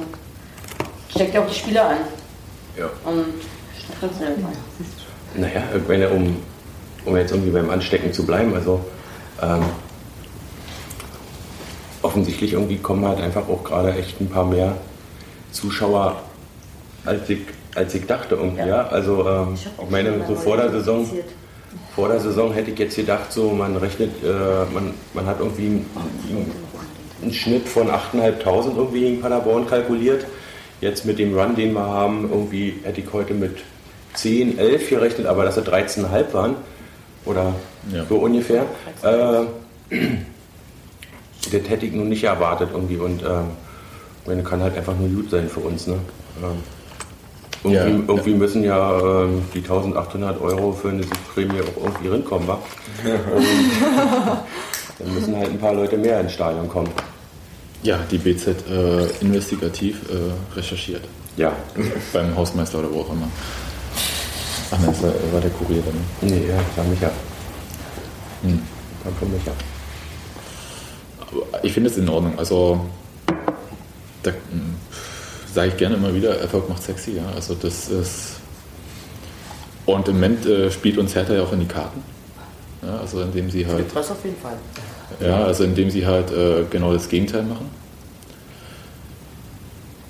Steckt 1.10 1.34
ja 1.34 1.42
auch 1.44 1.48
die 1.48 1.56
Spieler 1.56 1.90
an. 1.90 1.98
ja. 2.78 2.86
Und 3.06 3.26
steckt 3.98 4.16
selber 4.16 4.48
an. 4.48 4.56
Naja, 5.36 5.64
wenn 5.88 6.02
er 6.02 6.12
um, 6.12 6.38
um 7.06 7.18
jetzt 7.18 7.32
irgendwie 7.32 7.52
beim 7.52 7.70
Anstecken 7.70 8.14
zu 8.14 8.26
bleiben, 8.26 8.54
also 8.54 8.84
ähm, 9.42 9.64
offensichtlich 12.02 12.54
irgendwie 12.54 12.78
kommen 12.78 13.06
halt 13.08 13.20
einfach 13.22 13.48
auch 13.48 13.64
gerade 13.64 13.94
echt 13.96 14.20
ein 14.22 14.30
paar 14.30 14.46
mehr 14.46 14.76
Zuschauer, 15.52 16.22
als 17.06 17.30
ich, 17.30 17.40
als 17.76 17.94
ich 17.96 18.06
dachte 18.06 18.36
irgendwie, 18.36 18.60
ja. 18.60 18.68
Ja. 18.68 18.88
Also 18.88 19.28
ähm, 19.28 19.54
Ich 19.56 19.66
ich 19.66 19.90
meine, 19.90 20.26
so 20.28 20.36
vor 20.36 20.58
der 20.58 20.70
Saison, 20.72 21.00
interessiert. 21.00 21.26
Vor 21.96 22.08
der 22.08 22.20
Saison 22.20 22.52
hätte 22.54 22.72
ich 22.72 22.80
jetzt 22.80 22.96
gedacht, 22.96 23.32
so 23.32 23.52
man 23.52 23.76
rechnet, 23.78 24.12
äh, 24.24 24.28
man, 24.74 24.94
man 25.14 25.26
hat 25.26 25.40
irgendwie 25.40 25.68
einen, 25.68 26.52
einen 27.22 27.34
Schnitt 27.34 27.68
von 27.68 27.88
8.500 27.90 28.76
irgendwie 28.76 29.08
in 29.08 29.22
Paderborn 29.22 29.68
kalkuliert. 29.68 30.26
Jetzt 30.82 31.06
mit 31.06 31.20
dem 31.20 31.38
Run, 31.38 31.56
den 31.56 31.74
wir 31.74 31.82
haben, 31.86 32.30
irgendwie 32.30 32.80
hätte 32.84 33.00
ich 33.02 33.14
heute 33.14 33.34
mit 33.34 33.58
10, 34.16 34.58
11 34.60 34.90
gerechnet, 34.90 35.28
aber 35.28 35.46
dass 35.46 35.58
es 35.58 35.66
13,5 35.66 36.34
waren 36.34 36.56
oder 37.26 37.54
Ja. 37.92 38.06
so 38.10 38.18
ungefähr. 38.18 38.66
Äh, 39.04 39.44
das 41.52 41.70
hätte 41.70 41.86
ich 41.86 41.94
nun 41.94 42.10
nicht 42.10 42.24
erwartet 42.24 42.70
irgendwie 42.74 42.98
und 42.98 43.22
meine, 44.26 44.44
kann 44.44 44.62
halt 44.62 44.78
einfach 44.78 44.96
nur 44.98 45.10
gut 45.10 45.30
sein 45.30 45.50
für 45.50 45.60
uns. 45.62 45.88
Ne? 45.88 45.96
Ähm, 46.42 46.58
irgendwie, 47.64 47.76
Ja, 47.78 47.86
irgendwie 47.86 48.34
müssen 48.34 48.64
ja 48.64 49.00
ähm, 49.00 49.44
die 49.54 49.60
1800 49.60 50.42
Euro 50.42 50.72
für 50.74 50.90
eine 50.90 51.04
Siegprämie 51.04 51.62
auch 51.62 51.84
irgendwie 51.86 52.08
rinkommen, 52.10 52.48
wa? 52.48 52.60
Dann 55.00 55.14
müssen 55.14 55.36
halt 55.36 55.50
ein 55.50 55.60
paar 55.60 55.74
Leute 55.74 55.98
mehr 55.98 56.20
ins 56.22 56.34
Stadion 56.34 56.68
kommen. 56.70 56.90
Ja, 57.82 58.00
die 58.10 58.18
BZ 58.18 58.48
äh, 58.70 59.06
investigativ 59.22 60.02
äh, 60.10 60.56
recherchiert. 60.58 61.04
Ja, 61.36 61.52
Beim 62.14 62.36
Hausmeister 62.36 62.80
oder 62.80 62.92
wo 62.94 63.02
auch 63.02 63.12
immer. 63.12 63.28
Ach 64.72 64.78
nein, 64.80 64.88
das 64.88 65.02
war, 65.04 65.12
war 65.32 65.42
der 65.42 65.50
Kurier 65.50 65.82
dann. 65.86 66.30
nee, 66.30 66.48
ja, 66.48 66.56
war 66.76 66.86
Micha. 66.86 67.12
Hm. 68.44 68.62
Kam 69.04 69.16
von 69.16 69.32
Micha. 69.32 69.52
Aber 71.22 71.64
Ich 71.64 71.74
finde 71.74 71.90
es 71.90 71.98
in 71.98 72.08
Ordnung. 72.08 72.38
Also, 72.38 72.80
da 74.22 74.32
sage 75.54 75.70
ich 75.70 75.78
gerne 75.78 75.96
immer 75.96 76.14
wieder, 76.14 76.40
Erfolg 76.40 76.68
macht 76.70 76.84
sexy. 76.84 77.18
Ja? 77.18 77.24
Also 77.36 77.56
das 77.56 77.90
ist... 77.90 78.36
Und 79.86 80.08
im 80.08 80.16
Moment 80.16 80.46
äh, 80.46 80.72
spielt 80.72 80.98
uns 80.98 81.14
Hertha 81.14 81.34
ja 81.34 81.44
auch 81.44 81.52
in 81.52 81.60
die 81.60 81.66
Karten. 81.66 82.02
Ja, 82.82 83.00
also 83.00 83.22
indem 83.22 83.50
sie 83.50 83.66
halt... 83.66 83.86
Das 83.94 84.12
auf 84.12 84.24
jeden 84.24 84.38
Fall. 84.38 84.58
Ja, 85.20 85.44
also 85.44 85.64
indem 85.64 85.90
sie 85.90 86.06
halt 86.06 86.32
äh, 86.32 86.64
genau 86.70 86.94
das 86.94 87.10
Gegenteil 87.10 87.44
machen. 87.44 87.70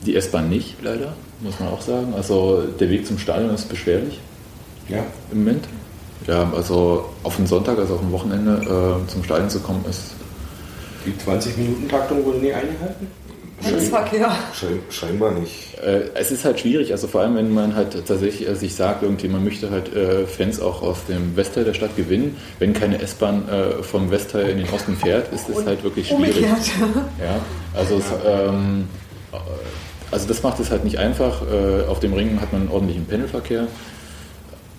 Die 0.06 0.16
S-Bahn 0.16 0.50
nicht, 0.50 0.76
leider, 0.82 1.14
muss 1.40 1.60
man 1.60 1.70
auch 1.70 1.82
sagen. 1.82 2.14
Also 2.16 2.64
der 2.80 2.90
Weg 2.90 3.08
zum 3.08 3.18
Stadion 3.18 3.54
ist 3.54 3.70
beschwerlich 3.70 4.20
Ja, 4.90 5.04
im 5.32 5.40
Moment. 5.40 5.66
Ja, 6.28 6.52
also 6.56 7.10
auf 7.24 7.36
den 7.36 7.48
Sonntag, 7.48 7.78
also 7.78 7.96
auf 7.96 8.00
dem 8.00 8.12
Wochenende 8.12 9.02
äh, 9.06 9.10
zum 9.10 9.24
Stadion 9.24 9.50
zu 9.50 9.60
kommen, 9.60 9.84
ist 9.90 10.14
die 11.06 11.12
20-Minuten-Taktung 11.12 12.24
wurde 12.24 12.38
nie 12.40 12.54
eingehalten? 12.54 13.08
Linksverkehr. 13.72 14.32
Schein, 14.54 14.80
scheinbar 14.90 15.32
nicht. 15.32 15.78
Äh, 15.84 16.10
es 16.16 16.32
ist 16.32 16.46
halt 16.46 16.60
schwierig, 16.60 16.92
also 16.92 17.08
vor 17.08 17.22
allem, 17.22 17.36
wenn 17.36 17.54
man 17.54 17.76
halt 17.76 18.06
tatsächlich 18.08 18.48
äh, 18.48 18.56
sich 18.56 18.76
sagt, 18.76 19.04
irgendwie, 19.04 19.28
man 19.28 19.44
möchte 19.44 19.70
halt 19.72 19.94
äh, 19.96 20.26
Fans 20.26 20.60
auch 20.60 20.82
aus 20.82 21.06
dem 21.08 21.36
Westteil 21.36 21.64
der 21.66 21.74
Stadt 21.74 21.96
gewinnen. 21.96 22.38
Wenn 22.60 22.74
keine 22.74 23.02
S-Bahn 23.02 23.48
äh, 23.50 23.84
vom 23.84 24.12
Westteil 24.12 24.50
in 24.50 24.58
den 24.58 24.70
Osten 24.70 24.96
fährt, 24.96 25.34
ist 25.34 25.50
es 25.50 25.66
halt 25.66 25.84
wirklich 25.84 26.08
schwierig. 26.08 26.38
Umgekehrt. 26.38 26.72
Ja, 27.20 27.40
also, 27.78 27.98
Es, 27.98 28.06
ähm, 28.26 28.88
äh, 29.32 29.38
also 30.12 30.28
das 30.28 30.44
macht 30.44 30.60
es 30.60 30.70
halt 30.70 30.84
nicht 30.84 31.00
einfach. 31.00 31.42
Äh, 31.42 31.88
auf 31.88 32.00
dem 32.00 32.14
Ring 32.14 32.40
hat 32.40 32.52
man 32.54 32.62
einen 32.64 32.72
ordentlichen 32.72 33.06
Pendelverkehr. 33.06 33.68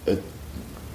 Äh, 0.07 0.17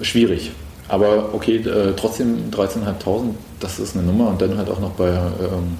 schwierig. 0.01 0.51
Aber 0.87 1.33
okay, 1.33 1.57
äh, 1.57 1.93
trotzdem 1.95 2.49
13.500, 2.51 3.35
das 3.59 3.79
ist 3.79 3.95
eine 3.95 4.05
Nummer 4.05 4.29
und 4.29 4.41
dann 4.41 4.57
halt 4.57 4.69
auch 4.69 4.79
noch 4.79 4.91
bei 4.91 5.09
ähm, 5.09 5.77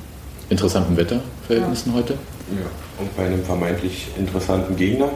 interessanten 1.50 1.94
Wetterverhältnissen 1.94 1.94
heute. 1.94 2.14
Ja. 2.14 2.70
Und 3.00 3.16
bei 3.16 3.26
einem 3.26 3.44
vermeintlich 3.44 4.08
interessanten 4.18 4.76
Gegner? 4.76 5.10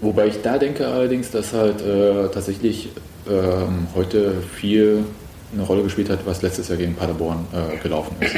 Wobei 0.00 0.28
ich 0.28 0.42
da 0.42 0.58
denke 0.58 0.86
allerdings, 0.86 1.30
dass 1.30 1.52
halt 1.52 1.80
äh, 1.82 2.28
tatsächlich 2.28 2.90
ähm, 3.28 3.88
heute 3.94 4.34
viel 4.54 5.04
eine 5.52 5.62
Rolle 5.62 5.82
gespielt 5.82 6.10
hat, 6.10 6.20
was 6.24 6.42
letztes 6.42 6.68
Jahr 6.68 6.78
gegen 6.78 6.94
Paderborn 6.94 7.46
äh, 7.52 7.76
gelaufen 7.82 8.16
ist. 8.20 8.34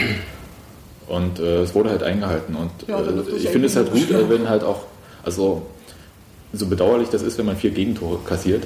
Und 1.08 1.40
äh, 1.40 1.62
es 1.62 1.74
wurde 1.74 1.90
halt 1.90 2.02
eingehalten. 2.02 2.54
Und 2.54 2.70
Ja, 2.86 3.00
äh, 3.00 3.36
ich 3.36 3.44
ja 3.44 3.50
finde 3.50 3.66
es 3.66 3.76
halt 3.76 3.92
gut. 3.92 4.08
gut, 4.08 4.16
äh, 4.16 4.30
wenn 4.30 4.48
halt 4.48 4.62
auch, 4.62 4.84
also 5.24 5.62
so 6.52 6.66
bedauerlich 6.66 7.08
das 7.08 7.22
ist, 7.22 7.36
wenn 7.38 7.46
man 7.46 7.56
vier 7.56 7.70
Gegentore 7.70 8.18
kassiert. 8.24 8.64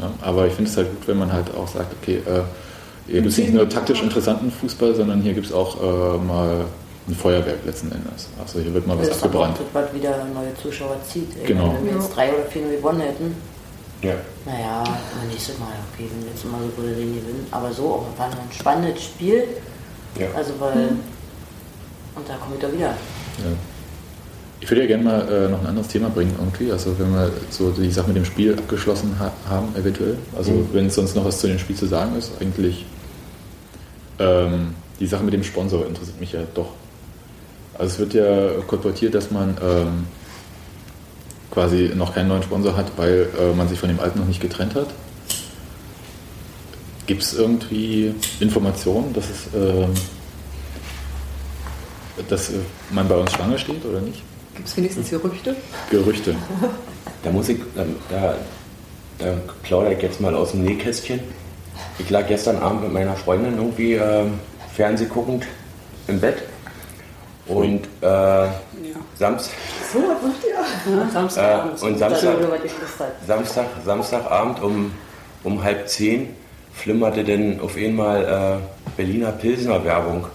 Ja, 0.00 0.10
aber 0.22 0.46
ich 0.46 0.52
finde 0.54 0.70
es 0.70 0.76
halt 0.76 0.88
gut, 0.90 1.08
wenn 1.08 1.18
man 1.18 1.32
halt 1.32 1.54
auch 1.54 1.68
sagt, 1.68 1.92
okay, 2.00 2.18
äh, 2.18 2.42
hier 3.06 3.22
gibt 3.22 3.32
es 3.32 3.38
nicht 3.38 3.52
nur 3.52 3.68
taktisch 3.68 4.02
interessanten 4.02 4.52
Fußball, 4.52 4.94
sondern 4.94 5.20
hier 5.20 5.34
gibt 5.34 5.46
es 5.46 5.52
auch 5.52 5.82
äh, 5.82 6.18
mal 6.18 6.64
ein 7.10 7.14
Feuerwerk 7.14 7.58
letzten 7.66 7.92
Endes. 7.92 8.28
Also 8.40 8.60
hier 8.60 8.72
wird 8.72 8.86
mal 8.86 8.98
was 8.98 9.10
abgebrannt. 9.10 9.58
das, 9.58 9.66
was 9.84 9.94
wieder 9.94 10.24
neue 10.32 10.54
Zuschauer 10.62 10.96
zieht. 11.06 11.28
Ich 11.40 11.46
Genau. 11.46 11.74
Wenn 11.74 11.86
wir 11.86 11.92
jetzt 11.94 12.14
drei 12.14 12.32
oder 12.32 12.44
vier 12.44 12.62
gewonnen 12.68 13.00
hätten, 13.00 13.34
Ja. 14.02 14.14
naja, 14.46 14.84
nächstes 15.30 15.58
Mal, 15.58 15.68
okay, 15.92 16.08
wenn 16.10 16.22
wir 16.24 16.30
jetzt 16.30 16.44
mal 16.46 16.60
so 16.76 16.82
Linie 16.82 17.20
gewinnen. 17.20 17.46
Aber 17.50 17.72
so, 17.72 17.84
auch 17.86 18.06
war 18.18 18.26
ein 18.26 18.32
spannendes 18.52 19.02
Spiel. 19.04 19.44
ja. 20.18 20.26
Also, 20.36 20.52
weil. 20.58 20.90
Und 22.16 22.28
da 22.28 22.34
komme 22.36 22.56
ich 22.56 22.60
da 22.60 22.72
wieder. 22.72 22.86
Ja. 22.88 23.52
Ich 24.62 24.68
würde 24.70 24.82
ja 24.82 24.88
gerne 24.88 25.04
mal 25.04 25.20
äh, 25.32 25.48
noch 25.48 25.60
ein 25.60 25.66
anderes 25.68 25.88
Thema 25.88 26.10
bringen, 26.10 26.34
irgendwie. 26.38 26.70
Also 26.70 26.98
wenn 26.98 27.10
wir 27.14 27.30
so 27.48 27.70
die 27.70 27.90
Sache 27.90 28.08
mit 28.08 28.16
dem 28.16 28.26
Spiel 28.26 28.52
abgeschlossen 28.58 29.16
ha 29.18 29.32
haben, 29.48 29.74
eventuell. 29.74 30.18
Also 30.36 30.50
Mhm. 30.50 30.68
wenn 30.72 30.90
sonst 30.90 31.16
noch 31.16 31.24
was 31.24 31.38
zu 31.40 31.46
dem 31.46 31.58
Spiel 31.58 31.76
zu 31.76 31.86
sagen 31.86 32.14
ist, 32.18 32.32
eigentlich 32.40 32.84
ähm, 34.18 34.74
die 34.98 35.06
Sache 35.06 35.24
mit 35.24 35.32
dem 35.32 35.42
Sponsor 35.42 35.86
interessiert 35.86 36.20
mich 36.20 36.32
ja 36.32 36.40
doch. 36.54 36.72
Also 37.80 37.94
es 37.94 37.98
wird 37.98 38.12
ja 38.12 38.60
kolportiert, 38.66 39.14
dass 39.14 39.30
man 39.30 39.56
ähm, 39.62 40.06
quasi 41.50 41.92
noch 41.94 42.14
keinen 42.14 42.28
neuen 42.28 42.42
Sponsor 42.42 42.76
hat, 42.76 42.92
weil 42.98 43.26
äh, 43.40 43.56
man 43.56 43.68
sich 43.68 43.80
von 43.80 43.88
dem 43.88 43.98
alten 43.98 44.18
noch 44.18 44.26
nicht 44.26 44.42
getrennt 44.42 44.74
hat. 44.74 44.88
Gibt 47.06 47.22
es 47.22 47.32
irgendwie 47.32 48.14
Informationen, 48.38 49.14
dass 49.14 49.24
es 49.30 49.54
ähm, 49.54 49.94
dass 52.28 52.50
äh, 52.50 52.58
man 52.90 53.08
bei 53.08 53.16
uns 53.16 53.32
schwanger 53.32 53.56
steht 53.56 53.82
oder 53.86 54.02
nicht? 54.02 54.22
Gibt 54.56 54.68
es 54.68 54.76
wenigstens 54.76 55.08
Gerüchte? 55.08 55.56
Gerüchte. 55.90 56.34
Da 57.22 57.30
muss 57.30 57.48
ich, 57.48 57.60
da, 57.74 57.84
da, 58.10 58.34
da 59.18 59.34
plaudere 59.62 59.94
ich 59.94 60.02
jetzt 60.02 60.20
mal 60.20 60.34
aus 60.34 60.50
dem 60.50 60.64
Nähkästchen. 60.64 61.20
Ich 61.98 62.10
lag 62.10 62.28
gestern 62.28 62.58
Abend 62.58 62.82
mit 62.82 62.92
meiner 62.92 63.16
Freundin 63.16 63.56
irgendwie 63.56 63.94
äh, 63.94 64.26
Fernseh 64.74 65.06
guckend 65.06 65.46
im 66.08 66.20
Bett. 66.20 66.42
Und 67.50 67.84
äh, 68.00 68.06
ja. 68.06 68.50
Samstag. 69.18 69.54
So, 69.92 69.98
was 69.98 70.22
macht 70.22 70.44
ihr? 70.44 71.10
Samstagabend. 71.12 71.82
Äh, 71.82 71.84
und 71.84 71.98
Samstag, 71.98 72.36
Samstag, 73.26 73.66
Samstagabend 73.84 74.62
um, 74.62 74.92
um 75.42 75.62
halb 75.62 75.88
zehn 75.88 76.28
flimmerte 76.72 77.24
denn 77.24 77.60
auf 77.60 77.76
einmal 77.76 78.24
äh, 78.24 78.90
Berliner 78.96 79.32
Pilsner 79.32 79.84
Werbung 79.84 80.26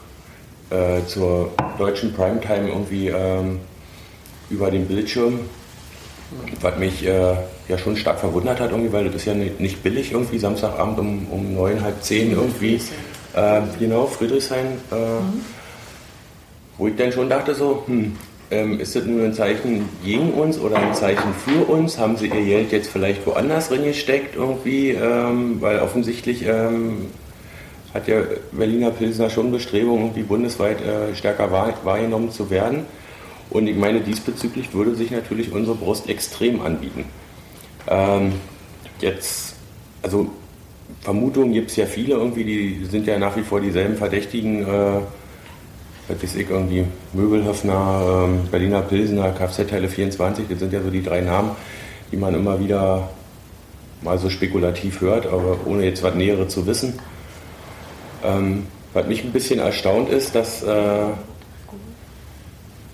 äh, 0.70 1.06
zur 1.08 1.52
deutschen 1.78 2.14
Primetime 2.14 2.70
irgendwie 2.70 3.08
ähm, 3.08 3.60
über 4.50 4.70
den 4.70 4.86
Bildschirm. 4.88 5.40
Was 6.60 6.78
mich 6.78 7.06
äh, 7.06 7.36
ja 7.68 7.78
schon 7.78 7.96
stark 7.96 8.20
verwundert 8.20 8.60
hat, 8.60 8.72
irgendwie, 8.72 8.92
weil 8.92 9.06
das 9.06 9.16
ist 9.16 9.26
ja 9.26 9.34
nicht 9.36 9.84
billig, 9.84 10.12
irgendwie 10.12 10.40
Samstagabend 10.40 11.00
um, 11.00 11.28
um 11.32 11.54
neun, 11.54 11.82
halb 11.82 12.04
zehn 12.04 12.32
irgendwie. 12.32 12.82
Äh, 13.34 13.62
genau, 13.80 14.08
Friedrichshain. 14.08 14.80
Äh, 14.92 14.96
mhm. 14.96 15.46
Wo 16.78 16.88
ich 16.88 16.96
dann 16.96 17.12
schon 17.12 17.30
dachte, 17.30 17.56
so, 17.56 17.84
hm, 17.86 18.16
ähm, 18.52 18.80
ist 18.80 18.96
das 18.96 19.06
nur 19.06 19.24
ein 19.24 19.34
Zeichen 19.34 19.90
gegen 20.04 20.32
uns 20.34 20.60
oder 20.60 20.78
ein 20.78 20.94
Zeichen 20.94 21.34
für 21.34 21.66
uns? 21.66 21.98
Haben 21.98 22.18
sie 22.18 22.28
ihr 22.28 22.46
Geld 22.46 22.72
jetzt 22.72 22.90
vielleicht 22.90 23.26
woanders 23.26 23.70
drin 23.70 23.84
gesteckt 23.84 24.36
irgendwie? 24.36 24.92
Ähm, 24.92 25.62
weil 25.62 25.80
offensichtlich 25.80 26.46
ähm, 26.46 27.08
hat 27.94 28.08
ja 28.08 28.22
Berliner 28.52 28.92
Pilsner 28.92 29.30
schon 29.30 29.52
Bestrebungen, 29.52 30.06
irgendwie 30.06 30.24
bundesweit 30.24 30.82
äh, 30.82 31.16
stärker 31.16 31.52
wahr, 31.52 31.74
wahrgenommen 31.84 32.32
zu 32.32 32.50
werden. 32.50 32.86
Und 33.50 33.68
ich 33.68 33.76
meine, 33.76 34.02
diesbezüglich 34.02 34.74
würde 34.74 34.96
sich 34.96 35.12
natürlich 35.12 35.52
unsere 35.52 35.76
Brust 35.76 36.10
extrem 36.10 36.62
anbieten. 36.62 37.06
Ähm, 37.88 38.34
jetzt, 39.00 39.56
also 40.02 40.30
Vermutungen 41.02 41.54
gibt 41.54 41.72
es 41.72 41.78
ja 41.78 41.86
viele 41.86 42.16
irgendwie, 42.16 42.44
die 42.44 42.86
sind 42.86 43.08
ja 43.08 43.18
nach 43.18 43.38
wie 43.38 43.44
vor 43.44 43.62
dieselben 43.62 43.96
Verdächtigen. 43.96 44.64
Äh, 44.64 45.02
weiß 46.08 46.36
ich, 46.36 46.50
irgendwie 46.50 46.86
Möbelhöfner, 47.14 48.26
ähm, 48.26 48.48
Berliner 48.52 48.82
Pilsener, 48.82 49.32
Kfz-Teile 49.32 49.88
24, 49.88 50.46
das 50.50 50.60
sind 50.60 50.74
ja 50.74 50.82
so 50.82 50.90
die 50.90 51.04
drei 51.04 51.22
Namen, 51.22 51.52
die 52.12 52.18
man 52.18 52.36
immer 52.36 52.60
wieder 52.60 53.10
mal 54.02 54.18
so 54.20 54.30
spekulativ 54.30 55.02
hört, 55.02 55.26
aber 55.26 55.58
ohne 55.66 55.84
jetzt 55.84 56.04
was 56.04 56.14
Näheres 56.16 56.54
zu 56.54 56.68
wissen. 56.68 57.00
Ähm, 58.24 58.68
was 58.94 59.08
mich 59.08 59.24
ein 59.24 59.32
bisschen 59.32 59.60
erstaunt 59.60 60.10
ist, 60.10 60.36
dass, 60.36 60.64
äh, 60.64 61.08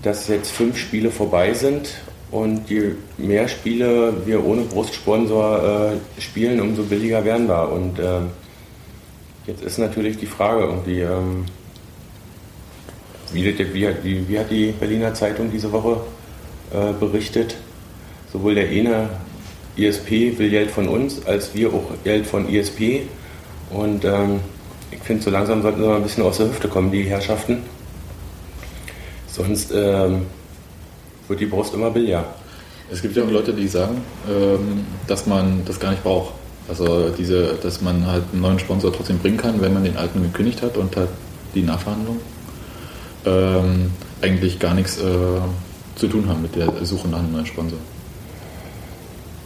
dass 0.01 0.27
jetzt 0.27 0.51
fünf 0.51 0.77
Spiele 0.77 1.11
vorbei 1.11 1.53
sind 1.53 1.89
und 2.31 2.69
je 2.69 2.93
mehr 3.17 3.47
Spiele 3.47 4.25
wir 4.25 4.43
ohne 4.45 4.61
Brustsponsor 4.61 5.91
äh, 6.17 6.21
spielen, 6.21 6.61
umso 6.61 6.83
billiger 6.83 7.23
werden 7.25 7.47
wir. 7.47 7.71
Und 7.71 7.99
äh, 7.99 8.21
jetzt 9.47 9.63
ist 9.63 9.77
natürlich 9.77 10.17
die 10.17 10.25
Frage 10.25 10.63
irgendwie, 10.63 11.01
ähm, 11.01 11.45
wie, 13.33 13.45
wie, 13.73 14.27
wie, 14.27 14.39
hat 14.39 14.49
die 14.49 14.71
Berliner 14.71 15.13
Zeitung 15.13 15.51
diese 15.51 15.71
Woche 15.71 16.01
äh, 16.73 16.93
berichtet? 16.99 17.55
Sowohl 18.31 18.55
der 18.55 18.67
eine 18.69 19.09
ISP 19.75 20.37
will 20.37 20.49
Geld 20.49 20.71
von 20.71 20.87
uns, 20.87 21.25
als 21.25 21.53
wir 21.53 21.73
auch 21.73 21.91
Geld 22.03 22.25
von 22.25 22.49
ISP. 22.49 23.03
Und 23.69 24.03
ähm, 24.05 24.39
ich 24.91 24.99
finde, 24.99 25.23
so 25.23 25.29
langsam 25.29 25.61
sollten 25.61 25.81
sie 25.81 25.87
mal 25.87 25.97
ein 25.97 26.03
bisschen 26.03 26.23
aus 26.23 26.37
der 26.37 26.47
Hüfte 26.47 26.67
kommen, 26.67 26.91
die 26.91 27.03
Herrschaften. 27.03 27.59
Sonst 29.27 29.71
ähm, 29.73 30.23
wird 31.27 31.39
die 31.39 31.45
Brust 31.45 31.73
immer 31.73 31.89
billiger. 31.89 32.25
Es 32.91 33.01
gibt 33.01 33.15
ja 33.15 33.23
auch 33.23 33.31
Leute, 33.31 33.53
die 33.53 33.67
sagen, 33.67 34.01
ähm, 34.29 34.85
dass 35.07 35.25
man 35.25 35.63
das 35.65 35.79
gar 35.79 35.91
nicht 35.91 36.03
braucht. 36.03 36.33
Also 36.67 37.09
diese, 37.09 37.55
dass 37.61 37.81
man 37.81 38.05
halt 38.05 38.23
einen 38.33 38.41
neuen 38.41 38.59
Sponsor 38.59 38.93
trotzdem 38.93 39.19
bringen 39.19 39.37
kann, 39.37 39.61
wenn 39.61 39.73
man 39.73 39.83
den 39.83 39.95
alten 39.97 40.21
gekündigt 40.21 40.61
hat 40.61 40.77
und 40.77 40.95
halt 40.95 41.09
die 41.55 41.63
Nachverhandlung 41.63 42.19
ähm, 43.25 43.91
eigentlich 44.21 44.59
gar 44.59 44.73
nichts 44.73 44.97
äh, 44.97 45.41
zu 45.95 46.07
tun 46.07 46.27
haben 46.27 46.41
mit 46.41 46.55
der 46.55 46.85
Suche 46.85 47.07
nach 47.07 47.19
einem 47.19 47.33
neuen 47.33 47.45
Sponsor. 47.45 47.79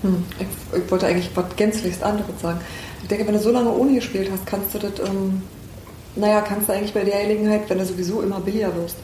Hm. 0.01 0.23
Ich, 0.39 0.79
ich, 0.79 0.91
wollte 0.91 1.07
eigentlich 1.07 1.29
was 1.35 1.45
gänzlichst 1.55 2.03
anderes 2.03 2.27
sagen. 2.41 2.59
Ich 3.01 3.07
denke, 3.07 3.27
wenn 3.27 3.33
du 3.33 3.39
so 3.39 3.51
lange 3.51 3.71
ohne 3.71 3.95
gespielt 3.95 4.29
hast, 4.31 4.45
kannst 4.45 4.73
du 4.73 4.79
das, 4.79 4.99
ähm, 4.99 5.41
naja, 6.15 6.41
kannst 6.41 6.69
du 6.69 6.73
eigentlich 6.73 6.93
bei 6.93 7.03
der 7.03 7.21
Gelegenheit, 7.23 7.69
wenn 7.69 7.77
du 7.77 7.85
sowieso 7.85 8.21
immer 8.21 8.39
billiger 8.39 8.75
wirst, 8.75 8.97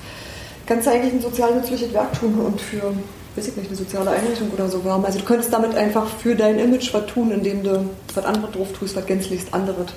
kannst 0.65 0.87
du 0.87 0.91
eigentlich 0.91 1.13
ein 1.13 1.21
sozial 1.21 1.55
nützliches 1.55 1.93
Werk 1.93 2.13
tun 2.13 2.39
und 2.39 2.61
für, 2.61 2.93
weiß 3.35 3.47
ich 3.47 3.57
nicht, 3.57 3.67
eine 3.67 3.77
soziale 3.77 4.11
Einrichtung 4.11 4.49
oder 4.51 4.69
so 4.69 4.83
werben. 4.85 5.05
Also 5.05 5.19
du 5.19 5.25
könntest 5.25 5.51
damit 5.51 5.75
einfach 5.75 6.07
für 6.07 6.35
dein 6.35 6.59
Image 6.59 6.93
was 6.93 7.05
tun, 7.07 7.31
indem 7.31 7.63
du 7.63 7.89
was 8.13 8.25
anderes 8.25 8.51
drauf 8.51 8.71
tust, 8.73 8.95
was 8.95 9.05
gänzlichst 9.05 9.53
anderes. 9.53 9.87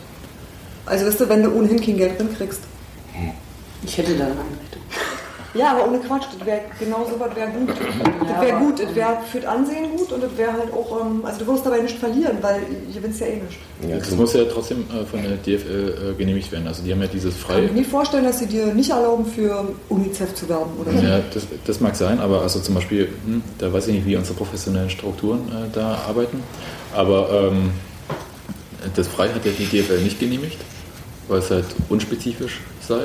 Also 0.86 1.06
weißt 1.06 1.20
du, 1.20 1.28
wenn 1.28 1.42
du 1.42 1.50
ohnehin 1.52 1.80
kein 1.80 1.96
Geld 1.96 2.18
drin 2.18 2.28
kriegst. 2.36 2.60
Ich 3.84 3.98
hätte 3.98 4.16
da. 4.16 4.26
Ja, 5.54 5.70
aber 5.72 5.86
ohne 5.86 6.00
Quatsch, 6.00 6.24
das 6.36 6.46
wäre 6.46 6.62
genau 6.80 7.06
so 7.08 7.18
was 7.18 7.34
wäre 7.36 7.50
gut. 7.50 7.68
Das 7.68 8.40
wäre 8.42 8.58
gut, 8.58 8.80
das 8.80 8.94
wäre 8.94 9.18
für 9.30 9.40
das 9.40 9.50
Ansehen 9.50 9.96
gut 9.96 10.10
und 10.10 10.22
das 10.22 10.36
wäre 10.36 10.52
halt 10.52 10.72
auch, 10.72 11.00
ähm, 11.00 11.24
also 11.24 11.44
du 11.44 11.52
wirst 11.52 11.64
dabei 11.64 11.80
nicht 11.80 11.96
verlieren, 11.96 12.38
weil 12.40 12.60
ihr 12.88 12.94
gewinnst 12.94 13.20
ja 13.20 13.26
eh 13.26 13.36
nicht. 13.36 13.58
Ja, 13.88 13.96
das 13.96 14.10
muss 14.10 14.32
ja 14.32 14.44
trotzdem 14.44 14.84
äh, 14.90 15.04
von 15.04 15.22
der 15.22 15.36
DFL 15.36 16.12
äh, 16.12 16.14
genehmigt 16.18 16.50
werden. 16.50 16.66
Also 16.66 16.82
die 16.82 16.90
haben 16.90 17.00
ja 17.00 17.06
dieses 17.06 17.36
frei. 17.36 17.60
Ich 17.60 17.66
kann 17.66 17.74
mir 17.74 17.80
nicht 17.80 17.90
vorstellen, 17.90 18.24
dass 18.24 18.40
sie 18.40 18.46
dir 18.46 18.66
nicht 18.74 18.90
erlauben, 18.90 19.26
für 19.26 19.68
UNICEF 19.88 20.34
zu 20.34 20.48
werben 20.48 20.72
oder 20.80 20.90
so. 20.90 21.06
Ja, 21.06 21.20
das, 21.32 21.46
das 21.64 21.80
mag 21.80 21.94
sein, 21.94 22.18
aber 22.18 22.42
also 22.42 22.58
zum 22.58 22.74
Beispiel, 22.74 23.08
hm, 23.24 23.42
da 23.58 23.72
weiß 23.72 23.86
ich 23.88 23.94
nicht, 23.94 24.06
wie 24.06 24.16
unsere 24.16 24.34
professionellen 24.36 24.90
Strukturen 24.90 25.40
äh, 25.48 25.70
da 25.72 25.98
arbeiten, 26.08 26.42
aber 26.94 27.50
ähm, 27.52 27.70
das 28.96 29.06
Frei 29.06 29.28
hat 29.28 29.44
ja 29.44 29.52
die 29.56 29.66
DFL 29.66 30.00
nicht 30.00 30.18
genehmigt, 30.18 30.58
weil 31.28 31.38
es 31.38 31.50
halt 31.50 31.66
unspezifisch 31.88 32.60
sei. 32.86 33.04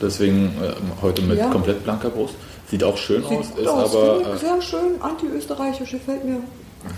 Deswegen 0.00 0.54
äh, 0.62 0.72
heute 1.02 1.22
mit 1.22 1.38
ja. 1.38 1.48
komplett 1.48 1.84
blanker 1.84 2.10
Brust. 2.10 2.34
Sieht 2.70 2.82
auch 2.82 2.96
schön 2.96 3.22
Sieht 3.22 3.38
aus, 3.38 3.46
ist 3.56 3.68
aus. 3.68 3.94
aber. 3.94 4.34
Äh, 4.34 4.36
sehr 4.38 4.60
schön, 4.60 5.00
anti-österreichisch, 5.00 5.90
gefällt 5.92 6.24
mir. 6.24 6.40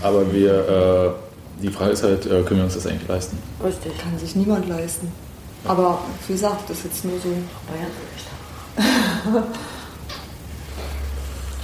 Aber 0.03 0.33
wir, 0.33 1.17
äh, 1.59 1.63
die 1.63 1.69
Frage 1.69 1.93
ist 1.93 2.03
halt, 2.03 2.27
äh, 2.27 2.43
können 2.43 2.61
wir 2.61 2.65
uns 2.65 2.75
das 2.75 2.87
eigentlich 2.87 3.09
leisten? 3.09 3.39
Richtig. 3.63 3.93
Kann 3.99 4.19
sich 4.19 4.35
niemand 4.35 4.69
leisten. 4.69 5.13
Aber 5.65 6.01
wie 6.27 6.33
gesagt, 6.33 6.71
das 6.71 6.79
ist 6.79 6.85
jetzt 6.85 7.05
nur 7.05 7.19
so. 7.19 7.29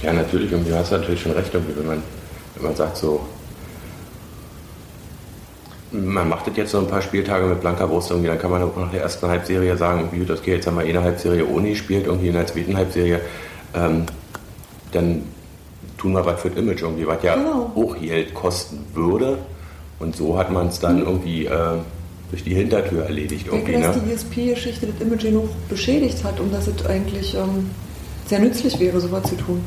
ja, 0.03 0.13
natürlich, 0.13 0.53
und 0.53 0.67
du 0.67 0.75
hast 0.75 0.91
natürlich 0.91 1.21
schon 1.21 1.31
recht, 1.31 1.53
wenn 1.53 1.87
man, 1.87 2.03
wenn 2.55 2.63
man 2.63 2.75
sagt, 2.75 2.97
so, 2.97 3.21
man 6.03 6.29
macht 6.29 6.47
das 6.47 6.57
jetzt 6.57 6.71
so 6.71 6.79
ein 6.79 6.87
paar 6.87 7.01
Spieltage 7.01 7.45
mit 7.45 7.61
blanker 7.61 7.87
Brust 7.87 8.09
irgendwie, 8.09 8.29
dann 8.29 8.39
kann 8.39 8.51
man 8.51 8.63
auch 8.63 8.75
nach 8.75 8.91
der 8.91 9.01
ersten 9.01 9.27
Halbserie 9.27 9.77
sagen, 9.77 10.09
wie 10.11 10.25
das 10.25 10.41
geht, 10.41 10.55
jetzt 10.55 10.67
haben 10.67 10.77
wir 10.77 10.85
eine 10.85 11.03
Halbserie 11.03 11.45
ohne 11.45 11.69
gespielt, 11.69 12.05
irgendwie 12.07 12.27
in 12.27 12.33
der 12.33 12.47
zweiten 12.47 12.75
Halbserie, 12.75 13.21
ähm, 13.73 14.05
dann 14.91 15.23
tun 15.97 16.13
wir 16.13 16.25
was 16.25 16.41
für 16.41 16.49
das 16.49 16.59
Image 16.59 16.81
irgendwie, 16.81 17.07
was 17.07 17.21
ja 17.23 17.35
genau. 17.35 17.71
auch 17.75 17.99
Geld 17.99 18.33
kosten 18.33 18.79
würde. 18.93 19.39
Und 19.99 20.15
so 20.15 20.37
hat 20.37 20.51
man 20.51 20.67
es 20.67 20.79
dann 20.79 20.97
mhm. 20.97 21.05
irgendwie 21.05 21.45
äh, 21.45 21.77
durch 22.29 22.43
die 22.43 22.53
Hintertür 22.53 23.05
erledigt. 23.05 23.45
Ich 23.45 23.51
denke, 23.51 23.81
dass 23.81 23.95
ne? 23.95 24.03
die 24.05 24.13
ESP-Geschichte 24.13 24.87
das 24.87 25.01
Image 25.01 25.23
genug 25.23 25.49
beschädigt 25.69 26.23
hat 26.23 26.39
und 26.39 26.53
dass 26.53 26.67
es 26.67 26.85
eigentlich 26.85 27.33
ähm, 27.35 27.69
sehr 28.25 28.39
nützlich 28.39 28.79
wäre, 28.79 28.99
sowas 28.99 29.23
zu 29.23 29.35
tun. 29.35 29.61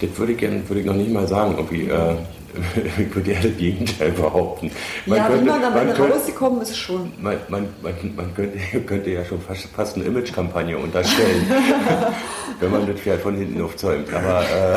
Das 0.00 0.10
würde 0.16 0.32
ich, 0.32 0.38
gern, 0.38 0.68
würde 0.68 0.80
ich 0.80 0.86
noch 0.86 0.94
nicht 0.94 1.10
mal 1.10 1.26
sagen. 1.26 1.54
Irgendwie, 1.56 1.88
äh, 1.88 2.14
ich 2.98 3.14
würde 3.14 3.32
ja 3.32 3.40
das 3.40 3.56
Gegenteil 3.56 4.12
behaupten. 4.12 4.70
Man 5.06 5.18
ja, 5.18 5.26
könnte, 5.26 5.44
wie 5.44 5.48
man 5.48 5.64
am 5.64 5.76
Ende 5.76 5.96
rausgekommen 5.96 6.62
ist, 6.62 6.76
schon. 6.76 7.12
Man, 7.20 7.36
man, 7.48 7.68
man, 7.82 7.94
man 8.16 8.34
könnte, 8.34 8.58
könnte, 8.86 9.10
ja 9.10 9.24
schon 9.24 9.40
fast, 9.40 9.66
fast 9.74 9.96
eine 9.96 10.04
Imagekampagne 10.06 10.76
unterstellen, 10.76 11.46
wenn 12.60 12.70
man 12.70 12.86
das 12.86 13.00
Pferd 13.00 13.20
von 13.22 13.36
hinten 13.36 13.60
aufzäumt. 13.62 14.12
Aber 14.12 14.42
äh, 14.42 14.76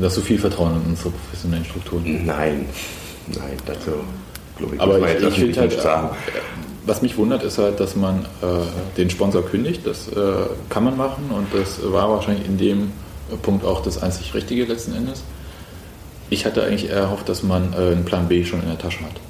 Hast 0.00 0.16
du 0.16 0.20
viel 0.20 0.38
Vertrauen 0.38 0.76
in 0.76 0.90
unsere 0.90 1.10
professionellen 1.10 1.64
Strukturen? 1.64 2.24
Nein, 2.24 2.66
nein, 3.28 3.56
dazu 3.66 3.90
glaube 4.56 4.74
ich, 4.76 4.80
Aber 4.80 4.98
ich, 4.98 5.22
ich, 5.22 5.28
ich 5.28 5.34
finde 5.34 5.60
halt, 5.60 5.80
sagen. 5.80 6.08
Äh, 6.28 6.40
was 6.86 7.02
mich 7.02 7.16
wundert, 7.16 7.42
ist 7.42 7.58
halt, 7.58 7.78
dass 7.78 7.94
man 7.94 8.24
äh, 8.42 8.96
den 8.96 9.10
Sponsor 9.10 9.44
kündigt. 9.44 9.86
Das 9.86 10.08
äh, 10.08 10.14
kann 10.70 10.84
man 10.84 10.96
machen 10.96 11.30
und 11.30 11.46
das 11.52 11.80
war 11.92 12.10
wahrscheinlich 12.10 12.46
in 12.46 12.58
dem 12.58 12.92
Punkt 13.42 13.64
auch 13.64 13.82
das 13.82 14.02
einzig 14.02 14.34
Richtige 14.34 14.64
letzten 14.64 14.94
Endes. 14.94 15.22
Ich 16.30 16.46
hatte 16.46 16.64
eigentlich 16.64 16.88
erhofft, 16.88 17.28
dass 17.28 17.42
man 17.42 17.72
äh, 17.72 17.76
einen 17.76 18.04
Plan 18.04 18.28
B 18.28 18.44
schon 18.44 18.62
in 18.62 18.68
der 18.68 18.78
Tasche 18.78 19.00
hat. 19.00 19.20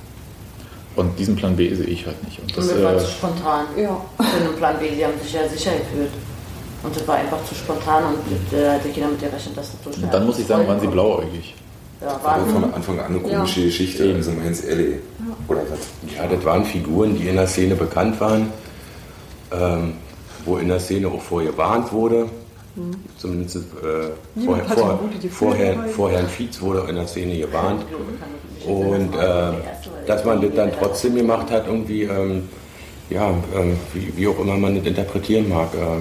Und 0.97 1.19
diesen 1.19 1.35
Plan 1.35 1.57
B 1.57 1.73
sehe 1.75 1.87
ich 1.87 2.07
halt 2.07 2.23
nicht. 2.25 2.39
Und 2.41 2.57
das, 2.57 2.83
war 2.83 2.95
äh, 2.95 2.99
zu 2.99 3.07
spontan. 3.07 3.67
Ja. 3.77 4.01
Für 4.19 4.47
einen 4.47 4.57
Plan 4.57 4.79
B, 4.79 4.91
die 4.91 5.05
haben 5.05 5.19
sich 5.23 5.33
ja 5.33 5.49
sicher 5.49 5.73
gefühlt. 5.73 6.11
Und 6.83 6.97
das 6.97 7.07
war 7.09 7.17
einfach 7.17 7.43
zu 7.45 7.55
spontan 7.55 8.05
und 8.15 8.59
äh, 8.59 8.73
hätte 8.73 8.89
keiner 8.89 9.09
mit 9.09 9.21
gerechnet, 9.21 9.57
dass 9.57 9.73
das 9.73 9.77
so 9.85 9.93
schnell 9.93 10.11
Dann 10.11 10.27
muss 10.27 10.39
ich 10.39 10.47
sagen, 10.47 10.67
waren 10.67 10.81
sie 10.81 10.87
blauäugig. 10.87 11.55
Ja, 12.01 12.19
war 12.23 12.41
von 12.47 12.73
Anfang 12.73 12.99
an 12.99 13.07
eine 13.07 13.19
komische 13.19 13.61
ja. 13.61 13.67
Geschichte, 13.67 14.05
Eben. 14.05 14.17
also 14.17 14.31
ins 14.31 14.65
Alley. 14.65 15.01
Oder 15.49 15.61
was? 15.71 16.17
Ja, 16.17 16.27
das 16.27 16.43
waren 16.45 16.65
Figuren, 16.65 17.15
die 17.15 17.29
in 17.29 17.37
der 17.37 17.47
Szene 17.47 17.75
bekannt 17.75 18.19
waren, 18.21 18.51
ähm, 19.53 19.95
wo 20.47 20.57
in 20.57 20.69
der 20.69 20.81
Szene 20.81 21.09
auch 21.09 21.21
vorher 21.21 21.51
gewarnt 21.51 21.93
wurde. 21.93 22.31
Zumindest 23.19 23.57
äh, 23.57 24.43
vorher, 24.45 24.65
vor, 24.65 25.01
vorher, 25.31 25.85
vorher 25.89 26.19
ein 26.21 26.29
Fietz 26.29 26.61
wurde 26.61 26.89
in 26.89 26.95
der 26.95 27.07
Szene 27.07 27.37
gewarnt. 27.39 27.85
Und 28.67 29.15
äh, 29.15 29.53
dass 30.07 30.25
man 30.25 30.41
das 30.41 30.55
dann 30.55 30.71
trotzdem 30.79 31.17
gemacht 31.17 31.51
hat, 31.51 31.67
irgendwie, 31.67 32.03
ähm, 32.03 32.49
ja, 33.09 33.31
äh, 33.31 33.75
wie, 33.93 34.17
wie, 34.17 34.29
auch 34.29 34.39
immer 34.39 34.57
man 34.57 34.77
das 34.77 34.87
interpretieren 34.87 35.49
mag. 35.49 35.75
Äh. 35.75 36.01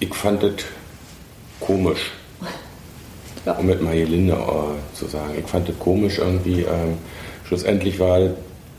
ich 0.00 0.14
fand 0.14 0.42
das 0.42 0.52
komisch, 1.60 2.12
ja. 3.44 3.52
um 3.52 3.66
mit 3.66 3.82
mal 3.82 3.96
gelinde 3.96 4.34
äh, 4.34 4.96
zu 4.96 5.06
sagen. 5.06 5.34
Ich 5.38 5.46
fand 5.46 5.68
das 5.68 5.78
komisch 5.78 6.18
irgendwie. 6.18 6.62
Ähm, 6.62 6.98
schlussendlich 7.46 7.98
war 7.98 8.20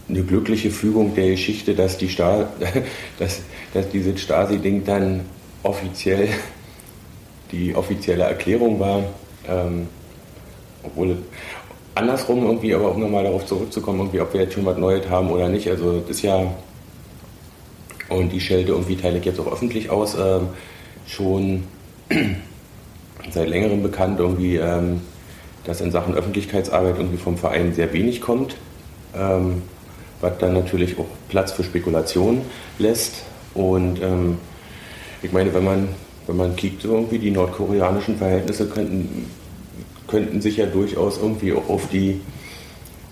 eine 0.09 0.23
glückliche 0.23 0.71
Fügung 0.71 1.13
der 1.15 1.31
Geschichte, 1.31 1.75
dass, 1.75 1.97
die 1.97 2.09
Sta 2.09 2.49
dass, 3.19 3.41
dass 3.73 3.89
dieses 3.89 4.19
Stasi-Ding 4.21 4.83
dann 4.83 5.21
offiziell 5.63 6.29
die 7.51 7.75
offizielle 7.75 8.23
Erklärung 8.23 8.79
war. 8.79 9.03
Ähm, 9.47 9.87
obwohl 10.83 11.17
andersrum 11.95 12.43
irgendwie, 12.43 12.73
aber 12.73 12.91
um 12.91 13.01
nochmal 13.01 13.23
darauf 13.23 13.45
zurückzukommen, 13.45 13.99
irgendwie, 13.99 14.21
ob 14.21 14.33
wir 14.33 14.41
jetzt 14.41 14.53
schon 14.53 14.65
was 14.65 14.77
Neues 14.77 15.09
haben 15.09 15.29
oder 15.29 15.49
nicht. 15.49 15.67
Also 15.69 15.99
das 15.99 16.09
ist 16.11 16.21
ja, 16.21 16.53
und 18.09 18.31
die 18.31 18.39
Schelte 18.39 18.71
irgendwie 18.71 18.95
teile 18.95 19.19
ich 19.19 19.25
jetzt 19.25 19.39
auch 19.39 19.51
öffentlich 19.51 19.89
aus, 19.89 20.15
ähm, 20.15 20.49
schon 21.05 21.63
seit 23.31 23.49
längerem 23.49 23.83
bekannt, 23.83 24.19
irgendwie, 24.19 24.55
ähm, 24.55 25.01
dass 25.65 25.81
in 25.81 25.91
Sachen 25.91 26.15
Öffentlichkeitsarbeit 26.15 26.97
irgendwie 26.97 27.17
vom 27.17 27.37
Verein 27.37 27.73
sehr 27.73 27.91
wenig 27.93 28.21
kommt. 28.21 28.55
Ähm, 29.15 29.61
was 30.21 30.37
dann 30.39 30.53
natürlich 30.53 30.97
auch 30.99 31.07
Platz 31.29 31.51
für 31.51 31.63
Spekulation 31.63 32.41
lässt. 32.77 33.23
Und 33.53 34.01
ähm, 34.01 34.37
ich 35.21 35.31
meine, 35.31 35.53
wenn 35.53 35.63
man, 35.63 35.89
wenn 36.27 36.37
man 36.37 36.55
kickt, 36.55 36.83
irgendwie 36.83 37.19
die 37.19 37.31
nordkoreanischen 37.31 38.17
Verhältnisse 38.17 38.67
könnten, 38.67 39.25
könnten 40.07 40.41
sich 40.41 40.57
ja 40.57 40.65
durchaus 40.65 41.17
irgendwie 41.17 41.53
auch 41.53 41.69
auf 41.69 41.87
die, 41.89 42.21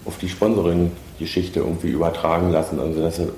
auf 0.05 0.18
die 0.18 0.30
Sponsoring-Geschichte 0.30 1.60
irgendwie 1.60 1.89
übertragen 1.89 2.51
lassen. 2.51 2.80
Also 2.80 3.01
dass 3.01 3.18
sie 3.18 3.30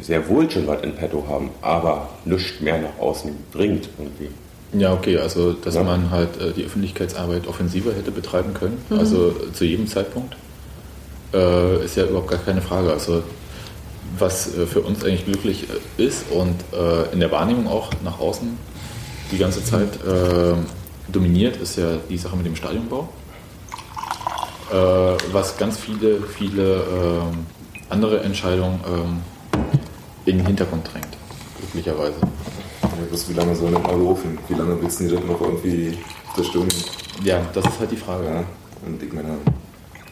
sehr 0.00 0.28
wohl 0.28 0.50
schon 0.50 0.66
was 0.66 0.82
in 0.82 0.94
petto 0.94 1.24
haben, 1.28 1.50
aber 1.62 2.08
nichts 2.24 2.60
mehr 2.60 2.80
nach 2.80 2.98
außen 2.98 3.30
dringt 3.52 3.88
irgendwie. 3.98 4.28
Ja, 4.76 4.92
okay, 4.92 5.18
also 5.18 5.52
dass 5.52 5.76
ja. 5.76 5.84
man 5.84 6.10
halt 6.10 6.40
äh, 6.40 6.52
die 6.52 6.64
Öffentlichkeitsarbeit 6.64 7.46
offensiver 7.46 7.92
hätte 7.92 8.10
betreiben 8.10 8.54
können, 8.54 8.78
mhm. 8.90 8.98
also 8.98 9.32
zu 9.52 9.64
jedem 9.64 9.86
Zeitpunkt 9.86 10.34
äh, 11.34 11.84
ist 11.84 11.96
ja 11.96 12.04
überhaupt 12.04 12.30
gar 12.30 12.38
keine 12.38 12.62
Frage. 12.62 12.92
Also 12.92 13.22
was 14.18 14.56
äh, 14.56 14.66
für 14.66 14.80
uns 14.80 15.04
eigentlich 15.04 15.24
glücklich 15.24 15.66
äh, 15.98 16.02
ist 16.02 16.30
und 16.30 16.54
äh, 16.72 17.12
in 17.12 17.20
der 17.20 17.30
Wahrnehmung 17.30 17.66
auch 17.66 17.90
nach 18.04 18.20
außen 18.20 18.56
die 19.32 19.38
ganze 19.38 19.64
Zeit 19.64 19.88
äh, 20.06 20.54
dominiert, 21.08 21.56
ist 21.56 21.76
ja 21.76 21.98
die 22.08 22.16
Sache 22.16 22.36
mit 22.36 22.46
dem 22.46 22.56
Stadionbau. 22.56 23.08
Was 25.30 25.56
ganz 25.56 25.78
viele, 25.78 26.22
viele 26.22 26.82
andere 27.90 28.20
Entscheidungen 28.20 28.80
ähm, 28.88 29.22
in 30.24 30.38
den 30.38 30.46
Hintergrund 30.46 30.90
drängt, 30.92 31.16
glücklicherweise. 31.58 32.14
Ja, 32.82 32.88
wie 33.28 33.32
lange 33.34 33.54
soll 33.54 33.70
das 33.70 33.82
mal 33.82 34.00
laufen? 34.00 34.38
Wie 34.48 34.54
lange 34.54 34.80
willst 34.80 35.00
du 35.00 35.08
das 35.08 35.22
noch 35.24 35.40
irgendwie 35.40 35.96
zerstören? 36.34 36.68
Ja, 37.22 37.40
das 37.52 37.64
ist 37.66 37.78
halt 37.78 37.90
die 37.92 37.96
Frage. 37.96 38.24
Ja, 38.24 38.44
und 38.86 39.00
ich 39.00 39.12
meine, 39.12 39.36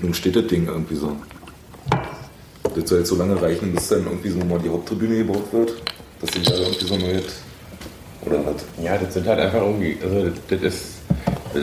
nun 0.01 0.15
steht 0.15 0.37
das 0.37 0.47
Ding 0.47 0.67
irgendwie 0.67 0.97
so. 0.97 1.17
Das 2.75 2.89
soll 2.89 3.01
jetzt 3.01 3.09
so 3.09 3.17
lange 3.17 3.41
reichen, 3.41 3.75
bis 3.75 3.89
dann 3.89 4.05
irgendwie 4.05 4.31
so 4.31 4.39
mal 4.39 4.59
die 4.59 4.69
Haupttribüne 4.69 5.19
gebaut 5.19 5.53
wird. 5.53 5.83
Das 6.21 6.31
sind 6.33 6.49
da 6.49 6.55
irgendwie 6.55 6.85
so 6.85 6.97
neu. 6.97 7.21
Oder 8.25 8.47
was? 8.47 8.65
Ja, 8.83 8.97
das 8.97 9.15
sind 9.15 9.27
halt 9.27 9.41
einfach 9.41 9.61
irgendwie, 9.61 9.99
also 10.03 10.31
das 10.49 10.63
ist, 10.63 10.85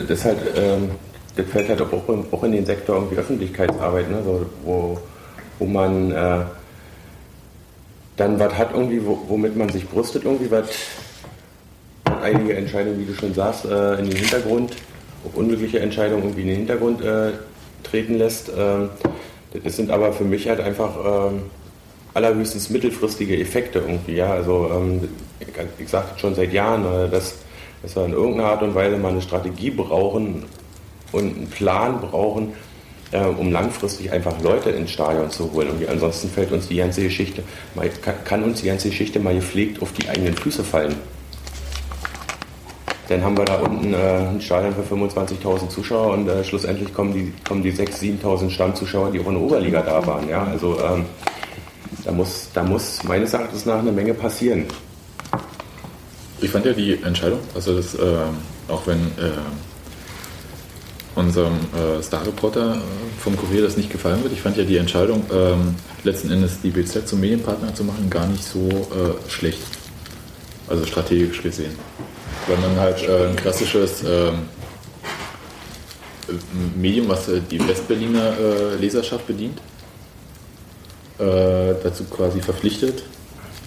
das 0.08 0.24
halt, 0.24 0.38
ähm, 0.56 0.90
das 1.36 1.46
fällt 1.46 1.68
halt 1.68 1.80
auch 1.80 2.08
in, 2.08 2.24
auch 2.30 2.44
in 2.44 2.52
den 2.52 2.66
Sektor 2.66 2.96
irgendwie 2.96 3.16
Öffentlichkeitsarbeit, 3.16 4.10
ne? 4.10 4.22
so, 4.24 4.46
wo, 4.64 4.98
wo 5.58 5.66
man 5.66 6.10
äh, 6.12 6.44
dann 8.16 8.38
was 8.38 8.52
hat 8.54 8.74
irgendwie, 8.74 9.04
wo, 9.04 9.18
womit 9.28 9.56
man 9.56 9.70
sich 9.70 9.88
brüstet, 9.88 10.24
irgendwie 10.24 10.50
was, 10.50 10.68
einige 12.22 12.54
Entscheidungen, 12.54 13.00
wie 13.00 13.06
du 13.06 13.14
schon 13.14 13.34
sagst, 13.34 13.64
äh, 13.64 13.94
in 13.94 14.10
den 14.10 14.16
Hintergrund, 14.16 14.74
auch 15.24 15.36
unglückliche 15.36 15.80
Entscheidungen 15.80 16.22
irgendwie 16.24 16.42
in 16.42 16.48
den 16.48 16.56
Hintergrund 16.58 17.02
äh, 17.02 17.32
treten 17.90 18.18
lässt. 18.18 18.50
Ähm, 18.56 18.90
das 19.64 19.76
sind 19.76 19.90
aber 19.90 20.12
für 20.12 20.24
mich 20.24 20.48
halt 20.48 20.60
einfach 20.60 21.30
ähm, 21.30 21.42
allerhöchstens 22.14 22.70
mittelfristige 22.70 23.38
Effekte 23.38 23.80
irgendwie. 23.80 24.14
Ja? 24.14 24.32
Also 24.32 24.70
ähm, 24.72 25.08
ich, 25.78 25.88
sage 25.88 26.06
schon 26.18 26.34
seit 26.34 26.52
Jahren, 26.52 26.84
äh, 26.84 27.08
dass, 27.08 27.36
dass 27.82 27.96
wir 27.96 28.04
in 28.04 28.12
irgendeiner 28.12 28.50
Art 28.50 28.62
und 28.62 28.74
Weise 28.74 28.96
mal 28.96 29.10
eine 29.10 29.22
Strategie 29.22 29.70
brauchen 29.70 30.44
und 31.12 31.36
einen 31.36 31.50
Plan 31.50 32.00
brauchen, 32.00 32.52
äh, 33.12 33.24
um 33.24 33.50
langfristig 33.50 34.12
einfach 34.12 34.40
Leute 34.40 34.70
ins 34.70 34.90
Stadion 34.90 35.30
zu 35.30 35.52
holen. 35.52 35.70
Und 35.70 35.88
ansonsten 35.88 36.28
fällt 36.28 36.52
uns 36.52 36.68
die 36.68 36.76
ganze 36.76 37.02
Geschichte, 37.02 37.42
kann 38.24 38.44
uns 38.44 38.60
die 38.60 38.68
ganze 38.68 38.88
Geschichte 38.90 39.18
mal 39.18 39.34
gepflegt 39.34 39.82
auf 39.82 39.92
die 39.92 40.08
eigenen 40.08 40.34
Füße 40.34 40.62
fallen. 40.62 40.94
Dann 43.10 43.24
haben 43.24 43.36
wir 43.36 43.44
da 43.44 43.56
unten 43.56 43.92
äh, 43.92 43.96
ein 43.96 44.40
Stadion 44.40 44.72
für 44.72 44.94
25.000 44.94 45.68
Zuschauer 45.68 46.12
und 46.14 46.28
äh, 46.28 46.44
schlussendlich 46.44 46.94
kommen 46.94 47.12
die, 47.12 47.32
kommen 47.42 47.60
die 47.60 47.72
6.000, 47.72 48.22
7.000 48.22 48.50
Stammzuschauer, 48.50 49.10
die 49.10 49.18
auch 49.18 49.26
in 49.26 49.34
der 49.34 49.42
Oberliga 49.42 49.82
da 49.82 50.06
waren. 50.06 50.28
Ja? 50.28 50.44
Also 50.44 50.78
ähm, 50.78 51.06
da, 52.04 52.12
muss, 52.12 52.50
da 52.54 52.62
muss 52.62 53.02
meines 53.02 53.34
Erachtens 53.34 53.66
nach 53.66 53.80
eine 53.80 53.90
Menge 53.90 54.14
passieren. 54.14 54.66
Ich 56.40 56.50
fand 56.50 56.66
ja 56.66 56.72
die 56.72 57.02
Entscheidung, 57.02 57.40
also 57.52 57.74
das, 57.74 57.96
äh, 57.96 57.98
auch 58.68 58.86
wenn 58.86 59.00
äh, 59.00 59.32
unserem 61.16 61.54
äh, 61.54 62.00
Star-Reporter 62.00 62.76
äh, 62.76 63.20
vom 63.20 63.36
Kurier 63.36 63.62
das 63.62 63.76
nicht 63.76 63.90
gefallen 63.90 64.22
wird, 64.22 64.34
ich 64.34 64.40
fand 64.40 64.56
ja 64.56 64.62
die 64.62 64.76
Entscheidung, 64.76 65.24
ähm, 65.34 65.74
letzten 66.04 66.30
Endes 66.30 66.60
die 66.62 66.70
BZ 66.70 67.08
zum 67.08 67.18
Medienpartner 67.18 67.74
zu 67.74 67.82
machen, 67.82 68.08
gar 68.08 68.28
nicht 68.28 68.44
so 68.44 68.68
äh, 68.68 69.28
schlecht. 69.28 69.62
Also 70.68 70.86
strategisch 70.86 71.42
gesehen 71.42 71.76
weil 72.46 72.56
man 72.58 72.76
halt 72.76 73.02
äh, 73.02 73.28
ein 73.28 73.36
klassisches 73.36 74.02
äh, 74.02 74.32
Medium, 76.76 77.08
was 77.08 77.28
äh, 77.28 77.40
die 77.50 77.66
Westberliner 77.66 78.38
äh, 78.38 78.74
Leserschaft 78.76 79.26
bedient, 79.26 79.58
äh, 81.18 81.74
dazu 81.82 82.04
quasi 82.04 82.40
verpflichtet, 82.40 83.02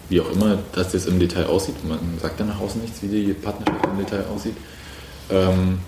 wie 0.09 0.21
auch 0.21 0.31
immer 0.31 0.59
das 0.73 0.93
jetzt 0.93 1.07
im 1.07 1.19
Detail 1.19 1.45
aussieht. 1.45 1.75
Man 1.87 1.99
sagt 2.21 2.39
ja 2.39 2.45
nach 2.45 2.59
außen 2.59 2.81
nichts, 2.81 3.01
wie 3.01 3.07
die 3.07 3.33
Partnerschaft 3.33 3.85
im 3.85 3.97
Detail 3.97 4.25
aussieht. 4.33 4.55
Ähm, 5.29 5.79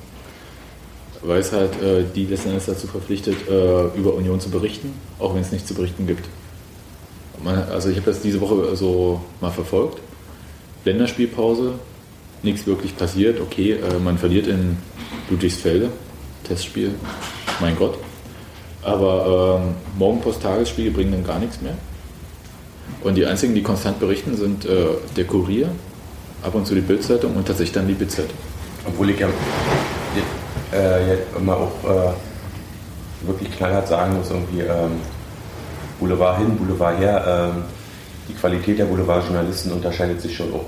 weil 1.22 1.40
es 1.40 1.52
halt 1.52 1.82
äh, 1.82 2.04
die 2.14 2.26
letzten 2.26 2.54
dazu 2.54 2.88
verpflichtet, 2.88 3.48
über 3.48 4.14
Union 4.14 4.40
zu 4.40 4.50
berichten, 4.50 4.94
auch 5.18 5.34
wenn 5.34 5.42
es 5.42 5.52
nichts 5.52 5.68
zu 5.68 5.74
berichten 5.74 6.06
gibt. 6.06 6.28
Man, 7.44 7.58
also 7.64 7.90
ich 7.90 7.98
habe 7.98 8.12
das 8.12 8.22
diese 8.22 8.40
Woche 8.42 8.76
so 8.76 9.22
mal 9.42 9.50
verfolgt. 9.50 10.00
Länderspielpause, 10.84 11.74
nichts 12.44 12.66
wirklich 12.66 12.96
passiert. 12.96 13.40
Okay, 13.42 13.74
äh, 13.74 14.00
man 14.00 14.18
verliert 14.18 14.48
in 14.48 14.78
Ludwigsfelde, 15.30 15.90
Testspiel, 16.44 16.96
mein 17.60 17.76
Gott. 17.76 17.98
Aber 18.84 19.62
ähm, 19.62 19.76
Morgenpost-Tagesspiele 19.98 20.92
bringen 20.92 21.12
dann 21.12 21.26
gar 21.26 21.40
nichts 21.40 21.60
mehr. 21.62 21.76
Und 23.02 23.16
die 23.16 23.26
einzigen, 23.26 23.56
die 23.56 23.64
konstant 23.64 24.00
berichten, 24.00 24.36
sind 24.38 24.66
äh, 24.66 24.88
der 25.16 25.26
Kurier, 25.26 25.70
ab 26.44 26.54
und 26.54 26.68
zu 26.68 26.76
die 26.76 26.82
Bildzeitung 26.82 27.36
und 27.36 27.48
tatsächlich 27.48 27.74
dann 27.74 27.88
die 27.88 27.94
Bildzeitung. 27.94 28.38
Obwohl 28.86 29.10
ich 29.10 29.20
ja 29.20 29.28
äh, 30.72 31.10
jetzt 31.10 31.28
immer 31.36 31.58
auch 31.58 31.84
äh, 31.84 33.28
wirklich 33.28 33.52
knallhart 33.58 33.88
sagen 33.88 34.16
muss, 34.18 34.30
irgendwie 34.30 34.62
ähm, 34.62 35.00
Boulevard 36.00 36.38
hin, 36.38 36.56
Boulevard 36.56 37.00
her, 37.00 37.52
ähm, 37.56 37.64
die 38.28 38.34
Qualität 38.34 38.80
der 38.80 38.86
Boulevardjournalisten 38.86 39.72
unterscheidet 39.72 40.22
sich 40.22 40.36
schon 40.36 40.54
auch 40.54 40.66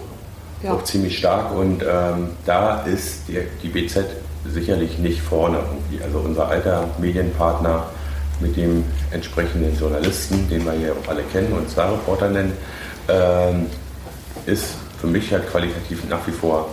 ja. 0.63 0.73
auch 0.73 0.83
ziemlich 0.83 1.17
stark 1.17 1.53
und 1.53 1.83
ähm, 1.83 2.29
da 2.45 2.81
ist 2.83 3.27
die, 3.27 3.39
die, 3.61 3.69
BZ 3.69 4.05
sicherlich 4.49 4.97
nicht 4.97 5.21
vorne 5.21 5.57
irgendwie. 5.57 6.03
Also 6.03 6.19
unser 6.19 6.47
alter 6.47 6.87
Medienpartner 6.99 7.85
mit 8.39 8.55
dem 8.55 8.83
entsprechenden 9.11 9.77
Journalisten, 9.77 10.47
den 10.49 10.65
wir 10.65 10.73
hier 10.73 10.93
auch 10.93 11.09
alle 11.09 11.23
kennen 11.23 11.51
und 11.53 11.69
Star-Reporter 11.69 12.29
nennen, 12.29 12.53
ähm, 13.09 13.67
ist 14.45 14.75
für 14.99 15.07
mich 15.07 15.31
halt 15.31 15.49
qualitativ 15.49 16.07
nach 16.09 16.25
wie 16.27 16.31
vor 16.31 16.69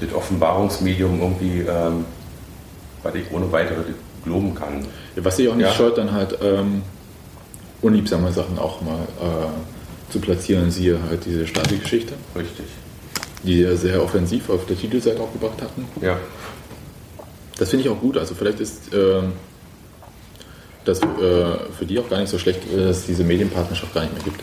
das 0.00 0.14
Offenbarungsmedium 0.14 1.20
irgendwie, 1.20 1.60
ähm, 1.60 2.04
was 3.02 3.14
ich 3.14 3.30
ohne 3.32 3.50
weitere 3.52 3.82
glauben 4.24 4.54
kann. 4.54 4.86
Was 5.16 5.36
sich 5.36 5.48
auch 5.48 5.54
nicht 5.54 5.66
ja. 5.66 5.74
scheut, 5.74 5.98
dann 5.98 6.12
halt 6.12 6.38
ähm, 6.42 6.82
unliebsame 7.80 8.32
Sachen 8.32 8.58
auch 8.58 8.80
mal 8.80 9.00
äh, 9.20 9.81
zu 10.12 10.20
platzieren, 10.20 10.70
siehe 10.70 10.98
halt 11.08 11.24
diese 11.24 11.46
Stasi-Geschichte. 11.46 12.14
Richtig. 12.36 12.66
Die 13.42 13.60
ja 13.60 13.74
sehr 13.74 14.02
offensiv 14.02 14.50
auf 14.50 14.66
der 14.66 14.78
Titelseite 14.78 15.20
auch 15.20 15.32
gebracht 15.32 15.60
hatten. 15.60 15.86
Ja. 16.00 16.18
Das 17.58 17.70
finde 17.70 17.84
ich 17.86 17.90
auch 17.90 18.00
gut. 18.00 18.16
Also 18.18 18.34
vielleicht 18.34 18.60
ist 18.60 18.92
äh, 18.94 19.22
das 20.84 21.00
äh, 21.00 21.04
für 21.76 21.86
die 21.86 21.98
auch 21.98 22.08
gar 22.08 22.20
nicht 22.20 22.30
so 22.30 22.38
schlecht, 22.38 22.60
dass 22.74 22.98
es 22.98 23.06
diese 23.06 23.24
Medienpartnerschaft 23.24 23.94
gar 23.94 24.02
nicht 24.02 24.14
mehr 24.14 24.24
gibt. 24.24 24.40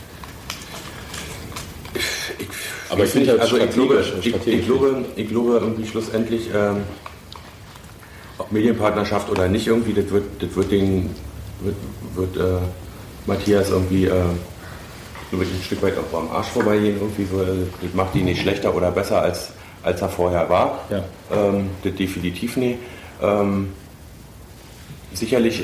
Aber 2.89 3.03
ich, 3.03 3.11
finde 3.11 3.29
halt 3.29 3.41
also 3.41 3.57
ich 3.57 3.69
glaube, 3.69 4.03
ich, 4.21 4.35
ich, 4.35 4.65
glaube, 4.65 5.05
ich 5.15 5.29
glaube 5.29 5.59
irgendwie 5.61 5.87
schlussendlich, 5.87 6.49
ähm, 6.53 6.77
ob 8.39 8.51
Medienpartnerschaft 8.51 9.29
oder 9.29 9.47
nicht, 9.47 9.67
irgendwie, 9.67 9.93
das 9.93 10.09
wird, 10.09 10.23
das 10.39 10.55
wird 10.55 10.71
den, 10.71 11.11
wird, 11.61 11.75
wird 12.15 12.37
äh, 12.37 12.61
Matthias 13.27 13.69
irgendwie 13.69 14.05
äh, 15.31 15.35
ein 15.35 15.63
Stück 15.63 15.81
weit 15.81 15.93
auch 15.97 16.17
am 16.17 16.29
Arsch 16.31 16.47
vorbeigehen, 16.47 16.97
irgendwie 16.99 17.25
so, 17.25 17.37
das 17.39 17.93
macht 17.93 18.15
ihn 18.15 18.25
nicht 18.25 18.41
schlechter 18.41 18.73
oder 18.75 18.91
besser 18.91 19.21
als, 19.21 19.51
als 19.83 20.01
er 20.01 20.09
vorher 20.09 20.49
war. 20.49 20.79
Ja. 20.89 21.03
Ähm, 21.31 21.69
das 21.83 21.95
definitiv 21.95 22.57
nicht. 22.57 22.79
Ähm, 23.21 23.69
sicherlich 25.13 25.63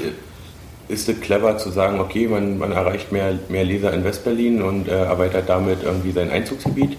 ist 0.88 1.10
es 1.10 1.20
clever 1.20 1.58
zu 1.58 1.70
sagen, 1.70 2.00
okay, 2.00 2.28
man, 2.28 2.58
man 2.58 2.72
erreicht 2.72 3.12
mehr, 3.12 3.40
mehr 3.50 3.64
Leser 3.64 3.92
in 3.94 4.04
Westberlin 4.04 4.62
und 4.62 4.88
äh, 4.88 4.92
erweitert 4.92 5.50
damit 5.50 5.84
irgendwie 5.84 6.12
sein 6.12 6.30
Einzugsgebiet. 6.30 6.98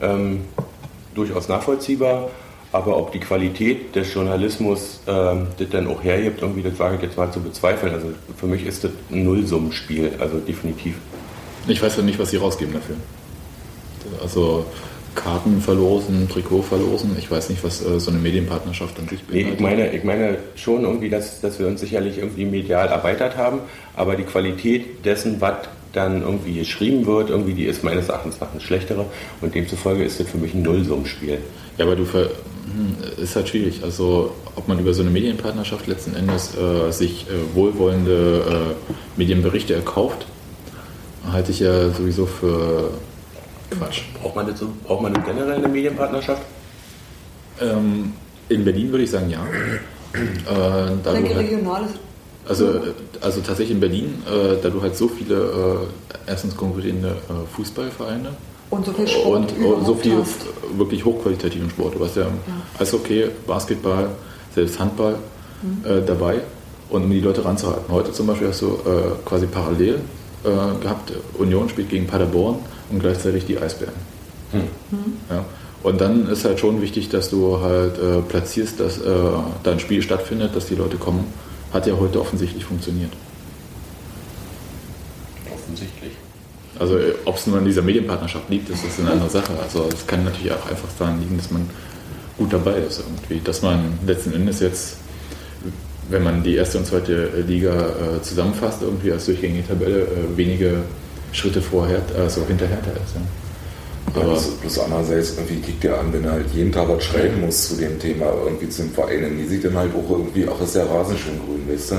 Ähm, 0.00 0.42
durchaus 1.14 1.48
nachvollziehbar. 1.48 2.30
Aber 2.72 2.96
ob 2.96 3.10
die 3.10 3.18
Qualität 3.18 3.96
des 3.96 4.14
Journalismus 4.14 5.00
ähm, 5.08 5.48
das 5.58 5.68
dann 5.70 5.88
auch 5.88 6.04
hergibt, 6.04 6.40
irgendwie, 6.40 6.62
das 6.62 6.78
wage 6.78 6.96
ich 6.96 7.02
jetzt 7.02 7.16
mal 7.16 7.30
zu 7.32 7.40
bezweifeln. 7.40 7.92
Also 7.92 8.12
für 8.36 8.46
mich 8.46 8.64
ist 8.64 8.84
das 8.84 8.92
ein 9.10 9.24
Nullsummenspiel, 9.24 10.12
also 10.20 10.38
definitiv. 10.38 10.94
Ich 11.68 11.82
weiß 11.82 11.96
ja 11.96 12.02
nicht, 12.02 12.18
was 12.18 12.30
sie 12.30 12.36
rausgeben 12.36 12.74
dafür. 12.74 12.96
Also 14.22 14.64
Karten 15.14 15.60
verlosen, 15.60 16.28
Trikot 16.28 16.62
verlosen. 16.62 17.16
Ich 17.18 17.30
weiß 17.30 17.50
nicht, 17.50 17.62
was 17.64 17.84
äh, 17.84 17.98
so 17.98 18.10
eine 18.10 18.20
Medienpartnerschaft 18.20 18.98
an 18.98 19.08
sich 19.08 19.22
beinhaltet. 19.24 19.48
Nee, 19.48 19.54
ich 19.54 19.60
meine, 19.60 19.92
ich 19.92 20.04
meine 20.04 20.38
schon 20.54 20.82
irgendwie, 20.82 21.10
dass, 21.10 21.40
dass 21.40 21.58
wir 21.58 21.66
uns 21.66 21.80
sicherlich 21.80 22.18
irgendwie 22.18 22.44
medial 22.44 22.88
erweitert 22.88 23.36
haben, 23.36 23.60
aber 23.96 24.16
die 24.16 24.22
Qualität 24.22 25.04
dessen, 25.04 25.40
was 25.40 25.68
dann 25.92 26.22
irgendwie 26.22 26.54
geschrieben 26.54 27.04
wird, 27.06 27.30
irgendwie 27.30 27.54
die 27.54 27.64
ist 27.64 27.82
meines 27.82 28.08
Erachtens 28.08 28.40
nach 28.40 28.52
eine 28.52 28.60
schlechtere 28.60 29.06
und 29.40 29.54
demzufolge 29.54 30.04
ist 30.04 30.20
das 30.20 30.28
für 30.28 30.38
mich 30.38 30.54
ein 30.54 30.62
Nullsummspiel. 30.62 31.38
Ja, 31.78 31.84
aber 31.84 31.96
du 31.96 32.04
ver 32.04 32.30
hm, 32.72 33.22
ist 33.22 33.34
halt 33.34 33.48
schwierig. 33.48 33.80
Also 33.82 34.32
ob 34.54 34.68
man 34.68 34.78
über 34.78 34.94
so 34.94 35.02
eine 35.02 35.10
Medienpartnerschaft 35.10 35.88
letzten 35.88 36.14
Endes 36.14 36.54
äh, 36.56 36.92
sich 36.92 37.26
äh, 37.26 37.56
wohlwollende 37.56 38.76
äh, 38.88 38.92
Medienberichte 39.16 39.74
erkauft, 39.74 40.26
halte 41.30 41.52
ich 41.52 41.60
ja 41.60 41.90
sowieso 41.90 42.26
für 42.26 42.90
Quatsch. 43.70 44.02
Braucht 44.20 44.36
man, 44.36 44.56
so, 44.56 44.68
braucht 44.84 45.02
man 45.02 45.12
generell 45.12 45.52
eine 45.52 45.68
Medienpartnerschaft? 45.68 46.42
Ähm, 47.60 48.12
in 48.48 48.64
Berlin 48.64 48.90
würde 48.90 49.04
ich 49.04 49.10
sagen, 49.10 49.30
ja. 49.30 49.44
Äh, 50.12 50.18
da 51.04 51.14
ich 51.14 51.20
denke, 51.20 51.36
halt, 51.36 51.50
regional 51.50 51.84
ist 51.84 51.94
also, 52.48 52.66
äh, 52.66 52.92
also 53.20 53.40
tatsächlich 53.40 53.70
in 53.70 53.80
Berlin, 53.80 54.22
äh, 54.26 54.60
da 54.60 54.70
du 54.70 54.82
halt 54.82 54.96
so 54.96 55.08
viele 55.08 55.34
äh, 55.34 56.30
erstens 56.30 56.56
konkurrierende 56.56 57.10
äh, 57.10 57.54
Fußballvereine 57.54 58.30
und 58.70 58.86
so 58.86 58.92
viel 58.92 59.06
Sport 59.06 59.52
und, 59.52 59.64
und 59.64 59.86
so 59.86 59.94
viel 59.94 60.16
hast. 60.16 60.46
wirklich 60.76 61.04
hochqualitativen 61.04 61.70
Sport. 61.70 61.94
Du 61.94 62.04
hast 62.04 62.16
ja, 62.16 62.22
ja. 62.22 62.30
Eishockey, 62.78 63.26
Basketball, 63.46 64.08
selbst 64.54 64.78
Handball 64.80 65.16
mhm. 65.62 65.90
äh, 65.90 66.02
dabei 66.04 66.40
und 66.88 67.04
um 67.04 67.10
die 67.10 67.20
Leute 67.20 67.44
ranzuhalten. 67.44 67.92
Heute 67.92 68.12
zum 68.12 68.26
Beispiel 68.26 68.48
hast 68.48 68.62
du 68.62 68.66
äh, 68.66 69.12
quasi 69.24 69.46
parallel 69.46 70.00
gehabt, 70.42 71.12
Union 71.38 71.68
spielt 71.68 71.90
gegen 71.90 72.06
Paderborn 72.06 72.56
und 72.90 73.00
gleichzeitig 73.00 73.44
die 73.46 73.58
Eisbären. 73.58 73.94
Hm. 74.52 74.62
Ja. 75.28 75.44
Und 75.82 76.00
dann 76.00 76.28
ist 76.28 76.44
halt 76.44 76.60
schon 76.60 76.82
wichtig, 76.82 77.08
dass 77.08 77.30
du 77.30 77.60
halt 77.60 77.98
äh, 77.98 78.20
platzierst, 78.20 78.80
dass 78.80 78.98
äh, 78.98 79.04
da 79.62 79.72
ein 79.72 79.80
Spiel 79.80 80.02
stattfindet, 80.02 80.54
dass 80.54 80.66
die 80.66 80.74
Leute 80.74 80.96
kommen. 80.98 81.24
Hat 81.72 81.86
ja 81.86 81.94
heute 81.98 82.20
offensichtlich 82.20 82.64
funktioniert. 82.64 83.12
Offensichtlich. 85.52 86.12
Also 86.78 86.98
äh, 86.98 87.14
ob 87.24 87.36
es 87.36 87.46
nur 87.46 87.58
an 87.58 87.64
dieser 87.64 87.82
Medienpartnerschaft 87.82 88.50
liegt, 88.50 88.68
ist, 88.68 88.84
ist 88.84 89.00
eine 89.00 89.10
andere 89.10 89.30
Sache. 89.30 89.52
Also 89.62 89.88
es 89.90 90.06
kann 90.06 90.24
natürlich 90.24 90.52
auch 90.52 90.68
einfach 90.68 90.88
daran 90.98 91.20
liegen, 91.20 91.38
dass 91.38 91.50
man 91.50 91.70
gut 92.36 92.52
dabei 92.52 92.74
ist 92.74 93.00
irgendwie. 93.00 93.40
Dass 93.42 93.62
man 93.62 93.98
letzten 94.06 94.34
Endes 94.34 94.60
jetzt, 94.60 94.98
wenn 96.10 96.22
man 96.22 96.42
die 96.42 96.56
erste 96.56 96.78
und 96.78 96.86
zweite 96.86 97.28
Liga 97.46 97.72
äh, 97.72 98.22
zusammenfasst, 98.22 98.82
irgendwie 98.82 99.12
als 99.12 99.26
durchgängige 99.26 99.66
Tabelle 99.66 100.02
äh, 100.02 100.36
wenige 100.36 100.78
Schritte 101.32 101.62
vorher, 101.62 102.02
also 102.18 102.44
hinterher 102.46 102.78
da 102.84 102.90
ist. 102.90 103.14
Ja. 103.14 103.20
Aber 104.12 104.34
ja, 104.34 104.40
bloß, 104.60 104.78
andererseits 104.80 105.36
irgendwie 105.36 105.60
kickt 105.60 105.84
ja 105.84 106.00
an, 106.00 106.12
wenn 106.12 106.24
er 106.24 106.32
halt 106.32 106.46
jeden 106.52 106.72
Tag 106.72 106.88
was 106.88 107.04
schreiben 107.04 107.40
muss 107.40 107.68
zu 107.68 107.76
dem 107.76 107.98
Thema, 107.98 108.26
irgendwie 108.44 108.68
zum 108.68 108.90
Verein, 108.90 109.38
die 109.38 109.46
sieht 109.46 109.64
dann 109.64 109.76
halt 109.76 109.92
auch 109.94 110.10
irgendwie, 110.10 110.46
ach, 110.48 110.60
ist 110.60 110.74
der 110.74 110.90
Rasen 110.90 111.16
schön 111.16 111.38
grün, 111.38 111.72
weißt 111.72 111.92
du? 111.92 111.94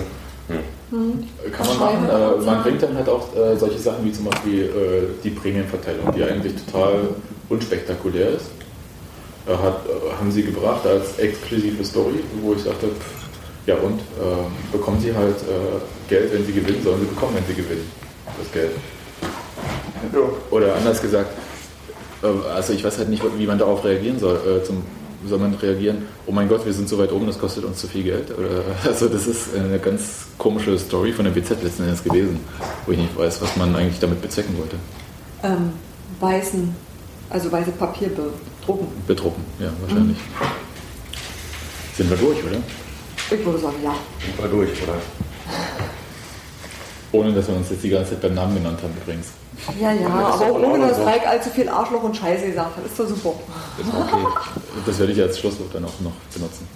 Hm. 0.91 1.23
Kann 1.53 1.67
man 1.67 1.79
machen. 1.79 2.09
Äh, 2.09 2.45
man 2.45 2.63
bringt 2.63 2.83
dann 2.83 2.95
halt 2.95 3.07
auch 3.07 3.33
äh, 3.33 3.55
solche 3.57 3.79
Sachen 3.79 4.03
wie 4.03 4.11
zum 4.11 4.25
Beispiel 4.25 4.63
äh, 4.63 5.23
die 5.23 5.29
Prämienverteilung, 5.29 6.13
die 6.13 6.23
eigentlich 6.23 6.53
total 6.65 7.07
unspektakulär 7.47 8.31
ist. 8.31 8.47
Äh, 9.47 9.51
hat, 9.51 9.85
äh, 9.85 10.13
haben 10.19 10.29
sie 10.31 10.43
gebracht 10.43 10.85
als 10.85 11.17
exklusive 11.17 11.83
Story, 11.85 12.19
wo 12.41 12.53
ich 12.53 12.63
dachte, 12.63 12.87
pff, 12.87 13.20
ja 13.65 13.75
und, 13.75 13.99
ähm, 13.99 14.51
bekommen 14.71 14.99
sie 14.99 15.15
halt 15.15 15.37
äh, 15.37 16.09
Geld, 16.09 16.33
wenn 16.33 16.45
sie 16.45 16.53
gewinnen, 16.53 16.83
sollen 16.83 17.01
sie 17.01 17.07
bekommen, 17.07 17.35
wenn 17.35 17.45
sie 17.45 17.61
gewinnen, 17.61 17.89
das 18.37 18.51
Geld. 18.51 18.71
Oder 20.49 20.75
anders 20.75 21.01
gesagt, 21.01 21.31
äh, 22.23 22.27
also 22.49 22.73
ich 22.73 22.83
weiß 22.83 22.97
halt 22.97 23.09
nicht, 23.09 23.23
wie 23.37 23.47
man 23.47 23.57
darauf 23.57 23.83
reagieren 23.83 24.19
soll. 24.19 24.35
Äh, 24.35 24.63
zum, 24.63 24.83
soll 25.27 25.37
man 25.37 25.53
reagieren, 25.53 26.07
oh 26.25 26.31
mein 26.31 26.49
Gott, 26.49 26.65
wir 26.65 26.73
sind 26.73 26.89
so 26.89 26.97
weit 26.97 27.11
oben, 27.11 27.27
das 27.27 27.37
kostet 27.37 27.63
uns 27.63 27.77
zu 27.77 27.87
viel 27.87 28.03
Geld? 28.03 28.35
Oder, 28.37 28.63
also 28.85 29.07
das 29.07 29.27
ist 29.27 29.55
eine 29.55 29.79
ganz 29.79 30.25
komische 30.37 30.77
Story 30.79 31.11
von 31.11 31.25
der 31.25 31.31
BZ 31.31 31.63
letzten 31.63 31.83
Endes 31.83 32.03
gewesen, 32.03 32.39
wo 32.85 32.91
ich 32.91 32.97
nicht 32.97 33.15
weiß, 33.17 33.41
was 33.41 33.55
man 33.55 33.75
eigentlich 33.75 33.99
damit 33.99 34.21
bezwecken 34.21 34.57
wollte. 34.57 34.77
Ähm, 35.43 35.73
weißen, 36.19 36.75
also 37.29 37.51
weiße 37.51 37.71
Papier 37.71 38.09
bedrucken. 38.09 38.87
Bedrucken, 39.07 39.43
ja, 39.59 39.71
wahrscheinlich. 39.81 40.17
Mhm. 40.17 40.45
Sind 41.97 42.09
wir 42.09 42.17
durch, 42.17 42.43
oder? 42.43 42.57
Ich 43.31 43.45
würde 43.45 43.59
sagen, 43.59 43.77
ja. 43.81 43.93
Wir 44.37 44.49
durch, 44.49 44.83
oder? 44.83 44.95
Ohne 47.13 47.33
dass 47.33 47.47
wir 47.47 47.55
uns 47.55 47.69
jetzt 47.69 47.83
die 47.83 47.89
ganze 47.89 48.11
Zeit 48.11 48.21
beim 48.21 48.33
Namen 48.33 48.55
genannt 48.55 48.79
haben 48.83 48.93
übrigens. 49.01 49.27
Ja, 49.79 49.91
ja, 49.93 50.07
aber 50.07 50.51
ohne 50.51 50.87
dass 50.87 50.99
Reik 50.99 51.25
allzu 51.27 51.49
viel 51.49 51.69
Arschloch 51.69 52.03
und 52.03 52.15
Scheiße 52.15 52.47
gesagt 52.47 52.75
hat. 52.75 52.85
Ist 52.85 52.99
doch 52.99 53.07
super. 53.07 53.33
Okay. 53.79 54.25
Das 54.85 54.99
werde 54.99 55.13
ich 55.13 55.21
als 55.21 55.39
Schlusswort 55.39 55.73
dann 55.73 55.85
auch 55.85 55.99
noch 56.01 56.13
benutzen. 56.33 56.67